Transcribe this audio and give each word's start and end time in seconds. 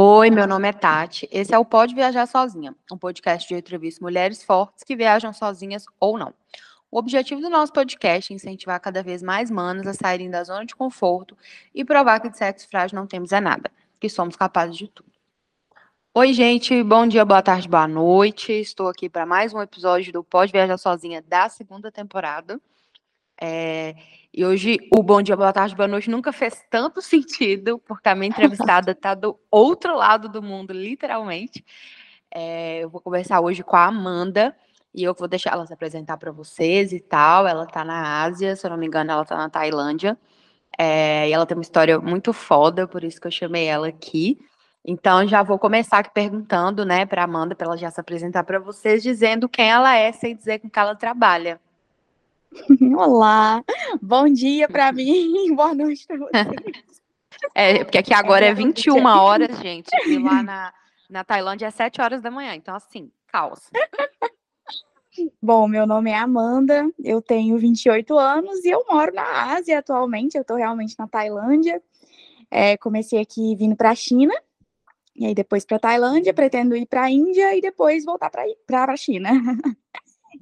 Oi, 0.00 0.30
meu 0.30 0.46
nome 0.46 0.68
é 0.68 0.72
Tati. 0.72 1.28
Esse 1.28 1.52
é 1.52 1.58
o 1.58 1.64
Pode 1.64 1.92
Viajar 1.92 2.24
Sozinha, 2.24 2.72
um 2.88 2.96
podcast 2.96 3.48
de 3.48 3.56
entrevista 3.56 4.00
mulheres 4.00 4.44
fortes 4.44 4.84
que 4.84 4.94
viajam 4.94 5.32
sozinhas 5.32 5.86
ou 5.98 6.16
não. 6.16 6.32
O 6.88 7.00
objetivo 7.00 7.40
do 7.40 7.50
nosso 7.50 7.72
podcast 7.72 8.32
é 8.32 8.36
incentivar 8.36 8.78
cada 8.78 9.02
vez 9.02 9.24
mais 9.24 9.50
manas 9.50 9.88
a 9.88 9.92
saírem 9.92 10.30
da 10.30 10.44
zona 10.44 10.64
de 10.64 10.76
conforto 10.76 11.36
e 11.74 11.84
provar 11.84 12.20
que 12.20 12.28
de 12.28 12.38
sexo 12.38 12.68
frágil 12.68 12.94
não 12.94 13.08
temos 13.08 13.32
é 13.32 13.40
nada, 13.40 13.72
que 13.98 14.08
somos 14.08 14.36
capazes 14.36 14.76
de 14.76 14.86
tudo. 14.86 15.10
Oi, 16.14 16.32
gente, 16.32 16.80
bom 16.84 17.04
dia, 17.04 17.24
boa 17.24 17.42
tarde, 17.42 17.68
boa 17.68 17.88
noite. 17.88 18.52
Estou 18.52 18.86
aqui 18.86 19.08
para 19.08 19.26
mais 19.26 19.52
um 19.52 19.60
episódio 19.60 20.12
do 20.12 20.22
Pode 20.22 20.52
Viajar 20.52 20.78
Sozinha 20.78 21.24
da 21.26 21.48
segunda 21.48 21.90
temporada. 21.90 22.60
É, 23.40 23.94
e 24.32 24.44
hoje 24.44 24.78
o 24.94 25.02
Bom 25.02 25.22
Dia, 25.22 25.36
Boa 25.36 25.52
Tarde, 25.52 25.74
Boa 25.74 25.88
Noite 25.88 26.10
nunca 26.10 26.32
fez 26.32 26.64
tanto 26.70 27.00
sentido, 27.02 27.78
porque 27.78 28.08
a 28.08 28.14
minha 28.14 28.28
entrevistada 28.28 28.92
está 28.92 29.14
do 29.14 29.38
outro 29.50 29.96
lado 29.96 30.28
do 30.28 30.42
mundo, 30.42 30.72
literalmente. 30.72 31.64
É, 32.34 32.80
eu 32.80 32.90
vou 32.90 33.00
conversar 33.00 33.40
hoje 33.40 33.62
com 33.62 33.76
a 33.76 33.86
Amanda 33.86 34.54
e 34.94 35.02
eu 35.02 35.14
vou 35.14 35.28
deixar 35.28 35.52
ela 35.52 35.66
se 35.66 35.72
apresentar 35.72 36.16
para 36.18 36.30
vocês 36.32 36.92
e 36.92 37.00
tal. 37.00 37.46
Ela 37.46 37.64
está 37.64 37.84
na 37.84 38.22
Ásia, 38.22 38.54
se 38.56 38.66
eu 38.66 38.70
não 38.70 38.76
me 38.76 38.86
engano, 38.86 39.10
ela 39.10 39.22
está 39.22 39.36
na 39.36 39.48
Tailândia. 39.48 40.18
É, 40.78 41.28
e 41.28 41.32
ela 41.32 41.46
tem 41.46 41.56
uma 41.56 41.62
história 41.62 41.98
muito 41.98 42.32
foda, 42.32 42.86
por 42.86 43.02
isso 43.02 43.20
que 43.20 43.26
eu 43.26 43.30
chamei 43.32 43.66
ela 43.66 43.88
aqui. 43.88 44.38
Então 44.84 45.26
já 45.26 45.42
vou 45.42 45.58
começar 45.58 45.98
aqui 45.98 46.10
perguntando, 46.12 46.84
né, 46.84 47.04
para 47.06 47.24
Amanda, 47.24 47.54
para 47.54 47.66
ela 47.66 47.76
já 47.76 47.90
se 47.90 48.00
apresentar 48.00 48.44
para 48.44 48.58
vocês, 48.58 49.02
dizendo 49.02 49.48
quem 49.48 49.68
ela 49.70 49.94
é, 49.96 50.12
sem 50.12 50.36
dizer 50.36 50.60
com 50.60 50.70
que 50.70 50.78
ela 50.78 50.94
trabalha. 50.94 51.60
Olá, 52.96 53.62
bom 54.00 54.26
dia 54.28 54.68
para 54.68 54.92
mim, 54.92 55.52
boa 55.54 55.74
noite 55.74 56.06
para 56.06 56.18
vocês. 56.18 57.02
É, 57.54 57.84
porque 57.84 57.98
aqui 57.98 58.14
agora 58.14 58.46
é 58.46 58.54
21 58.54 59.04
horas, 59.04 59.56
gente, 59.60 59.90
e 60.06 60.18
lá 60.18 60.42
na, 60.42 60.72
na 61.08 61.24
Tailândia 61.24 61.66
é 61.66 61.70
7 61.70 62.00
horas 62.00 62.22
da 62.22 62.30
manhã, 62.30 62.54
então 62.54 62.74
assim, 62.74 63.10
caos. 63.26 63.60
Bom, 65.42 65.66
meu 65.66 65.86
nome 65.86 66.10
é 66.10 66.16
Amanda, 66.16 66.88
eu 67.02 67.20
tenho 67.20 67.58
28 67.58 68.16
anos 68.16 68.64
e 68.64 68.70
eu 68.70 68.84
moro 68.88 69.12
na 69.14 69.54
Ásia 69.54 69.78
atualmente, 69.78 70.36
eu 70.36 70.42
estou 70.42 70.56
realmente 70.56 70.94
na 70.98 71.08
Tailândia. 71.08 71.82
É, 72.50 72.76
comecei 72.78 73.20
aqui 73.20 73.54
vindo 73.56 73.76
para 73.76 73.90
a 73.90 73.94
China, 73.94 74.32
e 75.14 75.26
aí 75.26 75.34
depois 75.34 75.66
para 75.66 75.78
Tailândia, 75.78 76.32
pretendo 76.32 76.76
ir 76.76 76.86
para 76.86 77.02
a 77.04 77.10
Índia 77.10 77.54
e 77.56 77.60
depois 77.60 78.04
voltar 78.04 78.30
para 78.30 78.92
a 78.92 78.96
China. 78.96 79.30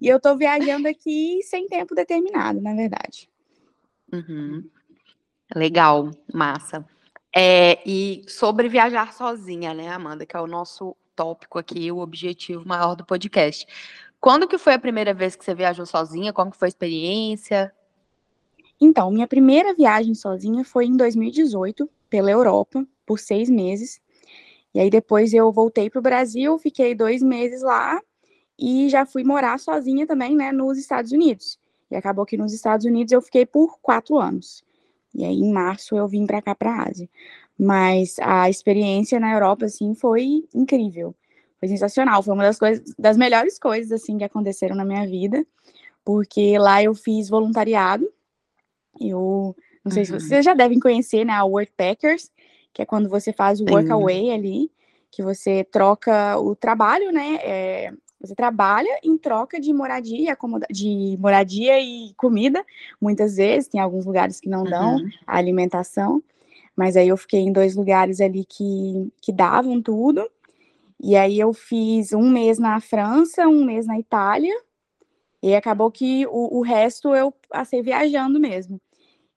E 0.00 0.08
eu 0.08 0.18
estou 0.18 0.36
viajando 0.36 0.88
aqui 0.88 1.40
sem 1.42 1.66
tempo 1.66 1.94
determinado, 1.94 2.60
na 2.60 2.74
verdade. 2.74 3.28
Uhum. 4.12 4.68
Legal, 5.54 6.10
massa. 6.32 6.84
É, 7.34 7.78
e 7.86 8.24
sobre 8.28 8.68
viajar 8.68 9.12
sozinha, 9.12 9.74
né, 9.74 9.88
Amanda, 9.88 10.24
que 10.24 10.36
é 10.36 10.40
o 10.40 10.46
nosso 10.46 10.96
tópico 11.14 11.58
aqui, 11.58 11.90
o 11.90 11.98
objetivo 11.98 12.66
maior 12.66 12.94
do 12.94 13.04
podcast. 13.04 13.66
Quando 14.20 14.48
que 14.48 14.58
foi 14.58 14.74
a 14.74 14.78
primeira 14.78 15.14
vez 15.14 15.36
que 15.36 15.44
você 15.44 15.54
viajou 15.54 15.86
sozinha? 15.86 16.32
Como 16.32 16.50
que 16.50 16.56
foi 16.56 16.66
a 16.66 16.70
experiência? 16.70 17.72
Então, 18.80 19.10
minha 19.10 19.26
primeira 19.26 19.74
viagem 19.74 20.14
sozinha 20.14 20.64
foi 20.64 20.86
em 20.86 20.96
2018, 20.96 21.88
pela 22.10 22.30
Europa, 22.30 22.86
por 23.04 23.18
seis 23.18 23.48
meses. 23.48 24.00
E 24.74 24.80
aí 24.80 24.90
depois 24.90 25.32
eu 25.32 25.50
voltei 25.50 25.88
para 25.88 25.98
o 25.98 26.02
Brasil, 26.02 26.58
fiquei 26.58 26.94
dois 26.94 27.22
meses 27.22 27.62
lá 27.62 28.00
e 28.58 28.88
já 28.88 29.04
fui 29.04 29.22
morar 29.22 29.58
sozinha 29.58 30.06
também, 30.06 30.34
né, 30.34 30.50
nos 30.52 30.78
Estados 30.78 31.12
Unidos. 31.12 31.58
E 31.90 31.96
acabou 31.96 32.26
que 32.26 32.36
nos 32.36 32.52
Estados 32.52 32.86
Unidos 32.86 33.12
eu 33.12 33.20
fiquei 33.20 33.46
por 33.46 33.78
quatro 33.80 34.18
anos. 34.18 34.64
E 35.14 35.24
aí, 35.24 35.34
em 35.34 35.52
março, 35.52 35.96
eu 35.96 36.06
vim 36.08 36.26
para 36.26 36.42
cá, 36.42 36.54
para 36.54 36.70
a 36.70 36.88
Ásia. 36.88 37.08
Mas 37.58 38.16
a 38.20 38.50
experiência 38.50 39.18
na 39.18 39.32
Europa, 39.32 39.66
assim, 39.66 39.94
foi 39.94 40.44
incrível. 40.54 41.14
Foi 41.58 41.68
sensacional. 41.68 42.22
Foi 42.22 42.34
uma 42.34 42.42
das 42.42 42.58
coisas, 42.58 42.94
das 42.98 43.16
melhores 43.16 43.58
coisas, 43.58 43.92
assim, 43.92 44.18
que 44.18 44.24
aconteceram 44.24 44.76
na 44.76 44.84
minha 44.84 45.06
vida. 45.06 45.46
Porque 46.04 46.58
lá 46.58 46.82
eu 46.82 46.94
fiz 46.94 47.28
voluntariado. 47.28 48.06
Eu, 49.00 49.56
não 49.84 49.92
sei 49.92 50.02
uhum. 50.02 50.06
se 50.06 50.12
vocês 50.28 50.44
já 50.44 50.54
devem 50.54 50.80
conhecer, 50.80 51.24
né, 51.24 51.32
a 51.32 51.44
Workpackers, 51.44 52.30
que 52.72 52.82
é 52.82 52.86
quando 52.86 53.08
você 53.08 53.32
faz 53.32 53.60
o 53.60 53.64
workaway 53.64 54.30
ali, 54.30 54.70
que 55.10 55.22
você 55.22 55.64
troca 55.64 56.38
o 56.38 56.54
trabalho, 56.54 57.10
né, 57.10 57.36
é, 57.36 57.92
você 58.20 58.34
trabalha 58.34 58.98
em 59.02 59.16
troca 59.18 59.60
de 59.60 59.72
moradia, 59.72 60.36
de 60.70 61.16
moradia 61.18 61.80
e 61.80 62.12
comida, 62.16 62.64
muitas 63.00 63.36
vezes, 63.36 63.68
tem 63.68 63.80
alguns 63.80 64.06
lugares 64.06 64.40
que 64.40 64.48
não 64.48 64.64
dão 64.64 64.96
uhum. 64.96 65.10
a 65.26 65.36
alimentação, 65.36 66.22
mas 66.74 66.96
aí 66.96 67.08
eu 67.08 67.16
fiquei 67.16 67.40
em 67.40 67.52
dois 67.52 67.74
lugares 67.74 68.20
ali 68.20 68.44
que, 68.44 69.12
que 69.20 69.32
davam 69.32 69.80
tudo, 69.80 70.28
e 71.00 71.14
aí 71.16 71.38
eu 71.38 71.52
fiz 71.52 72.12
um 72.12 72.30
mês 72.30 72.58
na 72.58 72.80
França, 72.80 73.46
um 73.46 73.64
mês 73.64 73.86
na 73.86 73.98
Itália, 73.98 74.54
e 75.42 75.54
acabou 75.54 75.90
que 75.90 76.26
o, 76.26 76.58
o 76.58 76.62
resto 76.62 77.14
eu 77.14 77.32
passei 77.48 77.82
viajando 77.82 78.40
mesmo. 78.40 78.80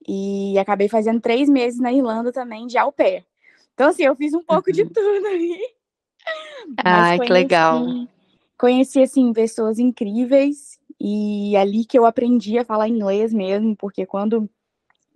E 0.07 0.57
acabei 0.57 0.87
fazendo 0.87 1.19
três 1.19 1.49
meses 1.49 1.79
na 1.79 1.91
Irlanda 1.91 2.31
também, 2.31 2.65
de 2.65 2.77
au 2.77 2.91
pair. 2.91 3.25
Então, 3.73 3.89
assim, 3.89 4.03
eu 4.03 4.15
fiz 4.15 4.33
um 4.33 4.41
pouco 4.41 4.69
uhum. 4.69 4.75
de 4.75 4.85
tudo 4.85 5.27
aí. 5.27 5.59
Ai, 6.83 7.19
que 7.19 7.31
legal. 7.31 7.83
Assim, 7.83 8.07
conheci 8.59 9.01
assim 9.01 9.31
pessoas 9.31 9.79
incríveis 9.79 10.77
e 10.99 11.55
ali 11.55 11.85
que 11.85 11.97
eu 11.97 12.05
aprendi 12.05 12.59
a 12.59 12.65
falar 12.65 12.89
inglês 12.89 13.33
mesmo, 13.33 13.73
porque 13.75 14.05
quando 14.05 14.49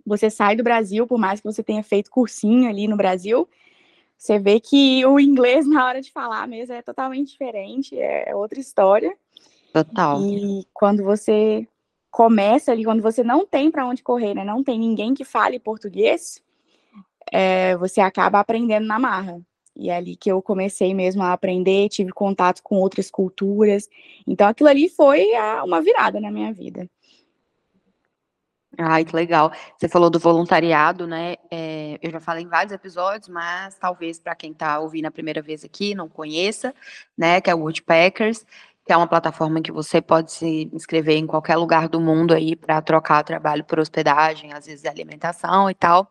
você 0.04 0.30
sai 0.30 0.56
do 0.56 0.64
Brasil, 0.64 1.06
por 1.06 1.18
mais 1.18 1.40
que 1.40 1.46
você 1.46 1.62
tenha 1.62 1.82
feito 1.82 2.10
cursinho 2.10 2.68
ali 2.68 2.88
no 2.88 2.96
Brasil, 2.96 3.46
você 4.16 4.38
vê 4.38 4.58
que 4.58 5.04
o 5.04 5.20
inglês 5.20 5.66
na 5.68 5.86
hora 5.86 6.00
de 6.00 6.10
falar 6.10 6.48
mesmo 6.48 6.74
é 6.74 6.80
totalmente 6.80 7.32
diferente, 7.32 7.98
é 7.98 8.34
outra 8.34 8.58
história. 8.58 9.14
Total. 9.72 10.22
E 10.22 10.66
quando 10.72 11.04
você 11.04 11.68
começa 12.10 12.72
ali, 12.72 12.84
quando 12.84 13.02
você 13.02 13.22
não 13.22 13.44
tem 13.44 13.70
para 13.70 13.86
onde 13.86 14.02
correr, 14.02 14.34
né, 14.34 14.44
não 14.44 14.64
tem 14.64 14.78
ninguém 14.78 15.12
que 15.12 15.24
fale 15.24 15.58
português, 15.58 16.42
é, 17.30 17.76
você 17.76 18.00
acaba 18.00 18.40
aprendendo 18.40 18.86
na 18.86 18.98
marra. 18.98 19.38
E 19.76 19.90
é 19.90 19.96
ali 19.96 20.16
que 20.16 20.30
eu 20.30 20.40
comecei 20.40 20.94
mesmo 20.94 21.22
a 21.22 21.32
aprender, 21.32 21.88
tive 21.88 22.12
contato 22.12 22.62
com 22.62 22.76
outras 22.76 23.10
culturas. 23.10 23.88
Então 24.26 24.46
aquilo 24.46 24.68
ali 24.68 24.88
foi 24.88 25.34
a, 25.34 25.64
uma 25.64 25.80
virada 25.80 26.20
na 26.20 26.30
minha 26.30 26.52
vida. 26.52 26.88
Ai, 28.78 29.04
que 29.04 29.14
legal. 29.14 29.52
Você 29.78 29.88
falou 29.88 30.10
do 30.10 30.18
voluntariado, 30.18 31.06
né? 31.06 31.36
É, 31.50 31.98
eu 32.02 32.10
já 32.10 32.20
falei 32.20 32.44
em 32.44 32.48
vários 32.48 32.72
episódios, 32.72 33.28
mas 33.28 33.76
talvez 33.76 34.18
para 34.18 34.34
quem 34.34 34.50
está 34.50 34.78
ouvindo 34.80 35.06
a 35.06 35.10
primeira 35.10 35.40
vez 35.40 35.64
aqui 35.64 35.94
não 35.94 36.08
conheça, 36.08 36.74
né? 37.16 37.40
Que 37.40 37.50
é 37.50 37.54
o 37.54 37.60
Woodpeckers, 37.60 38.44
que 38.84 38.92
é 38.92 38.96
uma 38.96 39.06
plataforma 39.06 39.60
que 39.60 39.72
você 39.72 40.00
pode 40.02 40.32
se 40.32 40.68
inscrever 40.72 41.16
em 41.16 41.26
qualquer 41.26 41.56
lugar 41.56 41.88
do 41.88 42.00
mundo 42.00 42.34
aí 42.34 42.56
para 42.56 42.82
trocar 42.82 43.22
trabalho 43.22 43.64
por 43.64 43.78
hospedagem, 43.78 44.52
às 44.52 44.66
vezes 44.66 44.84
alimentação 44.84 45.70
e 45.70 45.74
tal. 45.74 46.10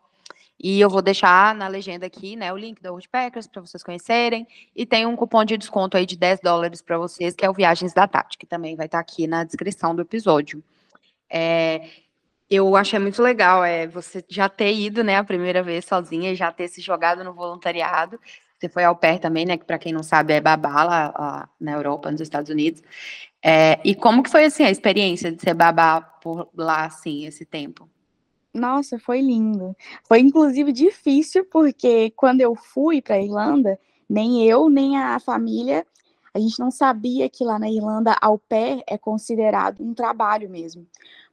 E 0.58 0.80
eu 0.80 0.88
vou 0.88 1.02
deixar 1.02 1.54
na 1.54 1.68
legenda 1.68 2.06
aqui, 2.06 2.36
né, 2.36 2.52
o 2.52 2.56
link 2.56 2.80
da 2.80 2.92
Woodpeckers 2.92 3.46
para 3.46 3.60
vocês 3.60 3.82
conhecerem. 3.82 4.46
E 4.74 4.86
tem 4.86 5.04
um 5.06 5.16
cupom 5.16 5.44
de 5.44 5.58
desconto 5.58 5.96
aí 5.96 6.06
de 6.06 6.16
10 6.16 6.40
dólares 6.40 6.80
para 6.80 6.96
vocês, 6.96 7.34
que 7.34 7.44
é 7.44 7.50
o 7.50 7.54
Viagens 7.54 7.92
da 7.92 8.06
Tati, 8.06 8.38
que 8.38 8.46
também 8.46 8.76
vai 8.76 8.86
estar 8.86 8.98
tá 8.98 9.02
aqui 9.02 9.26
na 9.26 9.44
descrição 9.44 9.94
do 9.94 10.02
episódio. 10.02 10.62
É, 11.28 11.88
eu 12.48 12.76
achei 12.76 12.98
muito 12.98 13.22
legal 13.22 13.64
é, 13.64 13.86
você 13.86 14.24
já 14.28 14.48
ter 14.48 14.72
ido, 14.72 15.02
né, 15.02 15.16
a 15.16 15.24
primeira 15.24 15.62
vez 15.62 15.84
sozinha 15.84 16.32
e 16.32 16.36
já 16.36 16.52
ter 16.52 16.68
se 16.68 16.80
jogado 16.80 17.24
no 17.24 17.32
voluntariado. 17.34 18.20
Você 18.58 18.68
foi 18.68 18.84
ao 18.84 18.96
pé 18.96 19.18
também, 19.18 19.44
né, 19.44 19.56
que 19.56 19.64
para 19.64 19.78
quem 19.78 19.92
não 19.92 20.02
sabe 20.02 20.32
é 20.34 20.40
babá 20.40 20.84
lá, 20.84 21.14
lá, 21.18 21.48
na 21.60 21.72
Europa, 21.72 22.10
nos 22.10 22.20
Estados 22.20 22.50
Unidos. 22.50 22.82
É, 23.42 23.78
e 23.84 23.94
como 23.94 24.22
que 24.22 24.30
foi, 24.30 24.44
assim, 24.44 24.64
a 24.64 24.70
experiência 24.70 25.30
de 25.32 25.42
ser 25.42 25.54
babá 25.54 26.00
por 26.00 26.48
lá, 26.54 26.84
assim, 26.86 27.26
esse 27.26 27.44
tempo? 27.44 27.90
Nossa, 28.54 28.98
foi 28.98 29.20
lindo. 29.20 29.76
Foi 30.04 30.20
inclusive 30.20 30.72
difícil 30.72 31.44
porque 31.50 32.10
quando 32.10 32.40
eu 32.40 32.54
fui 32.54 33.02
para 33.02 33.16
a 33.16 33.20
Irlanda, 33.20 33.78
nem 34.08 34.48
eu 34.48 34.68
nem 34.68 34.96
a 34.96 35.18
família, 35.18 35.84
a 36.32 36.38
gente 36.38 36.58
não 36.60 36.70
sabia 36.70 37.28
que 37.28 37.44
lá 37.44 37.58
na 37.58 37.68
Irlanda 37.68 38.16
ao 38.20 38.38
pé 38.38 38.82
é 38.86 38.96
considerado 38.96 39.82
um 39.82 39.92
trabalho 39.92 40.48
mesmo. 40.48 40.86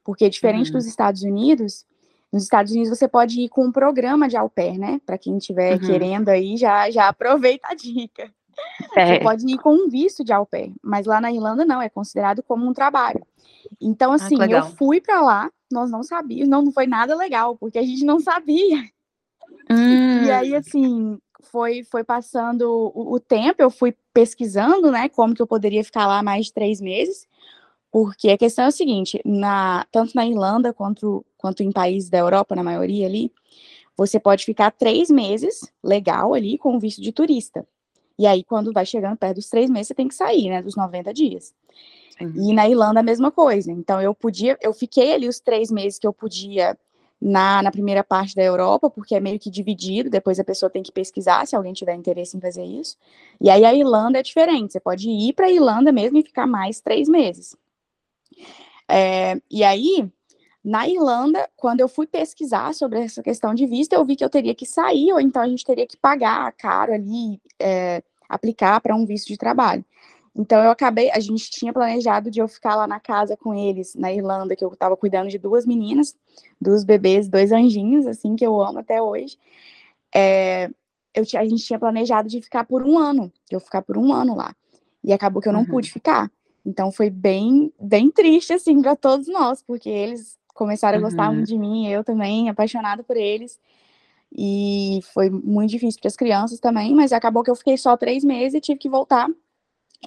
Porque 0.04 0.28
diferente 0.28 0.68
uhum. 0.68 0.78
dos 0.78 0.86
Estados 0.86 1.22
Unidos, 1.22 1.86
nos 2.32 2.42
Estados 2.42 2.72
Unidos 2.72 2.98
você 2.98 3.06
pode 3.06 3.40
ir 3.40 3.48
com 3.48 3.66
um 3.66 3.72
programa 3.72 4.28
de 4.28 4.36
au 4.36 4.50
pair, 4.50 4.78
né? 4.78 5.00
Para 5.04 5.18
quem 5.18 5.36
estiver 5.36 5.74
uhum. 5.74 5.86
querendo 5.86 6.28
aí, 6.28 6.56
já, 6.56 6.90
já 6.90 7.06
aproveita 7.10 7.68
a 7.70 7.74
dica. 7.74 8.32
É. 8.96 9.06
Você 9.06 9.20
pode 9.20 9.46
ir 9.46 9.58
com 9.58 9.74
um 9.74 9.88
visto 9.88 10.24
de 10.24 10.32
au 10.32 10.44
pair, 10.44 10.72
mas 10.82 11.06
lá 11.06 11.20
na 11.20 11.32
Irlanda 11.32 11.64
não, 11.64 11.80
é 11.80 11.88
considerado 11.88 12.42
como 12.42 12.68
um 12.68 12.72
trabalho. 12.72 13.24
Então, 13.80 14.12
ah, 14.12 14.16
assim, 14.16 14.36
ah, 14.40 14.46
eu 14.46 14.64
fui 14.72 15.00
para 15.00 15.20
lá, 15.20 15.50
nós 15.70 15.90
não 15.90 16.02
sabíamos, 16.02 16.48
não, 16.48 16.62
não 16.62 16.72
foi 16.72 16.86
nada 16.86 17.16
legal, 17.16 17.56
porque 17.56 17.78
a 17.78 17.82
gente 17.82 18.04
não 18.04 18.20
sabia. 18.20 18.78
Hum. 19.70 20.24
E 20.24 20.30
aí, 20.30 20.54
assim, 20.54 21.18
foi, 21.40 21.82
foi 21.84 22.04
passando 22.04 22.92
o, 22.94 23.14
o, 23.14 23.20
tempo, 23.20 23.62
eu 23.62 23.70
fui 23.70 23.94
pesquisando, 24.12 24.90
né, 24.90 25.08
como 25.08 25.34
que 25.34 25.42
eu 25.42 25.46
poderia 25.46 25.84
ficar 25.84 26.06
lá 26.06 26.22
mais 26.22 26.46
de 26.46 26.52
três 26.52 26.80
meses, 26.80 27.26
porque 27.90 28.30
a 28.30 28.38
questão 28.38 28.64
é 28.64 28.68
o 28.68 28.72
seguinte, 28.72 29.20
na, 29.24 29.86
tanto 29.90 30.14
na 30.14 30.26
Irlanda 30.26 30.72
quanto, 30.72 31.24
quanto 31.36 31.62
em 31.62 31.70
países 31.70 32.08
da 32.08 32.18
Europa, 32.18 32.56
na 32.56 32.62
maioria 32.62 33.06
ali, 33.06 33.30
você 33.96 34.18
pode 34.18 34.44
ficar 34.44 34.70
três 34.70 35.10
meses 35.10 35.70
legal 35.82 36.32
ali 36.32 36.56
com 36.56 36.78
visto 36.78 37.02
de 37.02 37.12
turista. 37.12 37.66
E 38.22 38.26
aí, 38.26 38.44
quando 38.44 38.72
vai 38.72 38.86
chegando 38.86 39.16
perto 39.16 39.34
dos 39.34 39.48
três 39.48 39.68
meses, 39.68 39.88
você 39.88 39.94
tem 39.94 40.06
que 40.06 40.14
sair, 40.14 40.48
né? 40.48 40.62
Dos 40.62 40.76
90 40.76 41.12
dias. 41.12 41.52
Sim. 42.16 42.32
E 42.36 42.54
na 42.54 42.68
Irlanda 42.68 43.00
a 43.00 43.02
mesma 43.02 43.32
coisa. 43.32 43.72
Então 43.72 44.00
eu 44.00 44.14
podia, 44.14 44.56
eu 44.62 44.72
fiquei 44.72 45.12
ali 45.12 45.26
os 45.26 45.40
três 45.40 45.72
meses 45.72 45.98
que 45.98 46.06
eu 46.06 46.12
podia 46.12 46.78
na, 47.20 47.64
na 47.64 47.72
primeira 47.72 48.04
parte 48.04 48.36
da 48.36 48.42
Europa, 48.44 48.88
porque 48.88 49.16
é 49.16 49.20
meio 49.20 49.40
que 49.40 49.50
dividido, 49.50 50.08
depois 50.08 50.38
a 50.38 50.44
pessoa 50.44 50.70
tem 50.70 50.84
que 50.84 50.92
pesquisar 50.92 51.44
se 51.48 51.56
alguém 51.56 51.72
tiver 51.72 51.96
interesse 51.96 52.36
em 52.36 52.40
fazer 52.40 52.62
isso. 52.62 52.96
E 53.40 53.50
aí 53.50 53.64
a 53.64 53.74
Irlanda 53.74 54.20
é 54.20 54.22
diferente, 54.22 54.72
você 54.72 54.78
pode 54.78 55.10
ir 55.10 55.32
para 55.32 55.46
a 55.46 55.50
Irlanda 55.50 55.90
mesmo 55.90 56.16
e 56.16 56.22
ficar 56.22 56.46
mais 56.46 56.80
três 56.80 57.08
meses. 57.08 57.56
É, 58.88 59.36
e 59.50 59.64
aí, 59.64 60.08
na 60.64 60.88
Irlanda, 60.88 61.50
quando 61.56 61.80
eu 61.80 61.88
fui 61.88 62.06
pesquisar 62.06 62.72
sobre 62.72 63.00
essa 63.00 63.20
questão 63.20 63.52
de 63.52 63.66
vista, 63.66 63.96
eu 63.96 64.04
vi 64.04 64.14
que 64.14 64.24
eu 64.24 64.30
teria 64.30 64.54
que 64.54 64.64
sair, 64.64 65.12
ou 65.12 65.20
então 65.20 65.42
a 65.42 65.48
gente 65.48 65.64
teria 65.64 65.88
que 65.88 65.96
pagar 65.96 66.52
caro 66.52 66.92
ali, 66.92 67.40
é, 67.58 68.00
aplicar 68.34 68.80
para 68.80 68.94
um 68.94 69.04
visto 69.04 69.28
de 69.28 69.36
trabalho. 69.36 69.84
Então 70.34 70.62
eu 70.62 70.70
acabei, 70.70 71.10
a 71.10 71.20
gente 71.20 71.50
tinha 71.50 71.72
planejado 71.72 72.30
de 72.30 72.40
eu 72.40 72.48
ficar 72.48 72.74
lá 72.74 72.86
na 72.86 72.98
casa 72.98 73.36
com 73.36 73.54
eles, 73.54 73.94
na 73.94 74.12
Irlanda, 74.12 74.56
que 74.56 74.64
eu 74.64 74.72
estava 74.72 74.96
cuidando 74.96 75.28
de 75.28 75.38
duas 75.38 75.66
meninas, 75.66 76.16
dos 76.60 76.84
bebês, 76.84 77.28
dois 77.28 77.52
anjinhos, 77.52 78.06
assim, 78.06 78.34
que 78.34 78.46
eu 78.46 78.60
amo 78.60 78.78
até 78.78 79.00
hoje. 79.02 79.38
É, 80.14 80.70
eu, 81.14 81.24
a 81.38 81.44
gente 81.44 81.64
tinha 81.64 81.78
planejado 81.78 82.28
de 82.28 82.40
ficar 82.40 82.64
por 82.64 82.82
um 82.82 82.98
ano, 82.98 83.30
de 83.48 83.56
eu 83.56 83.60
ficar 83.60 83.82
por 83.82 83.98
um 83.98 84.12
ano 84.12 84.34
lá. 84.34 84.54
E 85.04 85.12
acabou 85.12 85.42
que 85.42 85.48
eu 85.48 85.52
não 85.52 85.60
uhum. 85.60 85.66
pude 85.66 85.92
ficar. 85.92 86.30
Então 86.64 86.90
foi 86.90 87.10
bem, 87.10 87.72
bem 87.78 88.10
triste, 88.10 88.54
assim, 88.54 88.80
para 88.80 88.96
todos 88.96 89.26
nós, 89.28 89.62
porque 89.62 89.90
eles 89.90 90.38
começaram 90.54 90.98
a 90.98 91.00
gostar 91.00 91.28
uhum. 91.28 91.36
muito 91.36 91.48
de 91.48 91.58
mim, 91.58 91.88
eu 91.88 92.02
também, 92.02 92.48
apaixonada 92.48 93.02
por 93.02 93.16
eles. 93.16 93.58
E 94.36 95.00
foi 95.12 95.30
muito 95.30 95.70
difícil 95.70 96.00
para 96.00 96.08
as 96.08 96.16
crianças 96.16 96.58
também, 96.60 96.94
mas 96.94 97.12
acabou 97.12 97.42
que 97.42 97.50
eu 97.50 97.56
fiquei 97.56 97.76
só 97.76 97.96
três 97.96 98.24
meses 98.24 98.54
e 98.54 98.60
tive 98.60 98.78
que 98.78 98.88
voltar 98.88 99.28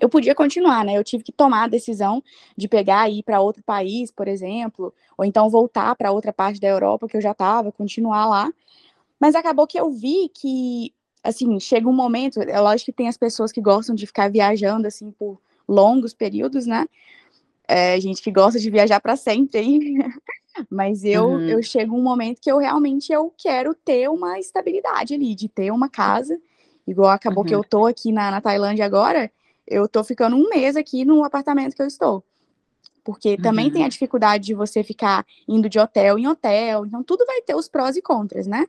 eu 0.02 0.10
podia 0.10 0.36
continuar, 0.36 0.84
né? 0.84 0.98
Eu 0.98 1.04
tive 1.04 1.24
que 1.24 1.32
tomar 1.32 1.64
a 1.64 1.68
decisão 1.68 2.22
de 2.58 2.68
pegar 2.68 3.10
e 3.10 3.20
ir 3.20 3.24
para 3.24 3.40
outro 3.40 3.64
país, 3.64 4.12
por 4.12 4.28
exemplo, 4.28 4.94
ou 5.18 5.24
então 5.24 5.50
voltar 5.50 5.96
para 5.96 6.12
outra 6.12 6.34
parte 6.34 6.60
da 6.60 6.68
Europa 6.68 7.08
que 7.08 7.16
eu 7.16 7.22
já 7.22 7.32
estava, 7.32 7.72
continuar 7.72 8.26
lá. 8.26 8.52
Mas 9.20 9.36
acabou 9.36 9.68
que 9.68 9.80
eu 9.80 9.90
vi 9.92 10.30
que, 10.34 10.94
assim, 11.24 11.60
chega 11.60 11.88
um 11.88 11.94
momento, 11.94 12.42
é 12.42 12.60
lógico 12.60 12.92
que 12.92 12.98
tem 12.98 13.08
as 13.08 13.18
pessoas 13.18 13.52
que 13.52 13.62
gostam 13.62 13.96
de 13.96 14.06
ficar 14.06 14.30
viajando, 14.30 14.88
assim, 14.88 15.12
por 15.12 15.40
longos 15.68 16.14
períodos, 16.14 16.66
né? 16.66 16.86
É, 17.68 18.00
gente 18.00 18.22
que 18.22 18.32
gosta 18.32 18.60
de 18.60 18.70
viajar 18.70 19.00
para 19.00 19.16
sempre 19.16 19.60
aí. 19.60 19.80
Mas 20.70 21.04
eu, 21.04 21.26
uhum. 21.28 21.42
eu 21.42 21.62
chego 21.62 21.96
um 21.96 22.02
momento 22.02 22.42
que 22.42 22.52
eu 22.52 22.58
realmente 22.58 23.12
eu 23.12 23.34
quero 23.38 23.74
ter 23.74 24.10
uma 24.10 24.40
estabilidade 24.40 25.14
ali, 25.14 25.36
de 25.36 25.48
ter 25.48 25.72
uma 25.72 25.90
casa. 25.90 26.40
Igual 26.88 27.10
acabou 27.10 27.44
uhum. 27.44 27.48
que 27.48 27.56
eu 27.56 27.64
tô 27.64 27.86
aqui 27.86 28.12
na, 28.12 28.32
na 28.32 28.42
Tailândia 28.42 28.86
agora, 28.86 29.32
eu 29.68 29.88
tô 29.88 30.04
ficando 30.04 30.36
um 30.36 30.50
mês 30.50 30.76
aqui 30.76 31.04
no 31.04 31.24
apartamento 31.24 31.76
que 31.76 31.82
eu 31.82 31.88
estou. 31.88 32.24
Porque 33.04 33.38
também 33.38 33.68
uhum. 33.68 33.74
tem 33.74 33.84
a 33.84 33.90
dificuldade 33.90 34.46
de 34.46 34.54
você 34.54 34.84
ficar 34.84 35.26
indo 35.48 35.70
de 35.70 35.80
hotel 35.80 36.18
em 36.18 36.28
hotel. 36.28 36.86
Então, 36.86 37.04
tudo 37.04 37.26
vai 37.26 37.42
ter 37.42 37.56
os 37.56 37.68
prós 37.68 37.96
e 37.96 38.02
contras, 38.02 38.48
né? 38.48 38.66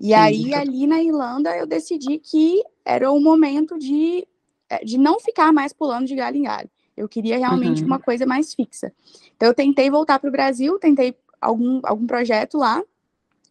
E 0.00 0.06
Sim, 0.06 0.14
aí, 0.14 0.54
ali 0.54 0.86
na 0.86 1.00
Irlanda, 1.00 1.56
eu 1.56 1.64
decidi 1.64 2.18
que 2.18 2.60
era 2.84 3.10
o 3.12 3.20
momento 3.20 3.78
de, 3.78 4.26
eh, 4.68 4.84
de 4.84 4.98
não 4.98 5.20
ficar 5.20 5.52
mais 5.52 5.72
pulando 5.72 6.06
de 6.06 6.16
galho 6.16 6.36
em 6.36 6.42
galho. 6.42 6.68
Eu 6.96 7.08
queria 7.08 7.38
realmente 7.38 7.80
uhum. 7.80 7.86
uma 7.86 7.98
coisa 7.98 8.26
mais 8.26 8.54
fixa. 8.54 8.92
Então, 9.36 9.48
eu 9.48 9.54
tentei 9.54 9.90
voltar 9.90 10.18
para 10.18 10.28
o 10.28 10.32
Brasil, 10.32 10.78
tentei 10.78 11.16
algum, 11.40 11.80
algum 11.82 12.06
projeto 12.06 12.58
lá, 12.58 12.82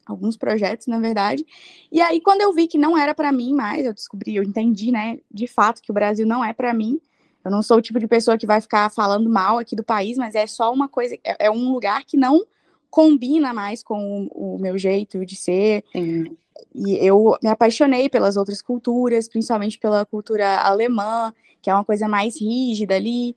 alguns 0.05 0.37
projetos, 0.37 0.87
na 0.87 0.99
verdade. 0.99 1.45
E 1.91 2.01
aí, 2.01 2.21
quando 2.21 2.41
eu 2.41 2.53
vi 2.53 2.67
que 2.67 2.77
não 2.77 2.97
era 2.97 3.13
para 3.13 3.31
mim 3.31 3.53
mais, 3.53 3.85
eu 3.85 3.93
descobri, 3.93 4.35
eu 4.35 4.43
entendi, 4.43 4.91
né, 4.91 5.19
de 5.29 5.47
fato, 5.47 5.81
que 5.81 5.91
o 5.91 5.93
Brasil 5.93 6.25
não 6.25 6.43
é 6.43 6.53
para 6.53 6.73
mim. 6.73 6.99
Eu 7.43 7.49
não 7.49 7.63
sou 7.63 7.77
o 7.77 7.81
tipo 7.81 7.99
de 7.99 8.07
pessoa 8.07 8.37
que 8.37 8.45
vai 8.45 8.61
ficar 8.61 8.91
falando 8.91 9.29
mal 9.29 9.57
aqui 9.57 9.75
do 9.75 9.83
país, 9.83 10.17
mas 10.17 10.35
é 10.35 10.45
só 10.45 10.71
uma 10.71 10.87
coisa, 10.87 11.15
é, 11.23 11.47
é 11.47 11.51
um 11.51 11.71
lugar 11.71 12.05
que 12.05 12.15
não 12.15 12.45
combina 12.89 13.53
mais 13.53 13.81
com 13.81 14.29
o, 14.33 14.55
o 14.55 14.59
meu 14.59 14.77
jeito 14.77 15.25
de 15.25 15.35
ser. 15.35 15.83
Sim. 15.91 16.37
E 16.73 16.95
eu 17.05 17.37
me 17.41 17.49
apaixonei 17.49 18.09
pelas 18.09 18.37
outras 18.37 18.61
culturas, 18.61 19.27
principalmente 19.27 19.77
pela 19.77 20.05
cultura 20.05 20.59
alemã, 20.61 21.33
que 21.61 21.69
é 21.69 21.73
uma 21.73 21.85
coisa 21.85 22.07
mais 22.07 22.39
rígida 22.39 22.95
ali. 22.95 23.35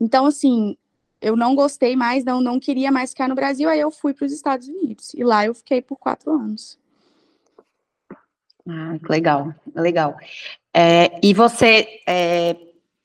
Então, 0.00 0.26
assim, 0.26 0.76
eu 1.20 1.36
não 1.36 1.54
gostei 1.54 1.94
mais, 1.94 2.24
não, 2.24 2.40
não 2.40 2.58
queria 2.58 2.90
mais 2.90 3.10
ficar 3.10 3.28
no 3.28 3.34
Brasil, 3.34 3.68
aí 3.68 3.80
eu 3.80 3.90
fui 3.90 4.12
para 4.12 4.26
os 4.26 4.32
Estados 4.32 4.68
Unidos. 4.68 5.14
E 5.14 5.22
lá 5.22 5.46
eu 5.46 5.54
fiquei 5.54 5.80
por 5.80 5.96
quatro 5.96 6.32
anos. 6.32 6.78
Ah, 8.68 8.98
legal, 9.08 9.54
legal. 9.74 10.16
É, 10.74 11.20
e 11.22 11.34
você 11.34 12.02
é, 12.06 12.56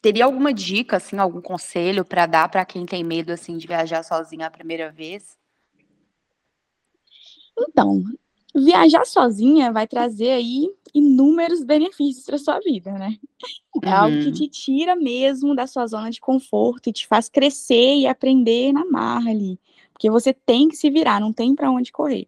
teria 0.01 0.25
alguma 0.25 0.54
dica, 0.54 0.98
assim, 0.98 1.18
algum 1.18 1.42
conselho 1.42 2.06
para 2.06 2.25
dar 2.25 2.50
para 2.50 2.65
quem 2.65 2.86
tem 2.86 3.04
medo, 3.04 3.31
assim, 3.31 3.57
de 3.57 3.68
viajar 3.68 4.04
sozinha 4.04 4.48
a 4.48 4.51
primeira 4.51 4.92
vez? 4.92 5.38
Então, 7.59 8.04
viajar 8.56 9.06
sozinha 9.06 9.72
vai 9.72 9.88
trazer 9.88 10.32
aí 10.32 10.70
inúmeros 10.94 11.64
benefícios 11.64 12.26
para 12.26 12.38
sua 12.38 12.60
vida, 12.60 12.92
né? 12.92 13.18
É 13.84 13.88
uhum. 13.88 13.94
algo 13.94 14.24
que 14.24 14.32
te 14.32 14.48
tira 14.48 14.96
mesmo 14.96 15.56
da 15.56 15.68
sua 15.68 15.86
zona 15.86 16.10
de 16.10 16.20
conforto 16.20 16.90
e 16.90 16.94
te 16.94 17.06
faz 17.06 17.30
crescer 17.30 17.96
e 17.96 18.08
aprender 18.08 18.74
na 18.74 18.86
marra 18.86 19.30
ali, 19.30 19.60
porque 19.94 20.10
você 20.10 20.34
tem 20.34 20.70
que 20.70 20.76
se 20.76 20.90
virar, 20.90 21.20
não 21.20 21.32
tem 21.32 21.54
para 21.56 21.70
onde 21.72 21.92
correr. 21.92 22.28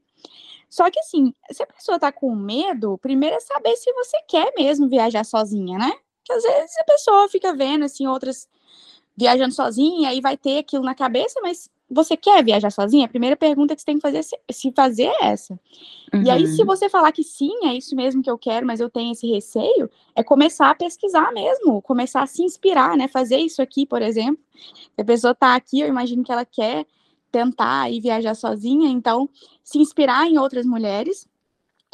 Só 0.69 0.89
que 0.92 1.00
assim, 1.00 1.33
se 1.51 1.63
a 1.63 1.68
pessoa 1.68 1.98
tá 1.98 2.12
com 2.12 2.36
medo, 2.36 2.98
primeiro 3.00 3.36
é 3.36 3.39
saber 3.39 3.75
se 3.75 3.92
você 3.94 4.18
quer 4.27 4.54
mesmo 4.56 4.88
viajar 4.88 5.25
sozinha, 5.25 5.80
né? 5.80 5.92
Porque 6.18 6.33
às 6.33 6.44
vezes 6.44 6.77
a 6.77 6.83
pessoa 6.83 7.27
fica 7.27 7.56
vendo 7.56 7.86
assim 7.86 8.06
outras 8.06 8.48
viajando 9.18 9.54
sozinha 9.54 10.13
e 10.13 10.22
vai 10.22 10.38
ter 10.38 10.60
aquilo 10.60 10.83
na 10.83 10.94
cabeça, 10.94 11.39
mas 11.42 11.69
você 11.89 12.15
quer 12.15 12.44
viajar 12.44 12.69
sozinha? 12.71 13.06
A 13.06 13.09
primeira 13.09 13.36
pergunta 13.36 13.75
que 13.75 13.81
você 13.81 13.86
tem 13.86 13.95
que 13.95 14.01
fazer, 14.01 14.24
se 14.51 14.71
fazer 14.71 15.07
é 15.07 15.25
essa. 15.27 15.59
Uhum. 16.13 16.24
E 16.24 16.30
aí, 16.30 16.47
se 16.47 16.62
uhum. 16.62 16.68
você 16.68 16.89
falar 16.89 17.12
que 17.12 17.24
sim, 17.24 17.51
é 17.63 17.74
isso 17.74 17.95
mesmo 17.95 18.21
que 18.21 18.30
eu 18.30 18.38
quero, 18.38 18.65
mas 18.65 18.80
eu 18.80 18.89
tenho 18.89 19.12
esse 19.12 19.27
receio, 19.27 19.89
é 20.15 20.24
começar 20.24 20.69
a 20.69 20.75
pesquisar 20.75 21.31
mesmo, 21.31 21.81
começar 21.81 22.21
a 22.21 22.27
se 22.27 22.44
inspirar, 22.44 22.95
né? 22.95 23.07
Fazer 23.07 23.38
isso 23.38 23.62
aqui, 23.62 23.86
por 23.86 24.01
exemplo. 24.01 24.44
A 24.97 25.03
pessoa 25.03 25.31
está 25.31 25.56
aqui, 25.56 25.80
eu 25.80 25.88
imagino 25.88 26.24
que 26.24 26.31
ela 26.31 26.45
quer 26.45 26.86
tentar 27.31 27.91
ir 27.91 28.01
viajar 28.01 28.36
sozinha, 28.36 28.89
então 28.89 29.30
se 29.63 29.80
inspirar 29.80 30.27
em 30.27 30.38
outras 30.38 30.65
mulheres. 30.65 31.27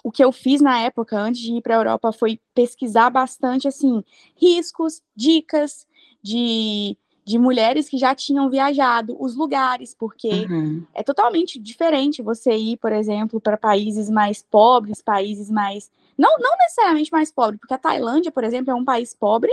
O 0.04 0.12
que 0.12 0.24
eu 0.24 0.32
fiz 0.32 0.62
na 0.62 0.80
época, 0.80 1.18
antes 1.20 1.42
de 1.42 1.54
ir 1.54 1.62
para 1.62 1.76
a 1.76 1.80
Europa, 1.80 2.12
foi 2.12 2.40
pesquisar 2.54 3.10
bastante, 3.10 3.68
assim, 3.68 4.04
riscos, 4.36 5.02
dicas 5.16 5.88
de 6.22 6.98
de 7.26 7.40
mulheres 7.40 7.90
que 7.90 7.98
já 7.98 8.14
tinham 8.14 8.50
viajado, 8.52 9.18
os 9.20 9.36
lugares, 9.36 9.96
porque 9.98 10.30
uhum. 10.48 10.84
é 10.94 11.02
totalmente 11.02 11.60
diferente 11.60 12.22
você 12.22 12.56
ir, 12.56 12.78
por 12.78 12.92
exemplo, 12.92 13.42
para 13.42 13.58
países 13.58 14.12
mais 14.12 14.44
pobres, 14.44 15.02
países 15.02 15.50
mais. 15.50 15.90
Não, 16.16 16.38
não 16.38 16.56
necessariamente 16.58 17.12
mais 17.12 17.32
pobres, 17.32 17.60
porque 17.60 17.74
a 17.74 17.80
Tailândia, 17.80 18.32
por 18.32 18.44
exemplo, 18.44 18.72
é 18.72 18.76
um 18.76 18.86
país 18.86 19.16
pobre, 19.16 19.52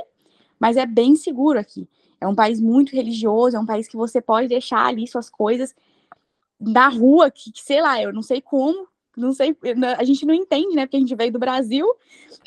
mas 0.60 0.76
é 0.76 0.84
bem 0.84 1.16
seguro 1.16 1.58
aqui. 1.58 1.88
É 2.20 2.28
um 2.28 2.34
país 2.34 2.60
muito 2.60 2.94
religioso, 2.94 3.56
é 3.56 3.60
um 3.60 3.66
país 3.66 3.88
que 3.88 3.96
você 3.96 4.20
pode 4.20 4.48
deixar 4.48 4.86
ali 4.86 5.08
suas 5.08 5.30
coisas 5.30 5.74
na 6.60 6.88
rua, 6.88 7.30
que, 7.30 7.50
que 7.50 7.62
sei 7.62 7.80
lá, 7.80 8.00
eu 8.00 8.12
não 8.12 8.22
sei 8.22 8.42
como, 8.42 8.86
não 9.16 9.32
sei, 9.32 9.56
a 9.98 10.04
gente 10.04 10.26
não 10.26 10.34
entende, 10.34 10.76
né? 10.76 10.84
Porque 10.84 10.98
a 10.98 11.00
gente 11.00 11.14
veio 11.14 11.32
do 11.32 11.38
Brasil, 11.38 11.86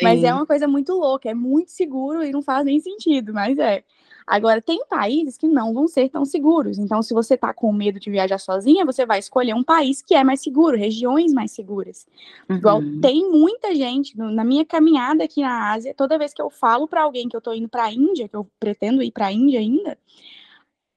mas 0.01 0.23
é 0.23 0.31
uma 0.31 0.45
coisa 0.45 0.67
muito 0.67 0.93
louca, 0.93 1.29
é 1.29 1.33
muito 1.33 1.71
seguro 1.71 2.23
e 2.23 2.31
não 2.31 2.43
faz 2.43 2.63
nem 2.63 2.79
sentido, 2.79 3.33
mas 3.33 3.57
é. 3.57 3.83
Agora, 4.27 4.59
tem 4.59 4.83
países 4.87 5.37
que 5.37 5.47
não 5.47 5.73
vão 5.73 5.87
ser 5.87 6.09
tão 6.09 6.25
seguros. 6.25 6.79
Então, 6.79 7.03
se 7.03 7.13
você 7.13 7.35
está 7.35 7.53
com 7.53 7.71
medo 7.71 7.99
de 7.99 8.09
viajar 8.09 8.39
sozinha, 8.39 8.83
você 8.83 9.05
vai 9.05 9.19
escolher 9.19 9.53
um 9.53 9.63
país 9.63 10.01
que 10.01 10.15
é 10.15 10.23
mais 10.23 10.41
seguro, 10.41 10.75
regiões 10.75 11.31
mais 11.31 11.51
seguras. 11.51 12.07
Uhum. 12.49 12.55
Igual 12.57 12.81
tem 13.01 13.29
muita 13.29 13.75
gente 13.75 14.17
no, 14.17 14.31
na 14.31 14.43
minha 14.43 14.65
caminhada 14.65 15.23
aqui 15.23 15.41
na 15.41 15.71
Ásia, 15.73 15.93
toda 15.93 16.17
vez 16.17 16.33
que 16.33 16.41
eu 16.41 16.49
falo 16.49 16.87
para 16.87 17.03
alguém 17.03 17.29
que 17.29 17.35
eu 17.35 17.39
estou 17.39 17.53
indo 17.53 17.69
para 17.69 17.83
a 17.83 17.93
Índia, 17.93 18.27
que 18.27 18.35
eu 18.35 18.47
pretendo 18.59 19.03
ir 19.03 19.11
para 19.11 19.27
a 19.27 19.31
Índia 19.31 19.59
ainda, 19.59 19.95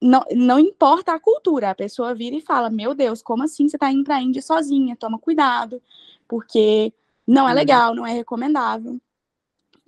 não, 0.01 0.23
não 0.31 0.59
importa 0.59 1.13
a 1.13 1.19
cultura, 1.19 1.69
a 1.69 1.75
pessoa 1.75 2.15
vira 2.15 2.35
e 2.35 2.41
fala: 2.41 2.69
Meu 2.69 2.95
Deus, 2.95 3.21
como 3.21 3.43
assim 3.43 3.67
você 3.67 3.75
está 3.75 3.91
indo 3.91 4.05
para 4.05 4.15
a 4.15 4.21
Índia 4.21 4.41
sozinha? 4.41 4.95
Toma 4.95 5.19
cuidado, 5.19 5.81
porque 6.27 6.91
não 7.27 7.47
é 7.47 7.53
legal, 7.53 7.93
não 7.93 8.07
é 8.07 8.13
recomendável. 8.13 8.99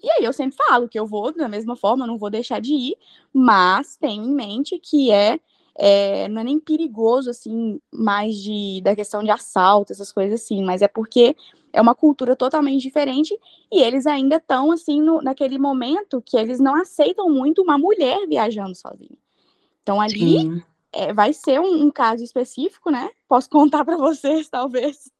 E 0.04 0.10
aí 0.12 0.24
eu 0.24 0.34
sempre 0.34 0.58
falo 0.68 0.90
que 0.90 1.00
eu 1.00 1.06
vou 1.06 1.34
da 1.34 1.48
mesma 1.48 1.76
forma, 1.76 2.08
não 2.08 2.18
vou 2.18 2.30
deixar 2.30 2.60
de 2.60 2.74
ir, 2.74 2.98
mas 3.34 3.96
tenho 3.96 4.24
em 4.24 4.34
mente 4.34 4.80
que 4.80 5.12
é, 5.12 5.40
é, 5.76 6.28
não 6.28 6.42
é 6.42 6.44
nem 6.44 6.60
perigoso 6.60 7.30
assim, 7.30 7.80
mais 7.92 8.36
de 8.36 8.82
da 8.84 8.96
questão 8.96 9.24
de 9.24 9.30
assalto, 9.30 9.94
essas 9.94 10.12
coisas 10.12 10.42
assim, 10.42 10.64
mas 10.64 10.82
é 10.82 10.88
porque 10.88 11.36
é 11.74 11.82
uma 11.82 11.96
cultura 11.96 12.36
totalmente 12.36 12.82
diferente 12.82 13.38
e 13.72 13.82
eles 13.82 14.06
ainda 14.06 14.38
estão 14.38 14.72
assim 14.72 15.02
no, 15.02 15.22
naquele 15.22 15.58
momento 15.58 16.22
que 16.26 16.38
eles 16.38 16.60
não 16.60 16.76
aceitam 16.76 17.30
muito 17.30 17.62
uma 17.62 17.78
mulher 17.78 18.28
viajando 18.28 18.76
sozinha. 18.76 19.18
Então 19.82 20.02
ali 20.02 20.64
é, 20.92 21.14
vai 21.14 21.34
ser 21.34 21.60
um, 21.60 21.84
um, 21.84 21.92
caso 21.92 22.24
específico, 22.24 22.90
né? 22.90 23.10
Posso 23.28 23.50
contar 23.50 23.86
para 23.86 23.96
vocês, 23.98 24.50
talvez. 24.50 25.12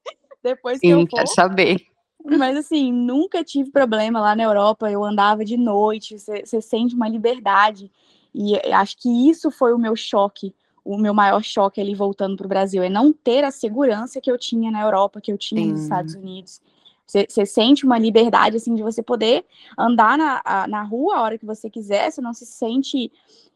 depois 0.44 0.80
que 0.80 0.88
Sim, 0.88 0.94
eu 0.94 1.02
for. 1.02 1.18
quero 1.18 1.28
saber. 1.28 1.91
Mas 2.26 2.58
assim, 2.58 2.92
nunca 2.92 3.44
tive 3.44 3.72
problema 3.72 4.20
lá 4.20 4.36
na 4.36 4.44
Europa. 4.44 4.92
Eu 4.92 5.04
andava 5.04 5.44
de 5.44 5.58
noite, 5.58 6.18
você 6.18 6.62
sente 6.62 6.96
uma 6.96 7.08
liberdade. 7.08 7.92
E 8.34 8.56
acho 8.74 8.98
que 8.98 9.30
isso 9.30 9.52
foi 9.52 9.74
o 9.74 9.78
meu 9.78 9.96
choque, 9.96 10.56
o 10.84 10.98
meu 10.98 11.14
maior 11.14 11.44
choque 11.44 11.82
ali 11.82 11.94
voltando 11.94 12.38
para 12.38 12.46
o 12.46 12.50
Brasil, 12.50 12.82
é 12.82 12.90
não 12.90 13.12
ter 13.12 13.44
a 13.44 13.52
segurança 13.52 14.22
que 14.22 14.32
eu 14.32 14.38
tinha 14.38 14.72
na 14.72 14.82
Europa, 14.82 15.20
que 15.20 15.32
eu 15.32 15.38
tinha 15.38 15.62
Sim. 15.62 15.72
nos 15.72 15.82
Estados 15.82 16.16
Unidos. 16.16 16.62
Você 17.06 17.46
sente 17.46 17.86
uma 17.86 18.00
liberdade, 18.00 18.56
assim, 18.56 18.74
de 18.74 18.82
você 18.82 19.04
poder 19.04 19.46
andar 19.78 20.18
na, 20.18 20.42
a, 20.46 20.66
na 20.66 20.82
rua 20.82 21.18
a 21.18 21.22
hora 21.22 21.38
que 21.38 21.46
você 21.46 21.70
quiser, 21.70 22.10
você 22.10 22.22
não 22.22 22.34
se 22.34 22.46
sente 22.46 23.12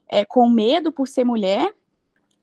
é, 0.09 0.25
com 0.25 0.49
medo 0.49 0.91
por 0.91 1.07
ser 1.07 1.23
mulher, 1.23 1.73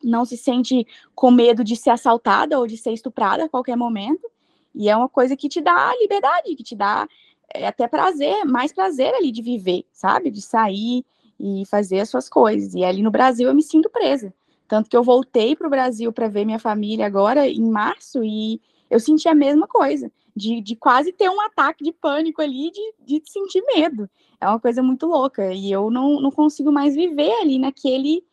não 0.03 0.25
se 0.25 0.39
sente 0.39 0.87
com 1.15 1.31
medo 1.31 1.63
de 1.63 1.77
ser 1.77 1.91
assaltada 1.91 2.59
ou 2.59 2.67
de 2.67 2.79
ser 2.79 2.93
estuprada 2.93 3.45
a 3.45 3.49
qualquer 3.49 3.77
momento. 3.77 4.32
E 4.75 4.89
é 4.89 4.97
uma 4.97 5.09
coisa 5.09 5.37
que 5.37 5.49
te 5.49 5.61
dá 5.61 5.95
liberdade, 6.01 6.55
que 6.55 6.63
te 6.63 6.75
dá 6.75 7.07
é, 7.55 7.67
até 7.67 7.87
prazer, 7.87 8.45
mais 8.45 8.73
prazer 8.73 9.15
ali 9.15 9.31
de 9.31 9.43
viver, 9.43 9.85
sabe? 9.93 10.31
De 10.31 10.41
sair 10.41 11.05
e 11.39 11.65
fazer 11.67 12.01
as 12.01 12.09
suas 12.09 12.29
coisas. 12.29 12.75
E 12.75 12.85
ali 12.85 13.03
no 13.03 13.11
Brasil 13.11 13.49
eu 13.49 13.55
me 13.55 13.63
sinto 13.63 13.91
presa. 13.91 14.33
Tanto 14.69 14.89
que 14.89 14.97
eu 14.97 15.03
voltei 15.03 15.55
para 15.55 15.67
o 15.67 15.71
Brasil 15.71 16.13
para 16.13 16.29
ver 16.29 16.45
minha 16.45 16.59
família 16.59 17.05
agora 17.05 17.47
em 17.47 17.71
março 17.71 18.25
e 18.25 18.61
eu 18.91 18.99
senti 18.99 19.29
a 19.29 19.35
mesma 19.35 19.67
coisa, 19.67 20.11
de, 20.35 20.61
de 20.61 20.77
quase 20.77 21.13
ter 21.13 21.29
um 21.29 21.41
ataque 21.41 21.85
de 21.85 21.93
pânico 21.93 22.41
ali, 22.41 22.71
de, 22.71 23.21
de 23.21 23.31
sentir 23.31 23.63
medo. 23.75 24.09
É 24.41 24.49
uma 24.49 24.59
coisa 24.59 24.83
muito 24.83 25.07
louca. 25.07 25.53
E 25.53 25.71
eu 25.71 25.91
não, 25.91 26.21
não 26.21 26.31
consigo 26.31 26.73
mais 26.73 26.95
viver 26.95 27.33
ali 27.41 27.59
naquele 27.59 28.25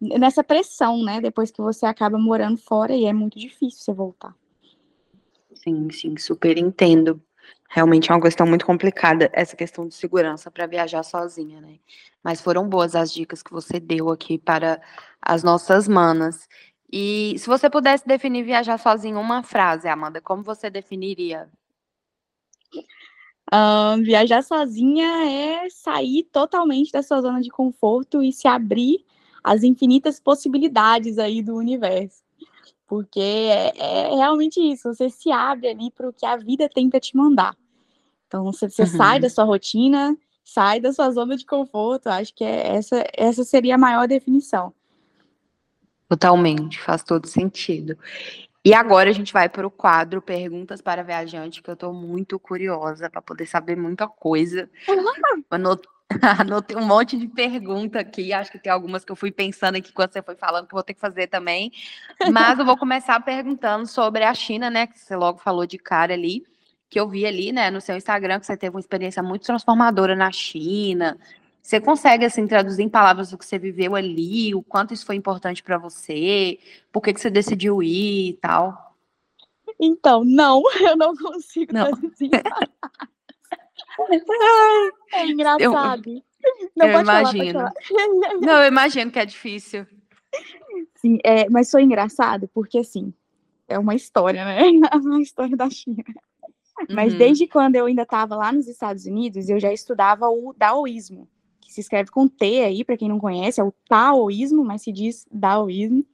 nessa 0.00 0.44
pressão, 0.44 1.02
né? 1.02 1.20
Depois 1.20 1.50
que 1.50 1.62
você 1.62 1.86
acaba 1.86 2.18
morando 2.18 2.58
fora 2.58 2.94
e 2.94 3.04
é 3.06 3.12
muito 3.12 3.38
difícil 3.38 3.80
você 3.80 3.92
voltar. 3.92 4.34
Sim, 5.64 5.90
sim, 5.90 6.16
super 6.18 6.58
entendo. 6.58 7.22
Realmente 7.70 8.10
é 8.12 8.14
uma 8.14 8.20
questão 8.20 8.46
muito 8.46 8.66
complicada 8.66 9.30
essa 9.32 9.56
questão 9.56 9.88
de 9.88 9.94
segurança 9.94 10.50
para 10.50 10.66
viajar 10.66 11.02
sozinha, 11.02 11.58
né? 11.60 11.78
Mas 12.22 12.40
foram 12.40 12.68
boas 12.68 12.94
as 12.94 13.10
dicas 13.12 13.42
que 13.42 13.50
você 13.50 13.80
deu 13.80 14.10
aqui 14.10 14.38
para 14.38 14.80
as 15.22 15.42
nossas 15.42 15.88
manas. 15.88 16.46
E 16.92 17.34
se 17.38 17.46
você 17.46 17.70
pudesse 17.70 18.06
definir 18.06 18.44
viajar 18.44 18.78
sozinha 18.78 19.18
uma 19.18 19.42
frase, 19.42 19.88
Amanda, 19.88 20.20
como 20.20 20.42
você 20.42 20.68
definiria? 20.70 21.48
Uh, 23.52 24.02
viajar 24.02 24.42
sozinha 24.42 25.06
é 25.30 25.68
sair 25.70 26.24
totalmente 26.32 26.90
da 26.92 27.02
sua 27.02 27.20
zona 27.20 27.40
de 27.40 27.50
conforto 27.50 28.22
e 28.22 28.32
se 28.32 28.48
abrir 28.48 29.04
às 29.42 29.62
infinitas 29.62 30.18
possibilidades 30.18 31.18
aí 31.18 31.42
do 31.42 31.54
universo 31.56 32.23
porque 32.94 33.18
é, 33.18 33.72
é 33.76 34.14
realmente 34.14 34.60
isso, 34.60 34.94
você 34.94 35.10
se 35.10 35.32
abre 35.32 35.66
ali 35.66 35.90
para 35.90 36.08
o 36.08 36.12
que 36.12 36.24
a 36.24 36.36
vida 36.36 36.68
tenta 36.72 37.00
te 37.00 37.16
mandar. 37.16 37.56
Então, 38.28 38.44
você, 38.44 38.70
você 38.70 38.82
uhum. 38.82 38.88
sai 38.88 39.18
da 39.18 39.28
sua 39.28 39.42
rotina, 39.42 40.16
sai 40.44 40.78
da 40.78 40.92
sua 40.92 41.10
zona 41.10 41.36
de 41.36 41.44
conforto, 41.44 42.06
acho 42.06 42.32
que 42.32 42.44
é, 42.44 42.76
essa, 42.76 43.04
essa 43.12 43.42
seria 43.42 43.74
a 43.74 43.78
maior 43.78 44.06
definição. 44.06 44.72
Totalmente, 46.08 46.80
faz 46.80 47.02
todo 47.02 47.26
sentido. 47.26 47.98
E 48.64 48.72
agora 48.72 49.10
a 49.10 49.12
gente 49.12 49.32
vai 49.32 49.48
para 49.48 49.66
o 49.66 49.70
quadro 49.72 50.22
Perguntas 50.22 50.80
para 50.80 51.02
Viajante, 51.02 51.60
que 51.60 51.68
eu 51.68 51.74
estou 51.74 51.92
muito 51.92 52.38
curiosa 52.38 53.10
para 53.10 53.20
poder 53.20 53.46
saber 53.46 53.76
muita 53.76 54.06
coisa. 54.06 54.70
Anotei 56.40 56.76
um 56.76 56.86
monte 56.86 57.16
de 57.16 57.28
pergunta 57.28 58.00
aqui, 58.00 58.32
acho 58.32 58.50
que 58.50 58.58
tem 58.58 58.72
algumas 58.72 59.04
que 59.04 59.12
eu 59.12 59.16
fui 59.16 59.30
pensando 59.30 59.76
aqui 59.76 59.92
quando 59.92 60.12
você 60.12 60.22
foi 60.22 60.36
falando 60.36 60.66
que 60.66 60.74
eu 60.74 60.76
vou 60.76 60.82
ter 60.82 60.94
que 60.94 61.00
fazer 61.00 61.26
também. 61.26 61.72
Mas 62.32 62.58
eu 62.58 62.64
vou 62.64 62.76
começar 62.76 63.18
perguntando 63.20 63.86
sobre 63.86 64.24
a 64.24 64.34
China, 64.34 64.70
né? 64.70 64.86
Que 64.86 64.98
você 64.98 65.16
logo 65.16 65.38
falou 65.38 65.66
de 65.66 65.78
cara 65.78 66.14
ali, 66.14 66.44
que 66.88 66.98
eu 66.98 67.08
vi 67.08 67.26
ali, 67.26 67.52
né, 67.52 67.70
no 67.70 67.80
seu 67.80 67.96
Instagram, 67.96 68.38
que 68.38 68.46
você 68.46 68.56
teve 68.56 68.76
uma 68.76 68.80
experiência 68.80 69.22
muito 69.22 69.44
transformadora 69.44 70.14
na 70.14 70.30
China. 70.30 71.18
Você 71.62 71.80
consegue, 71.80 72.26
assim, 72.26 72.46
traduzir 72.46 72.82
em 72.82 72.88
palavras 72.88 73.32
o 73.32 73.38
que 73.38 73.44
você 73.44 73.58
viveu 73.58 73.94
ali, 73.94 74.54
o 74.54 74.62
quanto 74.62 74.92
isso 74.92 75.06
foi 75.06 75.16
importante 75.16 75.62
para 75.62 75.78
você, 75.78 76.58
por 76.92 77.00
que, 77.02 77.14
que 77.14 77.20
você 77.20 77.30
decidiu 77.30 77.82
ir 77.82 78.28
e 78.28 78.32
tal? 78.34 78.94
Então, 79.80 80.24
não, 80.24 80.62
eu 80.80 80.96
não 80.96 81.16
consigo 81.16 81.72
não. 81.72 81.90
traduzir. 81.90 82.30
é 85.12 85.26
engraçado. 85.26 86.10
Eu, 86.10 86.22
não, 86.76 86.86
eu 86.86 87.00
imagino. 87.00 87.52
Falar. 87.52 87.72
Não, 88.40 88.62
eu 88.62 88.68
imagino 88.68 89.10
que 89.10 89.18
é 89.18 89.24
difícil. 89.24 89.86
Sim, 90.96 91.18
é, 91.24 91.48
mas 91.48 91.70
foi 91.70 91.82
engraçado 91.82 92.48
porque, 92.52 92.78
assim, 92.78 93.14
é 93.68 93.78
uma 93.78 93.94
história, 93.94 94.44
né? 94.44 94.60
uma 95.02 95.22
história 95.22 95.56
da 95.56 95.70
China. 95.70 96.04
Mas 96.90 97.12
uhum. 97.12 97.18
desde 97.18 97.46
quando 97.46 97.76
eu 97.76 97.86
ainda 97.86 98.02
estava 98.02 98.36
lá 98.36 98.52
nos 98.52 98.66
Estados 98.66 99.06
Unidos, 99.06 99.48
eu 99.48 99.60
já 99.60 99.72
estudava 99.72 100.28
o 100.28 100.52
daoísmo, 100.56 101.28
que 101.60 101.72
se 101.72 101.80
escreve 101.80 102.10
com 102.10 102.26
T 102.26 102.64
aí, 102.64 102.84
para 102.84 102.96
quem 102.96 103.08
não 103.08 103.18
conhece, 103.18 103.60
é 103.60 103.64
o 103.64 103.72
taoísmo, 103.88 104.64
mas 104.64 104.82
se 104.82 104.92
diz 104.92 105.24
daoísmo. 105.30 106.04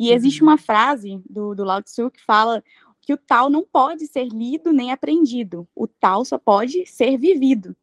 E 0.00 0.08
uhum. 0.08 0.14
existe 0.14 0.42
uma 0.42 0.56
frase 0.56 1.22
do, 1.28 1.54
do 1.54 1.62
Lao 1.62 1.82
Tzu 1.82 2.10
que 2.10 2.24
fala 2.24 2.64
que 3.08 3.12
o 3.14 3.16
tal 3.16 3.48
não 3.48 3.64
pode 3.64 4.06
ser 4.06 4.28
lido 4.28 4.70
nem 4.70 4.92
aprendido, 4.92 5.66
o 5.74 5.86
tal 5.86 6.26
só 6.26 6.36
pode 6.36 6.84
ser 6.84 7.16
vivido. 7.16 7.74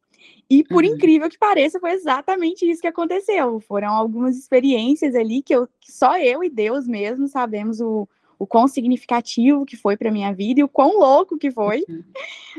E 0.48 0.62
por 0.62 0.84
uhum. 0.84 0.90
incrível 0.90 1.28
que 1.28 1.36
pareça, 1.36 1.80
foi 1.80 1.90
exatamente 1.90 2.64
isso 2.64 2.80
que 2.80 2.86
aconteceu. 2.86 3.58
Foram 3.58 3.88
algumas 3.88 4.38
experiências 4.38 5.16
ali 5.16 5.42
que, 5.42 5.52
eu, 5.52 5.66
que 5.80 5.90
só 5.90 6.16
eu 6.16 6.44
e 6.44 6.48
Deus 6.48 6.86
mesmo 6.86 7.26
sabemos 7.26 7.80
o, 7.80 8.08
o 8.38 8.46
quão 8.46 8.68
significativo 8.68 9.66
que 9.66 9.76
foi 9.76 9.96
para 9.96 10.12
minha 10.12 10.32
vida 10.32 10.60
e 10.60 10.62
o 10.62 10.68
quão 10.68 10.96
louco 10.96 11.36
que 11.36 11.50
foi. 11.50 11.84
Uhum. 11.88 12.04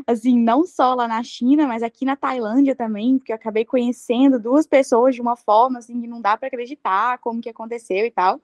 Assim, 0.06 0.38
não 0.38 0.66
só 0.66 0.94
lá 0.94 1.08
na 1.08 1.24
China, 1.24 1.68
mas 1.68 1.82
aqui 1.82 2.04
na 2.04 2.18
Tailândia 2.18 2.76
também, 2.76 3.18
porque 3.18 3.32
eu 3.32 3.38
acabei 3.38 3.64
conhecendo 3.64 4.38
duas 4.38 4.68
pessoas 4.68 5.16
de 5.16 5.22
uma 5.22 5.38
forma 5.38 5.80
assim 5.80 6.02
que 6.02 6.08
não 6.08 6.20
dá 6.20 6.36
para 6.36 6.50
acreditar 6.50 7.18
como 7.20 7.40
que 7.40 7.48
aconteceu 7.48 8.06
e 8.06 8.12
tal. 8.12 8.42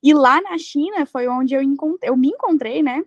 E 0.00 0.14
lá 0.14 0.40
na 0.40 0.56
China 0.56 1.04
foi 1.04 1.26
onde 1.26 1.56
eu, 1.56 1.62
eu 2.04 2.16
me 2.16 2.28
encontrei, 2.28 2.80
né? 2.80 3.04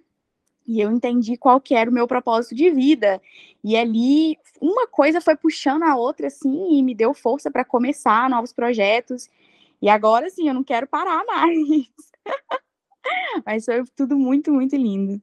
E 0.70 0.80
eu 0.80 0.92
entendi 0.92 1.36
qual 1.36 1.60
que 1.60 1.74
era 1.74 1.90
o 1.90 1.94
meu 1.94 2.08
propósito 2.08 2.54
de 2.54 2.70
vida. 2.70 3.20
E 3.64 3.76
ali 3.76 4.38
uma 4.62 4.86
coisa 4.86 5.20
foi 5.20 5.36
puxando 5.36 5.82
a 5.82 5.96
outra 5.96 6.28
assim 6.28 6.78
e 6.78 6.84
me 6.84 6.94
deu 6.94 7.12
força 7.12 7.50
para 7.50 7.66
começar 7.66 8.30
novos 8.30 8.54
projetos. 8.54 9.28
E 9.82 9.90
agora 9.90 10.30
sim, 10.30 10.48
eu 10.48 10.54
não 10.54 10.64
quero 10.64 10.86
parar 10.86 11.26
mais. 11.26 11.90
Mas 13.44 13.66
foi 13.66 13.84
tudo 13.96 14.16
muito, 14.16 14.54
muito 14.54 14.76
lindo. 14.76 15.20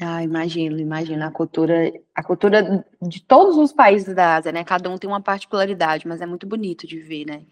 Ah, 0.00 0.24
imagino, 0.24 0.78
imagino. 0.78 1.22
A 1.22 1.30
cultura, 1.30 1.92
a 2.14 2.22
cultura 2.22 2.82
de 3.02 3.22
todos 3.22 3.58
os 3.58 3.74
países 3.74 4.14
da 4.14 4.36
Ásia, 4.36 4.52
né? 4.52 4.64
Cada 4.64 4.88
um 4.88 4.96
tem 4.96 5.10
uma 5.10 5.20
particularidade, 5.20 6.08
mas 6.08 6.22
é 6.22 6.26
muito 6.26 6.46
bonito 6.46 6.86
de 6.86 6.98
ver, 6.98 7.26
né? 7.26 7.42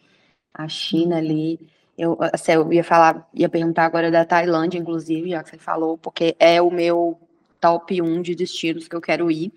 A 0.55 0.67
China 0.67 1.19
ali, 1.19 1.61
eu, 1.99 2.17
assim, 2.33 2.53
eu 2.53 2.73
ia 2.73 2.85
falar, 2.85 3.29
ia 3.35 3.49
perguntar 3.49 3.85
agora 3.85 4.11
da 4.11 4.25
Tailândia, 4.25 4.79
inclusive, 4.79 5.31
já 5.31 5.43
que 5.43 5.51
você 5.51 5.59
falou, 5.59 5.99
porque 5.99 6.37
é 6.39 6.63
o 6.63 6.71
meu 6.71 7.19
top 7.61 8.01
1 8.01 8.23
de 8.23 8.37
destinos 8.37 8.87
que 8.87 8.95
eu 8.95 9.01
quero 9.01 9.29
ir. 9.31 9.53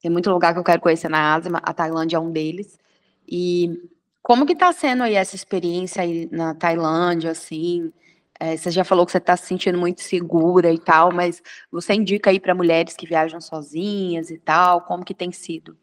Tem 0.00 0.10
muito 0.10 0.30
lugar 0.30 0.54
que 0.54 0.58
eu 0.58 0.64
quero 0.64 0.80
conhecer 0.80 1.10
na 1.10 1.34
Ásia, 1.34 1.52
a 1.62 1.74
Tailândia 1.74 2.16
é 2.16 2.20
um 2.20 2.32
deles. 2.32 2.78
E 3.28 3.78
como 4.22 4.46
que 4.46 4.56
tá 4.56 4.72
sendo 4.72 5.02
aí 5.02 5.14
essa 5.14 5.36
experiência 5.36 6.02
aí 6.02 6.28
na 6.32 6.54
Tailândia, 6.54 7.30
assim? 7.32 7.92
É, 8.40 8.56
você 8.56 8.70
já 8.70 8.84
falou 8.84 9.04
que 9.04 9.12
você 9.12 9.18
está 9.18 9.36
se 9.36 9.46
sentindo 9.46 9.78
muito 9.78 10.00
segura 10.00 10.72
e 10.72 10.78
tal, 10.78 11.12
mas 11.12 11.42
você 11.70 11.94
indica 11.94 12.30
aí 12.30 12.40
para 12.40 12.54
mulheres 12.54 12.96
que 12.96 13.06
viajam 13.06 13.40
sozinhas 13.40 14.30
e 14.30 14.38
tal, 14.38 14.80
como 14.82 15.04
que 15.04 15.14
tem 15.14 15.30
sido? 15.30 15.76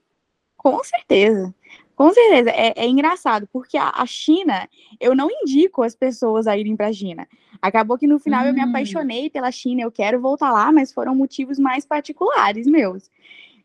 Com 0.57 0.83
certeza. 0.83 1.53
Com 1.99 2.13
certeza, 2.13 2.49
é, 2.51 2.71
é 2.77 2.87
engraçado, 2.87 3.45
porque 3.51 3.77
a, 3.77 3.91
a, 3.93 4.05
China, 4.05 4.69
eu 5.01 5.13
não 5.13 5.27
indico 5.29 5.83
as 5.83 5.93
pessoas 5.93 6.47
a 6.47 6.57
irem 6.57 6.73
para 6.73 6.87
a 6.87 6.93
China. 6.93 7.27
Acabou 7.61 7.97
que 7.97 8.07
no 8.07 8.17
final 8.17 8.45
hum. 8.45 8.47
eu 8.47 8.53
me 8.53 8.61
hum. 8.61 8.69
apaixonei 8.69 9.29
pela 9.29 9.51
China, 9.51 9.81
eu 9.81 9.91
quero 9.91 10.17
voltar 10.21 10.49
lá, 10.49 10.71
mas 10.71 10.93
foram 10.93 11.13
motivos 11.13 11.59
mais 11.59 11.85
particulares 11.85 12.67
meus. 12.67 13.11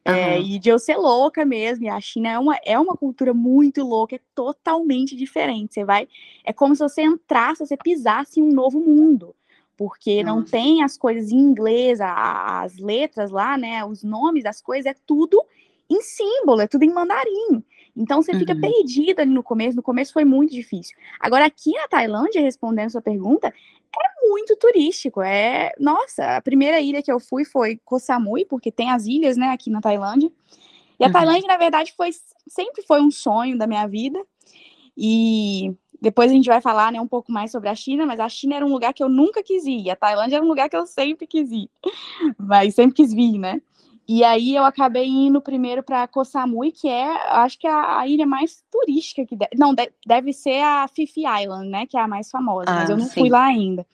Uhum. 0.05 0.13
É, 0.13 0.41
e 0.41 0.59
de 0.59 0.69
eu 0.69 0.81
ser 0.81 0.97
louca 0.97 1.45
mesmo, 1.45 1.85
e 1.85 1.89
a 1.89 2.01
China 2.01 2.29
é 2.29 2.37
uma, 2.37 2.59
é 2.65 2.77
uma 2.77 2.97
cultura 2.97 3.33
muito 3.33 3.85
louca, 3.85 4.17
é 4.17 4.21
totalmente 4.35 5.15
diferente. 5.15 5.75
Você 5.75 5.85
vai. 5.85 6.09
É 6.45 6.53
como 6.53 6.75
se 6.75 6.83
você 6.83 7.03
entrasse, 7.03 7.65
você 7.65 7.77
pisasse 7.77 8.41
em 8.41 8.43
um 8.43 8.51
novo 8.51 8.81
mundo. 8.81 9.33
Porque 9.77 10.25
Nossa. 10.25 10.37
não 10.37 10.45
tem 10.45 10.83
as 10.83 10.99
coisas 10.99 11.31
em 11.31 11.39
inglês, 11.39 12.01
as 12.01 12.77
letras 12.79 13.31
lá, 13.31 13.57
né? 13.57 13.85
Os 13.85 14.03
nomes 14.03 14.43
das 14.43 14.61
coisas, 14.61 14.87
é 14.87 14.97
tudo 15.07 15.41
em 15.89 16.03
símbolo, 16.03 16.63
é 16.63 16.67
tudo 16.67 16.83
em 16.83 16.93
mandarim. 16.93 17.63
Então 17.97 18.23
você 18.23 18.35
fica 18.35 18.55
uhum. 18.55 18.61
perdida 18.61 19.23
ali 19.23 19.31
no 19.31 19.43
começo, 19.43 19.77
no 19.77 19.83
começo 19.83 20.13
foi 20.13 20.25
muito 20.25 20.53
difícil. 20.53 20.97
Agora, 21.21 21.47
aqui 21.47 21.73
na 21.73 21.87
Tailândia, 21.87 22.41
respondendo 22.41 22.91
sua 22.91 23.03
pergunta, 23.03 23.49
é 23.49 24.29
muito 24.29 24.57
turístico. 24.57 25.23
É, 25.23 25.73
nossa, 25.79 26.37
a 26.37 26.43
primeira 26.43 26.81
ilha 26.81 27.03
que 27.03 27.13
eu 27.13 27.21
fui 27.21 27.45
foi 27.45 27.81
Koh 27.85 28.01
Samui, 28.01 28.45
porque 28.45 28.73
tem 28.73 28.91
as 28.91 29.07
ilhas, 29.07 29.37
né, 29.37 29.49
aqui 29.49 29.71
na 29.71 29.81
Tailândia. 29.81 30.31
E 30.99 31.05
a 31.05 31.07
uhum. 31.07 31.13
Tailândia, 31.13 31.47
na 31.47 31.57
verdade, 31.57 31.95
foi 31.97 32.11
sempre 32.49 32.83
foi 32.83 33.01
um 33.01 33.11
sonho 33.11 33.57
da 33.57 33.67
minha 33.67 33.87
vida. 33.87 34.21
E 34.97 35.75
depois 36.01 36.31
a 36.31 36.35
gente 36.35 36.49
vai 36.49 36.61
falar 36.61 36.93
né, 36.93 37.01
um 37.01 37.09
pouco 37.09 37.33
mais 37.33 37.51
sobre 37.51 37.69
a 37.69 37.75
China, 37.75 38.05
mas 38.05 38.21
a 38.21 38.29
China 38.29 38.57
era 38.57 38.67
um 38.67 38.73
lugar 38.73 38.93
que 38.93 39.03
eu 39.03 39.09
nunca 39.09 39.43
quis 39.43 39.65
ir, 39.65 39.91
a 39.91 39.97
Tailândia 39.97 40.37
era 40.37 40.45
um 40.45 40.49
lugar 40.49 40.69
que 40.69 40.77
eu 40.77 40.87
sempre 40.87 41.27
quis 41.27 41.51
ir, 41.51 41.71
mas 42.39 42.75
sempre 42.75 42.95
quis 42.95 43.13
vir, 43.13 43.39
né? 43.39 43.61
E 44.07 44.23
aí 44.23 44.55
eu 44.55 44.65
acabei 44.65 45.07
indo 45.07 45.41
primeiro 45.41 45.83
para 45.83 46.07
Koh 46.07 46.25
Samui, 46.25 46.73
que 46.73 46.89
é, 46.89 47.11
acho 47.31 47.59
que 47.59 47.67
é 47.67 47.71
a, 47.71 48.01
a 48.01 48.09
ilha 48.09 48.27
mais 48.27 48.63
turística 48.71 49.25
que 49.25 49.35
deve, 49.35 49.57
não, 49.57 49.75
de, 49.75 49.91
deve 50.07 50.33
ser 50.33 50.61
a 50.63 50.87
Fifi 50.89 51.23
Island, 51.23 51.69
né, 51.69 51.87
que 51.87 51.97
é 51.97 52.01
a 52.01 52.09
mais 52.09 52.31
famosa, 52.31 52.71
ah, 52.71 52.75
mas 52.75 52.91
eu 52.91 52.99
não 52.99 53.07
sim. 53.07 53.21
fui 53.21 53.31
lá 53.31 53.45
ainda. 53.45 53.87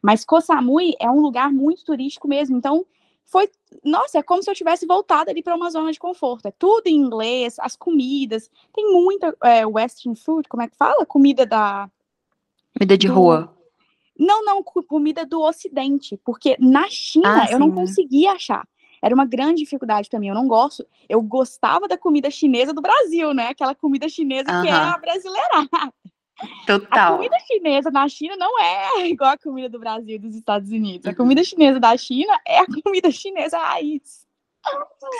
Mas 0.00 0.24
Koh 0.24 0.40
Samui 0.40 0.94
é 0.98 1.10
um 1.10 1.20
lugar 1.20 1.52
muito 1.52 1.84
turístico 1.84 2.26
mesmo, 2.26 2.56
então 2.56 2.86
foi, 3.26 3.48
nossa, 3.84 4.18
é 4.18 4.22
como 4.22 4.42
se 4.42 4.50
eu 4.50 4.54
tivesse 4.54 4.86
voltado 4.86 5.30
ali 5.30 5.42
para 5.42 5.54
uma 5.54 5.70
zona 5.70 5.92
de 5.92 6.00
conforto. 6.00 6.48
É 6.48 6.50
tudo 6.50 6.88
em 6.88 6.96
inglês, 6.96 7.56
as 7.60 7.76
comidas, 7.76 8.50
tem 8.74 8.90
muita 8.90 9.36
é, 9.44 9.64
western 9.64 10.16
food, 10.16 10.48
como 10.48 10.62
é 10.62 10.68
que 10.68 10.76
fala? 10.76 11.06
Comida 11.06 11.46
da 11.46 11.88
comida 12.74 12.98
de 12.98 13.06
do... 13.06 13.14
rua. 13.14 13.54
Não, 14.18 14.44
não, 14.44 14.62
comida 14.62 15.24
do 15.24 15.40
Ocidente, 15.40 16.18
porque 16.24 16.56
na 16.58 16.88
China 16.90 17.44
ah, 17.44 17.52
eu 17.52 17.58
não 17.58 17.70
conseguia 17.70 18.32
achar. 18.32 18.68
Era 19.02 19.14
uma 19.14 19.24
grande 19.24 19.62
dificuldade 19.62 20.08
para 20.08 20.20
mim. 20.20 20.28
Eu 20.28 20.34
não 20.34 20.46
gosto. 20.46 20.86
Eu 21.08 21.22
gostava 21.22 21.88
da 21.88 21.96
comida 21.96 22.30
chinesa 22.30 22.72
do 22.72 22.82
Brasil, 22.82 23.32
né? 23.32 23.48
Aquela 23.48 23.74
comida 23.74 24.08
chinesa 24.08 24.62
que 24.62 24.68
é 24.68 24.72
a 24.72 24.98
brasileira. 24.98 25.68
Total. 26.66 27.14
A 27.14 27.16
comida 27.16 27.38
chinesa 27.46 27.90
na 27.90 28.08
China 28.08 28.36
não 28.36 28.58
é 28.60 29.06
igual 29.08 29.30
a 29.30 29.38
comida 29.38 29.68
do 29.68 29.78
Brasil 29.78 30.16
e 30.16 30.18
dos 30.18 30.34
Estados 30.34 30.70
Unidos. 30.70 31.06
A 31.06 31.14
comida 31.14 31.42
chinesa 31.44 31.78
da 31.78 31.96
China 31.96 32.38
é 32.46 32.58
a 32.58 32.66
comida 32.66 33.10
chinesa 33.10 33.58
raiz. 33.58 34.26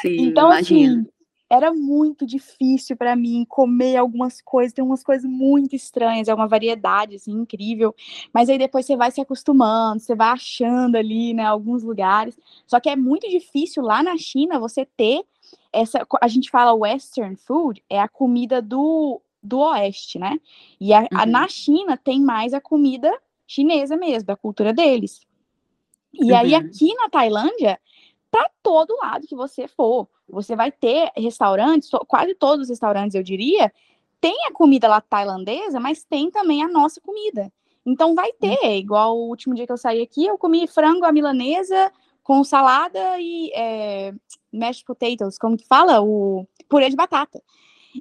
Sim, 0.02 0.20
então, 0.20 0.48
imagino. 0.48 1.00
assim, 1.00 1.08
era 1.50 1.74
muito 1.74 2.24
difícil 2.24 2.96
para 2.96 3.16
mim 3.16 3.44
comer 3.46 3.96
algumas 3.96 4.40
coisas, 4.40 4.72
tem 4.72 4.84
umas 4.84 5.02
coisas 5.02 5.28
muito 5.28 5.74
estranhas, 5.74 6.28
é 6.28 6.34
uma 6.34 6.46
variedade 6.46 7.16
assim 7.16 7.32
incrível, 7.32 7.92
mas 8.32 8.48
aí 8.48 8.56
depois 8.56 8.86
você 8.86 8.96
vai 8.96 9.10
se 9.10 9.20
acostumando, 9.20 10.00
você 10.00 10.14
vai 10.14 10.28
achando 10.28 10.94
ali, 10.94 11.34
né, 11.34 11.44
alguns 11.44 11.82
lugares. 11.82 12.38
Só 12.66 12.78
que 12.78 12.88
é 12.88 12.94
muito 12.94 13.28
difícil 13.28 13.82
lá 13.82 14.00
na 14.00 14.16
China 14.16 14.60
você 14.60 14.86
ter 14.86 15.24
essa, 15.72 16.06
a 16.20 16.28
gente 16.28 16.48
fala 16.50 16.72
western 16.72 17.34
food, 17.34 17.82
é 17.90 18.00
a 18.00 18.08
comida 18.08 18.62
do 18.62 19.20
do 19.42 19.58
oeste, 19.60 20.18
né? 20.18 20.38
E 20.78 20.92
a, 20.92 21.00
uhum. 21.00 21.08
a, 21.14 21.24
na 21.26 21.48
China 21.48 21.96
tem 21.96 22.20
mais 22.20 22.52
a 22.52 22.60
comida 22.60 23.10
chinesa 23.46 23.96
mesmo, 23.96 24.26
da 24.26 24.36
cultura 24.36 24.72
deles. 24.72 25.26
E 26.12 26.30
uhum. 26.30 26.38
aí 26.38 26.54
aqui 26.54 26.94
na 26.94 27.08
Tailândia, 27.08 27.80
para 28.30 28.50
todo 28.62 28.96
lado 28.96 29.26
que 29.26 29.34
você 29.34 29.66
for, 29.66 30.08
você 30.28 30.54
vai 30.54 30.70
ter 30.70 31.10
restaurantes, 31.16 31.90
quase 32.06 32.34
todos 32.34 32.64
os 32.64 32.68
restaurantes 32.70 33.14
eu 33.14 33.22
diria, 33.22 33.72
tem 34.20 34.46
a 34.46 34.52
comida 34.52 34.86
lá 34.86 35.00
tailandesa, 35.00 35.80
mas 35.80 36.04
tem 36.04 36.30
também 36.30 36.62
a 36.62 36.68
nossa 36.68 37.00
comida. 37.00 37.52
Então 37.84 38.14
vai 38.14 38.32
ter, 38.32 38.58
uhum. 38.62 38.72
igual 38.72 39.16
o 39.16 39.28
último 39.28 39.54
dia 39.54 39.66
que 39.66 39.72
eu 39.72 39.78
saí 39.78 40.02
aqui, 40.02 40.26
eu 40.26 40.38
comi 40.38 40.66
frango 40.66 41.04
à 41.04 41.12
milanesa 41.12 41.90
com 42.22 42.44
salada 42.44 43.18
e 43.18 43.50
é, 43.54 44.12
mashed 44.52 44.84
potatoes, 44.84 45.38
como 45.38 45.56
que 45.56 45.66
fala? 45.66 46.00
O 46.00 46.46
purê 46.68 46.88
de 46.88 46.96
batata. 46.96 47.42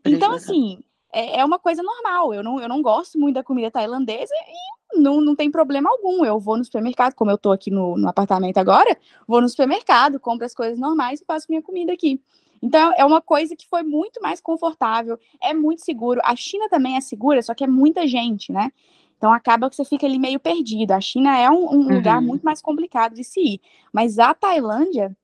Purê 0.04 0.16
então, 0.16 0.30
de 0.30 0.36
batata. 0.36 0.36
assim, 0.36 0.80
é, 1.14 1.40
é 1.40 1.46
uma 1.46 1.60
coisa 1.60 1.82
normal. 1.84 2.34
Eu 2.34 2.44
não, 2.44 2.60
eu 2.60 2.70
não 2.70 2.82
gosto 2.82 3.20
muito 3.20 3.36
da 3.36 3.44
comida 3.44 3.72
tailandesa 3.72 4.34
e 4.34 5.00
não, 5.00 5.22
não 5.22 5.36
tem 5.36 5.52
problema 5.52 5.90
algum. 5.90 6.24
Eu 6.24 6.40
vou 6.40 6.58
no 6.58 6.64
supermercado, 6.64 7.14
como 7.14 7.32
eu 7.32 7.38
tô 7.38 7.52
aqui 7.52 7.72
no, 7.72 7.98
no 7.98 8.08
apartamento 8.08 8.58
agora, 8.58 8.98
vou 9.28 9.42
no 9.42 9.50
supermercado, 9.50 10.20
compro 10.20 10.46
as 10.46 10.54
coisas 10.54 10.80
normais 10.80 11.22
e 11.22 11.26
faço 11.26 11.48
minha 11.50 11.62
comida 11.62 11.94
aqui. 11.94 12.22
Então, 12.62 12.94
é 12.98 13.06
uma 13.06 13.22
coisa 13.22 13.56
que 13.56 13.68
foi 13.68 13.84
muito 13.84 14.22
mais 14.22 14.42
confortável, 14.42 15.18
é 15.42 15.54
muito 15.54 15.84
seguro. 15.84 16.20
A 16.24 16.36
China 16.36 16.68
também 16.70 16.98
é 16.98 17.02
segura, 17.02 17.42
só 17.42 17.54
que 17.54 17.64
é 17.64 17.68
muita 17.68 18.06
gente, 18.06 18.52
né? 18.52 18.70
Então, 19.18 19.34
acaba 19.34 19.70
que 19.70 19.76
você 19.76 19.86
fica 19.86 20.06
ali 20.06 20.18
meio 20.20 20.40
perdido. 20.40 20.92
A 20.92 21.02
China 21.02 21.38
é 21.38 21.50
um, 21.50 21.56
um 21.56 21.78
uhum. 21.80 21.96
lugar 21.96 22.22
muito 22.22 22.44
mais 22.44 22.62
complicado 22.62 23.16
de 23.16 23.24
se 23.24 23.40
ir. 23.40 23.62
Mas 23.94 24.20
a 24.20 24.34
Tailândia, 24.34 25.16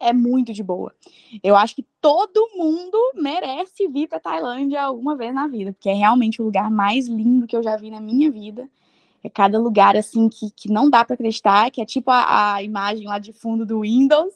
é 0.00 0.12
muito 0.12 0.52
de 0.52 0.62
boa. 0.62 0.94
Eu 1.42 1.56
acho 1.56 1.74
que 1.74 1.84
todo 2.00 2.50
mundo 2.54 2.96
merece 3.14 3.88
vir 3.88 4.08
para 4.08 4.20
Tailândia 4.20 4.82
alguma 4.82 5.16
vez 5.16 5.34
na 5.34 5.46
vida, 5.46 5.72
porque 5.72 5.88
é 5.88 5.94
realmente 5.94 6.40
o 6.40 6.44
lugar 6.44 6.70
mais 6.70 7.06
lindo 7.06 7.46
que 7.46 7.56
eu 7.56 7.62
já 7.62 7.76
vi 7.76 7.90
na 7.90 8.00
minha 8.00 8.30
vida. 8.30 8.68
É 9.22 9.28
cada 9.28 9.58
lugar 9.58 9.96
assim 9.96 10.28
que, 10.28 10.50
que 10.50 10.70
não 10.70 10.88
dá 10.88 11.04
para 11.04 11.14
acreditar, 11.14 11.70
que 11.70 11.80
é 11.80 11.84
tipo 11.84 12.10
a, 12.10 12.54
a, 12.54 12.62
imagem 12.62 13.06
lá 13.06 13.18
de 13.18 13.32
fundo 13.32 13.66
do 13.66 13.80
Windows. 13.80 14.34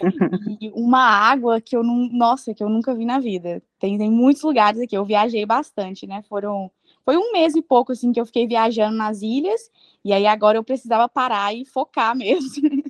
e 0.60 0.70
uma 0.74 1.02
água 1.02 1.60
que 1.60 1.76
eu 1.76 1.82
não, 1.82 2.08
nossa, 2.12 2.54
que 2.54 2.62
eu 2.62 2.68
nunca 2.68 2.94
vi 2.94 3.04
na 3.04 3.18
vida. 3.18 3.62
Tem, 3.78 3.98
tem 3.98 4.10
muitos 4.10 4.42
lugares 4.42 4.80
aqui. 4.80 4.96
Eu 4.96 5.04
viajei 5.04 5.44
bastante, 5.44 6.06
né? 6.06 6.22
Foram 6.22 6.70
foi 7.04 7.16
um 7.16 7.32
mês 7.32 7.54
e 7.56 7.62
pouco 7.62 7.92
assim 7.92 8.12
que 8.12 8.20
eu 8.20 8.26
fiquei 8.26 8.46
viajando 8.46 8.96
nas 8.96 9.22
ilhas, 9.22 9.70
e 10.04 10.12
aí 10.12 10.26
agora 10.26 10.56
eu 10.56 10.64
precisava 10.64 11.08
parar 11.08 11.54
e 11.54 11.64
focar 11.64 12.14
mesmo. 12.16 12.81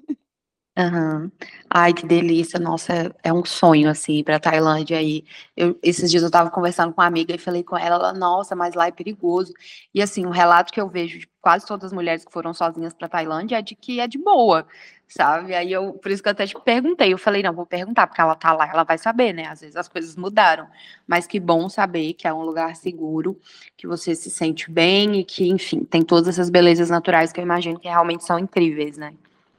Aham. 0.76 1.30
Ai, 1.68 1.92
que 1.92 2.06
delícia. 2.06 2.58
Nossa, 2.58 2.94
é 2.94 3.10
é 3.24 3.32
um 3.32 3.44
sonho, 3.44 3.90
assim, 3.90 4.14
ir 4.18 4.24
pra 4.24 4.40
Tailândia 4.40 4.96
aí. 4.96 5.22
Eu 5.54 5.78
esses 5.82 6.10
dias 6.10 6.22
eu 6.22 6.28
estava 6.28 6.50
conversando 6.50 6.94
com 6.94 7.00
uma 7.02 7.06
amiga 7.06 7.34
e 7.34 7.38
falei 7.38 7.62
com 7.62 7.76
ela, 7.76 7.96
ela: 7.96 8.12
"Nossa, 8.14 8.56
mas 8.56 8.74
lá 8.74 8.86
é 8.86 8.90
perigoso". 8.90 9.52
E, 9.94 10.00
assim, 10.00 10.24
o 10.24 10.30
relato 10.30 10.72
que 10.72 10.80
eu 10.80 10.88
vejo 10.88 11.18
de 11.18 11.28
quase 11.42 11.66
todas 11.66 11.84
as 11.86 11.92
mulheres 11.92 12.24
que 12.24 12.32
foram 12.32 12.54
sozinhas 12.54 12.94
pra 12.94 13.06
Tailândia 13.08 13.56
é 13.58 13.62
de 13.62 13.74
que 13.74 14.00
é 14.00 14.06
de 14.08 14.16
boa, 14.16 14.66
sabe. 15.06 15.54
Aí 15.54 15.70
eu 15.72 15.92
por 15.92 16.10
isso 16.10 16.22
que 16.22 16.28
eu 16.28 16.32
até 16.32 16.46
te 16.46 16.54
perguntei, 16.64 17.12
eu 17.12 17.18
falei: 17.18 17.42
"Não, 17.42 17.52
vou 17.52 17.66
perguntar, 17.66 18.06
porque 18.06 18.20
ela 18.22 18.34
tá 18.34 18.52
lá, 18.54 18.66
ela 18.66 18.82
vai 18.84 18.96
saber, 18.96 19.34
né, 19.34 19.46
às 19.48 19.60
vezes 19.60 19.76
as 19.76 19.88
coisas 19.88 20.16
mudaram". 20.16 20.66
Mas 21.06 21.26
que 21.26 21.38
bom 21.38 21.68
saber 21.68 22.14
que 22.14 22.26
é 22.26 22.32
um 22.32 22.42
lugar 22.44 22.74
seguro, 22.76 23.38
que 23.76 23.86
você 23.86 24.14
se 24.14 24.30
sente 24.30 24.70
bem 24.70 25.16
e 25.20 25.24
que, 25.24 25.46
enfim, 25.50 25.84
tem 25.84 26.02
todas 26.02 26.28
essas 26.28 26.48
belezas 26.48 26.88
naturais 26.88 27.30
que 27.30 27.38
eu 27.40 27.44
imagino 27.44 27.78
que 27.78 27.88
realmente 27.88 28.24
são 28.24 28.38
incríveis, 28.38 28.96
né. 28.96 29.12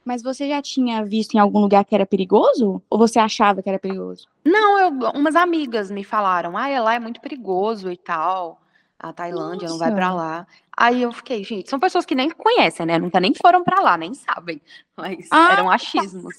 Mas 0.04 0.22
você 0.22 0.48
já 0.48 0.60
tinha 0.60 1.04
visto 1.04 1.34
em 1.34 1.38
algum 1.38 1.60
lugar 1.60 1.84
que 1.84 1.94
era 1.94 2.04
perigoso? 2.04 2.82
Ou 2.90 2.98
você 2.98 3.18
achava 3.18 3.62
que 3.62 3.68
era 3.68 3.78
perigoso? 3.78 4.28
Não, 4.44 4.78
eu, 4.78 4.88
umas 5.14 5.34
amigas 5.34 5.90
me 5.90 6.04
falaram, 6.04 6.56
ah, 6.56 6.80
lá 6.80 6.94
é 6.94 7.00
muito 7.00 7.20
perigoso 7.20 7.90
e 7.90 7.96
tal. 7.96 8.60
A 8.98 9.12
Tailândia 9.12 9.68
Nossa. 9.68 9.72
não 9.72 9.78
vai 9.78 9.94
para 9.94 10.14
lá. 10.14 10.46
Aí 10.76 11.02
eu 11.02 11.12
fiquei, 11.12 11.44
gente, 11.44 11.68
são 11.68 11.78
pessoas 11.78 12.06
que 12.06 12.14
nem 12.14 12.30
conhecem, 12.30 12.86
né? 12.86 12.98
Nunca 12.98 13.20
nem 13.20 13.32
foram 13.34 13.62
para 13.62 13.80
lá, 13.80 13.96
nem 13.96 14.14
sabem. 14.14 14.60
Mas 14.96 15.28
ah. 15.30 15.52
eram 15.52 15.68
achismos. 15.70 16.34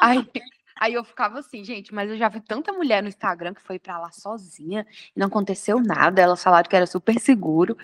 Aí 0.00 0.26
Aí 0.80 0.94
eu 0.94 1.04
ficava 1.04 1.38
assim, 1.40 1.62
gente, 1.62 1.92
mas 1.92 2.10
eu 2.10 2.16
já 2.16 2.26
vi 2.30 2.40
tanta 2.40 2.72
mulher 2.72 3.02
no 3.02 3.08
Instagram 3.10 3.52
que 3.52 3.60
foi 3.60 3.78
para 3.78 3.98
lá 3.98 4.10
sozinha 4.10 4.86
e 5.14 5.20
não 5.20 5.26
aconteceu 5.26 5.78
nada. 5.78 6.22
Elas 6.22 6.42
falaram 6.42 6.66
que 6.66 6.74
era 6.74 6.86
super 6.86 7.16
seguro. 7.20 7.76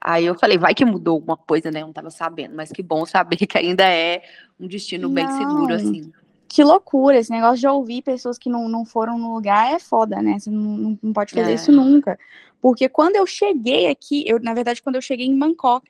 Aí 0.00 0.26
eu 0.26 0.36
falei, 0.36 0.58
vai 0.58 0.74
que 0.74 0.84
mudou 0.84 1.14
alguma 1.14 1.36
coisa, 1.36 1.70
né? 1.70 1.80
Eu 1.80 1.86
não 1.86 1.92
tava 1.92 2.10
sabendo, 2.10 2.56
mas 2.56 2.72
que 2.72 2.82
bom 2.82 3.06
saber 3.06 3.36
que 3.36 3.56
ainda 3.56 3.84
é 3.84 4.22
um 4.58 4.66
destino 4.66 5.06
não. 5.06 5.14
bem 5.14 5.28
seguro, 5.30 5.74
assim. 5.74 6.12
Que 6.48 6.64
loucura, 6.64 7.16
esse 7.16 7.30
negócio 7.30 7.58
de 7.58 7.68
ouvir 7.68 8.02
pessoas 8.02 8.36
que 8.36 8.50
não, 8.50 8.68
não 8.68 8.84
foram 8.84 9.16
no 9.16 9.32
lugar 9.32 9.72
é 9.72 9.78
foda, 9.78 10.20
né? 10.20 10.36
Você 10.36 10.50
não, 10.50 10.98
não 11.00 11.12
pode 11.12 11.32
fazer 11.32 11.52
é. 11.52 11.54
isso 11.54 11.70
nunca. 11.70 12.18
Porque 12.60 12.88
quando 12.88 13.14
eu 13.14 13.26
cheguei 13.28 13.86
aqui, 13.86 14.24
eu, 14.26 14.40
na 14.40 14.52
verdade, 14.52 14.82
quando 14.82 14.96
eu 14.96 15.02
cheguei 15.02 15.26
em 15.26 15.38
Bangkok, 15.38 15.88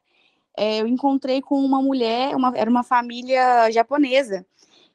é, 0.55 0.83
eu 0.83 0.87
encontrei 0.87 1.41
com 1.41 1.59
uma 1.59 1.81
mulher, 1.81 2.37
uma, 2.37 2.53
era 2.55 2.69
uma 2.69 2.83
família 2.83 3.71
japonesa. 3.71 4.45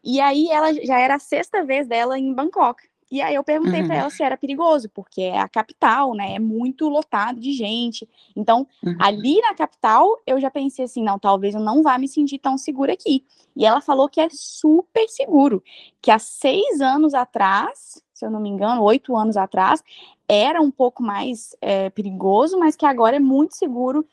E 0.05 0.21
aí 0.21 0.47
ela 0.51 0.71
já 0.71 0.99
era 0.99 1.15
a 1.15 1.19
sexta 1.19 1.65
vez 1.65 1.87
dela 1.87 2.17
em 2.17 2.31
Bangkok. 2.31 2.83
E 3.11 3.21
aí 3.21 3.35
eu 3.35 3.43
perguntei 3.43 3.81
uhum. 3.81 3.87
para 3.87 3.95
ela 3.95 4.09
se 4.09 4.23
era 4.23 4.35
perigoso, 4.35 4.89
porque 4.89 5.21
é 5.21 5.39
a 5.39 5.47
capital, 5.47 6.13
né? 6.13 6.35
É 6.35 6.39
muito 6.39 6.89
lotado 6.89 7.39
de 7.39 7.53
gente. 7.53 8.07
Então, 8.35 8.67
uhum. 8.83 8.95
ali 8.99 9.39
na 9.41 9.53
capital, 9.53 10.19
eu 10.25 10.39
já 10.39 10.49
pensei 10.49 10.85
assim, 10.85 11.03
não, 11.03 11.17
talvez 11.19 11.53
eu 11.53 11.61
não 11.61 11.83
vá 11.83 11.97
me 11.97 12.07
sentir 12.07 12.39
tão 12.39 12.57
segura 12.57 12.93
aqui. 12.93 13.23
E 13.55 13.65
ela 13.65 13.79
falou 13.79 14.09
que 14.09 14.19
é 14.19 14.27
super 14.31 15.07
seguro, 15.07 15.63
que 16.01 16.11
há 16.11 16.19
seis 16.19 16.81
anos 16.81 17.13
atrás, 17.13 18.01
se 18.13 18.25
eu 18.25 18.31
não 18.31 18.39
me 18.39 18.49
engano, 18.49 18.83
oito 18.83 19.15
anos 19.15 19.37
atrás, 19.37 19.83
era 20.27 20.61
um 20.61 20.71
pouco 20.71 21.03
mais 21.03 21.55
é, 21.61 21.89
perigoso, 21.91 22.59
mas 22.59 22.75
que 22.75 22.85
agora 22.85 23.15
é 23.15 23.19
muito 23.19 23.55
seguro 23.55 24.05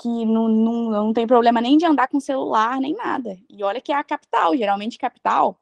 que 0.00 0.24
não, 0.24 0.48
não, 0.48 0.90
não 0.90 1.12
tem 1.12 1.26
problema 1.26 1.60
nem 1.60 1.76
de 1.76 1.84
andar 1.84 2.08
com 2.08 2.20
celular, 2.20 2.80
nem 2.80 2.94
nada. 2.94 3.36
E 3.48 3.62
olha 3.62 3.80
que 3.80 3.92
é 3.92 3.96
a 3.96 4.04
capital, 4.04 4.56
geralmente 4.56 4.96
capital, 4.96 5.60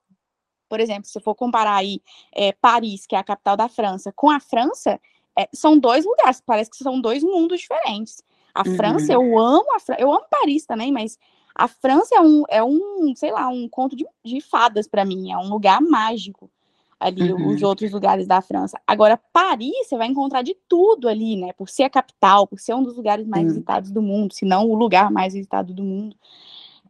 por 0.69 0.81
exemplo, 0.81 1.07
se 1.07 1.21
for 1.21 1.35
comparar 1.35 1.77
aí 1.77 2.01
é, 2.35 2.53
Paris, 2.53 3.07
que 3.07 3.15
é 3.15 3.19
a 3.19 3.25
capital 3.25 3.57
da 3.57 3.69
França, 3.69 4.13
com 4.15 4.31
a 4.31 4.41
França, 4.41 5.01
é, 5.39 5.49
são 5.53 5.79
dois 5.79 6.05
lugares, 6.05 6.43
parece 6.45 6.71
que 6.71 6.77
são 6.77 7.01
dois 7.01 7.23
mundos 7.23 7.61
diferentes. 7.61 8.23
A 8.55 8.67
uhum. 8.67 8.77
França, 8.77 9.13
eu 9.13 9.39
amo 9.39 9.75
a 9.75 9.81
França, 9.81 10.01
eu 10.01 10.13
amo 10.13 10.25
Paris 10.31 10.67
também, 10.67 10.93
mas 10.93 11.19
a 11.55 11.69
França 11.69 12.17
é 12.17 12.21
um, 12.21 12.43
é 12.49 12.63
um 12.63 13.15
sei 13.15 13.31
lá, 13.31 13.49
um 13.49 13.69
conto 13.69 13.97
de, 13.97 14.07
de 14.25 14.41
fadas 14.41 14.87
para 14.87 15.05
mim, 15.05 15.33
é 15.33 15.37
um 15.39 15.49
lugar 15.49 15.81
mágico 15.81 16.51
ali 16.99 17.33
uhum. 17.33 17.49
os 17.49 17.63
outros 17.63 17.93
lugares 17.93 18.27
da 18.27 18.41
França. 18.41 18.81
Agora, 18.87 19.21
Paris, 19.33 19.87
você 19.87 19.97
vai 19.97 20.07
encontrar 20.07 20.43
de 20.43 20.57
tudo 20.69 21.09
ali, 21.09 21.37
né? 21.37 21.53
Por 21.53 21.69
ser 21.69 21.85
a 21.85 21.91
capital, 21.91 22.47
por 22.47 22.59
ser 22.59 22.75
um 22.75 22.83
dos 22.83 22.97
lugares 22.97 23.27
mais 23.27 23.45
uhum. 23.45 23.51
visitados 23.51 23.91
do 23.91 24.03
mundo, 24.03 24.35
se 24.35 24.45
não 24.45 24.69
o 24.69 24.75
lugar 24.75 25.11
mais 25.11 25.35
visitado 25.35 25.75
do 25.75 25.83
mundo. 25.83 26.17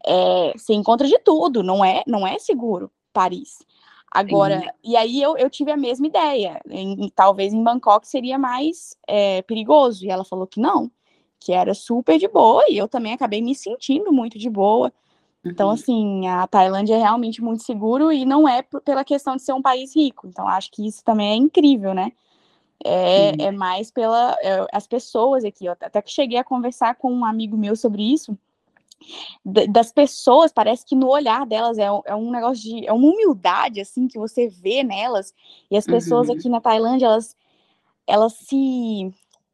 É, 0.06 0.52
você 0.56 0.74
encontra 0.74 1.06
de 1.08 1.18
tudo, 1.18 1.62
não 1.62 1.84
é, 1.84 2.02
não 2.06 2.26
é 2.26 2.38
seguro 2.38 2.90
Paris. 3.12 3.58
Agora, 4.12 4.60
Sim. 4.60 4.66
e 4.84 4.96
aí 4.96 5.20
eu, 5.20 5.36
eu 5.36 5.50
tive 5.50 5.72
a 5.72 5.76
mesma 5.76 6.06
ideia, 6.06 6.60
em, 6.70 7.10
talvez 7.14 7.52
em 7.52 7.62
Bangkok 7.62 8.06
seria 8.06 8.38
mais 8.38 8.96
é, 9.06 9.42
perigoso, 9.42 10.04
e 10.04 10.08
ela 10.08 10.24
falou 10.24 10.46
que 10.46 10.60
não, 10.60 10.90
que 11.40 11.52
era 11.52 11.74
super 11.74 12.18
de 12.18 12.28
boa, 12.28 12.64
e 12.68 12.78
eu 12.78 12.88
também 12.88 13.12
acabei 13.12 13.42
me 13.42 13.54
sentindo 13.54 14.12
muito 14.12 14.38
de 14.38 14.48
boa. 14.48 14.92
Então, 15.46 15.68
Uhum. 15.68 15.74
assim, 15.74 16.28
a 16.28 16.46
Tailândia 16.46 16.94
é 16.94 16.98
realmente 16.98 17.42
muito 17.42 17.62
seguro 17.62 18.12
e 18.12 18.24
não 18.24 18.48
é 18.48 18.62
pela 18.62 19.04
questão 19.04 19.36
de 19.36 19.42
ser 19.42 19.52
um 19.52 19.62
país 19.62 19.94
rico. 19.94 20.26
Então, 20.26 20.46
acho 20.48 20.70
que 20.70 20.86
isso 20.86 21.02
também 21.04 21.30
é 21.30 21.34
incrível, 21.34 21.94
né? 21.94 22.12
É, 22.84 23.46
é 23.46 23.50
mais 23.50 23.90
pela 23.90 24.36
é, 24.42 24.66
as 24.72 24.86
pessoas 24.86 25.44
aqui. 25.44 25.64
Eu 25.66 25.72
até 25.72 26.02
que 26.02 26.10
cheguei 26.10 26.38
a 26.38 26.44
conversar 26.44 26.94
com 26.96 27.10
um 27.12 27.24
amigo 27.24 27.56
meu 27.56 27.74
sobre 27.76 28.02
isso. 28.12 28.36
da- 29.44 29.66
Das 29.66 29.92
pessoas, 29.92 30.52
parece 30.52 30.84
que 30.84 30.96
no 30.96 31.08
olhar 31.08 31.46
delas 31.46 31.78
é, 31.78 31.90
um- 31.92 32.02
é 32.04 32.14
um 32.14 32.30
negócio 32.30 32.62
de. 32.62 32.86
É 32.86 32.92
uma 32.92 33.06
humildade, 33.08 33.80
assim, 33.80 34.08
que 34.08 34.18
você 34.18 34.48
vê 34.48 34.82
nelas. 34.82 35.32
E 35.70 35.76
as 35.76 35.86
pessoas 35.86 36.28
Uhum. 36.28 36.34
aqui 36.34 36.48
na 36.48 36.60
Tailândia, 36.60 37.06
elas, 37.06 37.36
elas 38.06 38.32
se. 38.34 39.12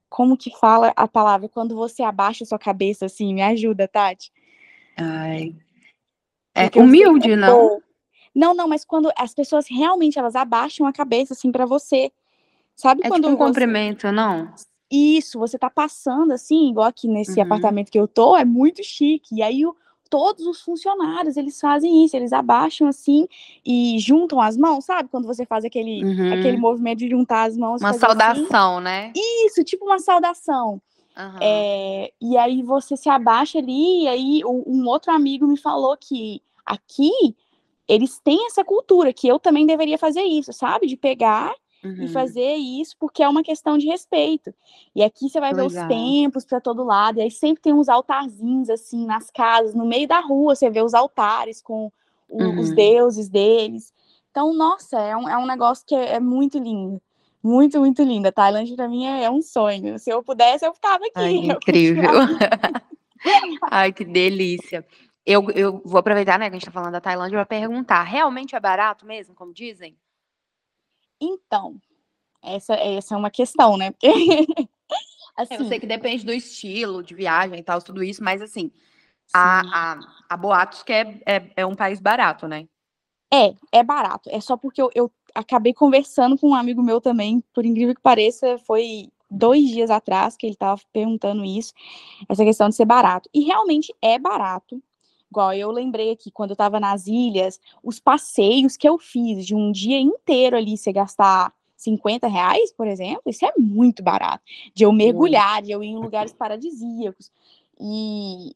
Como 0.09 0.37
que 0.37 0.51
fala 0.59 0.93
a 0.95 1.09
palavra? 1.09 1.49
Quando 1.49 1.75
você 1.75 2.03
abaixa 2.03 2.45
sua 2.45 2.59
cabeça, 2.59 3.07
assim, 3.07 3.35
me 3.35 3.43
ajuda, 3.43 3.89
Tati. 3.89 4.31
Ai. 4.97 5.55
É 6.55 6.65
Porque 6.65 6.81
humilde, 6.81 7.33
é 7.33 7.37
não? 7.37 7.83
Não, 8.35 8.55
não, 8.55 8.69
mas 8.69 8.85
quando 8.85 9.11
as 9.17 9.35
pessoas 9.35 9.67
realmente 9.69 10.19
elas 10.19 10.35
abaixam 10.35 10.87
a 10.87 10.93
cabeça 10.93 11.35
assim 11.35 11.51
pra 11.53 11.67
você. 11.67 12.11
Sabe 12.75 13.03
É 13.05 13.09
quando 13.09 13.25
tipo 13.25 13.35
um 13.35 13.37
você 13.37 13.47
cumprimento, 13.49 14.11
não? 14.11 14.53
isso, 14.91 15.39
você 15.39 15.59
tá 15.59 15.71
passando 15.71 16.33
assim, 16.33 16.71
igual 16.71 16.87
aqui 16.87 17.09
nesse 17.09 17.39
Uhum. 17.39 17.43
apartamento 17.45 17.91
que 17.91 17.99
eu 17.99 18.07
tô, 18.07 18.37
é 18.37 18.45
muito 18.45 18.83
chique. 18.85 19.37
E 19.37 19.43
aí 19.43 19.65
o- 19.65 19.75
todos 20.11 20.47
os 20.47 20.61
funcionários, 20.61 21.39
eles 21.39 21.59
fazem 21.59 22.05
isso, 22.05 22.15
eles 22.15 22.33
abaixam 22.33 22.87
assim 22.87 23.27
e 23.65 23.99
juntam 23.99 24.39
as 24.41 24.57
mãos, 24.57 24.85
sabe? 24.85 25.09
Quando 25.09 25.27
você 25.27 25.47
faz 25.47 25.65
aquele 25.65 26.05
aquele 26.31 26.57
Uhum. 26.57 26.61
movimento 26.61 26.99
de 26.99 27.09
juntar 27.09 27.45
as 27.45 27.57
mãos, 27.57 27.81
Uma 27.81 27.91
assim. 27.91 27.99
saudação, 28.01 28.81
né? 28.81 29.13
Isso, 29.47 29.65
tipo 29.65 29.85
uma 29.87 29.99
saudação. 29.99 30.81
Aham. 31.17 31.41
É, 31.43 32.13
e 32.21 32.37
aí 32.37 32.63
você 32.63 32.97
se 32.97 33.09
abaixa 33.09 33.59
ali, 33.59 34.05
e 34.05 34.09
aí 34.09 34.45
um, 34.45 34.87
outro 34.89 35.13
amigo 35.13 35.47
me 35.47 35.57
falou 35.57 35.97
que 35.97 36.41
aqui 36.65 37.11
eles 37.89 38.19
têm 38.21 38.47
essa 38.47 38.65
cultura, 38.65 39.13
que 39.13 39.27
eu 39.29 39.39
também 39.39 39.67
deveria 39.67 39.99
fazer 39.99 40.23
isso, 40.23 40.53
sabe? 40.53 40.87
De 40.87 40.97
pegar 40.97 41.55
e 41.83 42.07
Uhum. 42.07 42.09
fazer 42.09 42.55
isso, 42.55 42.97
porque 42.99 43.23
é 43.23 43.29
uma 43.29 43.43
questão 43.43 43.77
de 43.77 43.87
respeito. 43.87 44.55
E 44.95 45.03
aqui 45.03 45.29
você 45.29 45.41
vai 45.41 45.51
Que 45.51 45.57
ver 45.57 45.67
os 45.67 45.75
legal. 45.75 45.89
templos 45.89 46.45
para 46.45 46.61
todo 46.61 46.85
lado, 46.85 47.19
e 47.19 47.23
aí 47.23 47.31
sempre 47.31 47.63
tem 47.63 47.73
uns 47.75 47.89
altarzinhos 47.89 48.71
assim 48.71 49.05
nas 49.05 49.31
casas, 49.31 49.75
no 49.75 49.85
meio 49.85 50.07
da 50.09 50.21
rua 50.21 50.55
você 50.55 50.71
vê 50.71 50.81
os 50.83 50.95
altares 50.95 51.61
com 51.61 51.91
o- 52.29 52.61
os 52.61 52.69
Uhum. 52.69 52.75
deuses 52.75 53.29
deles. 53.29 53.93
Então, 54.31 54.55
nossa, 54.55 54.99
é 55.01 55.17
um, 55.17 55.29
é 55.29 55.37
um 55.37 55.47
negócio 55.47 55.85
que 55.87 55.95
é, 55.95 56.15
é 56.15 56.21
muito 56.21 56.59
lindo. 56.59 57.01
Muito, 57.43 57.81
muito 57.81 58.03
lindo. 58.03 58.29
A 58.29 58.33
Tailândia 58.33 58.77
para 58.77 58.89
mim 58.89 59.07
é, 59.07 59.25
é 59.25 59.31
um 59.31 59.43
sonho. 59.43 59.99
Se 59.99 60.11
eu 60.11 60.23
pudesse, 60.23 60.65
eu 60.65 60.73
ficava 60.73 61.05
aqui. 61.05 61.13
Ai, 61.17 61.37
eu 61.51 61.57
incrível. 61.57 62.11
Ai, 63.71 63.93
que 63.93 64.05
delícia. 64.05 64.87
Eu, 65.25 65.51
eu 65.51 65.81
vou 65.85 65.99
aproveitar, 65.99 66.39
né, 66.39 66.49
que 66.49 66.57
a 66.57 66.59
gente 66.59 66.67
tá 66.67 66.73
falando 66.73 66.93
da 66.93 67.01
Tailândia 67.01 67.39
para 67.39 67.47
perguntar, 67.47 68.03
realmente 68.03 68.57
é 68.57 68.61
barato 68.61 69.07
mesmo, 69.07 69.35
como 69.35 69.53
dizem? 69.53 69.97
Então, 71.21 71.81
essa, 72.43 72.75
essa 72.75 73.15
é 73.15 73.19
uma 73.19 73.31
questão, 73.31 73.77
né? 73.77 73.93
Porque, 73.93 74.09
Eu 75.39 75.45
assim, 75.45 75.69
sei 75.69 75.81
que 75.81 75.87
depende 75.87 76.27
do 76.27 76.33
estilo 76.33 77.03
de 77.03 77.15
viagem 77.15 77.59
e 77.59 77.63
tal, 77.63 77.81
tudo 77.81 78.03
isso, 78.03 78.23
mas 78.23 78.43
assim, 78.43 78.71
a, 79.33 79.99
a 80.29 80.37
boatos 80.37 80.83
que 80.83 80.93
é, 80.93 81.21
é, 81.25 81.51
é 81.57 81.67
um 81.67 81.75
país 81.75 82.01
barato, 82.01 82.47
né? 82.47 82.69
É, 83.33 83.55
é 83.73 83.83
barato. 83.83 84.29
É 84.31 84.41
só 84.41 84.59
porque 84.59 84.83
eu, 84.83 84.91
eu 84.95 85.11
acabei 85.35 85.73
conversando 85.73 86.39
com 86.39 86.51
um 86.51 86.55
amigo 86.55 86.83
meu 86.83 87.01
também, 87.01 87.43
por 87.55 87.65
incrível 87.65 87.95
que 87.95 88.01
pareça, 88.01 88.59
foi 88.59 89.09
dois 89.31 89.69
dias 89.69 89.91
atrás 89.91 90.37
que 90.37 90.47
ele 90.47 90.55
estava 90.55 90.81
perguntando 90.93 91.45
isso, 91.45 91.73
essa 92.29 92.45
questão 92.45 92.69
de 92.69 92.75
ser 92.75 92.85
barato. 92.85 93.29
E 93.33 93.41
realmente 93.41 93.95
é 94.01 94.19
barato. 94.19 94.83
Igual 95.31 95.55
eu 95.55 95.71
lembrei 95.71 96.11
aqui, 96.11 96.31
quando 96.31 96.51
eu 96.51 96.55
estava 96.55 96.79
nas 96.79 97.07
ilhas, 97.07 97.59
os 97.83 97.99
passeios 97.99 98.77
que 98.77 98.87
eu 98.87 98.99
fiz 98.99 99.47
de 99.47 99.55
um 99.55 99.73
dia 99.73 99.99
inteiro 99.99 100.57
ali, 100.57 100.77
você 100.77 100.93
gastar 100.93 101.53
50 101.75 102.29
reais, 102.29 102.73
por 102.73 102.87
exemplo, 102.87 103.23
isso 103.27 103.45
é 103.45 103.53
muito 103.59 104.03
barato. 104.03 104.45
De 104.75 104.85
eu 104.85 104.93
mergulhar, 104.93 105.63
de 105.63 105.73
eu 105.73 105.83
ir 105.83 105.89
em 105.89 105.97
lugares 105.97 106.33
paradisíacos. 106.33 107.31
E 107.81 108.55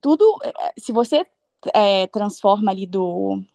tudo, 0.00 0.38
eh, 0.42 0.72
se 0.78 0.92
você 0.92 1.26
eh, 1.74 2.06
transforma 2.06 2.70
ali 2.70 2.86
do, 2.86 3.42
é, 3.42 3.53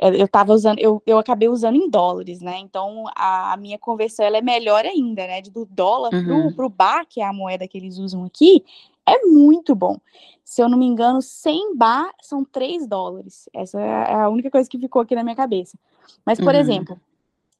eu 0.00 0.28
tava 0.28 0.52
usando, 0.52 0.78
eu, 0.78 1.02
eu 1.06 1.18
acabei 1.18 1.48
usando 1.48 1.76
em 1.76 1.90
dólares, 1.90 2.40
né? 2.40 2.58
Então 2.58 3.04
a, 3.16 3.52
a 3.52 3.56
minha 3.56 3.78
conversão 3.78 4.24
ela 4.24 4.38
é 4.38 4.42
melhor 4.42 4.84
ainda, 4.84 5.26
né? 5.26 5.42
Do 5.42 5.64
dólar 5.64 6.12
Uhum. 6.14 6.24
pro, 6.24 6.52
pro 6.52 6.68
bar, 6.68 7.04
que 7.08 7.20
é 7.20 7.24
a 7.24 7.32
moeda 7.32 7.66
que 7.66 7.76
eles 7.76 7.98
usam 7.98 8.24
aqui, 8.24 8.64
é 9.04 9.24
muito 9.26 9.74
bom. 9.74 9.96
Se 10.44 10.62
eu 10.62 10.68
não 10.68 10.78
me 10.78 10.86
engano, 10.86 11.20
100 11.20 11.76
bar 11.76 12.10
são 12.22 12.44
3 12.44 12.86
dólares. 12.86 13.48
Essa 13.52 13.80
é 13.80 14.14
a 14.14 14.28
única 14.30 14.50
coisa 14.50 14.68
que 14.68 14.78
ficou 14.78 15.02
aqui 15.02 15.14
na 15.14 15.22
minha 15.24 15.36
cabeça. 15.36 15.76
Mas, 16.24 16.38
por 16.38 16.54
Uhum. 16.54 16.60
exemplo, 16.60 17.00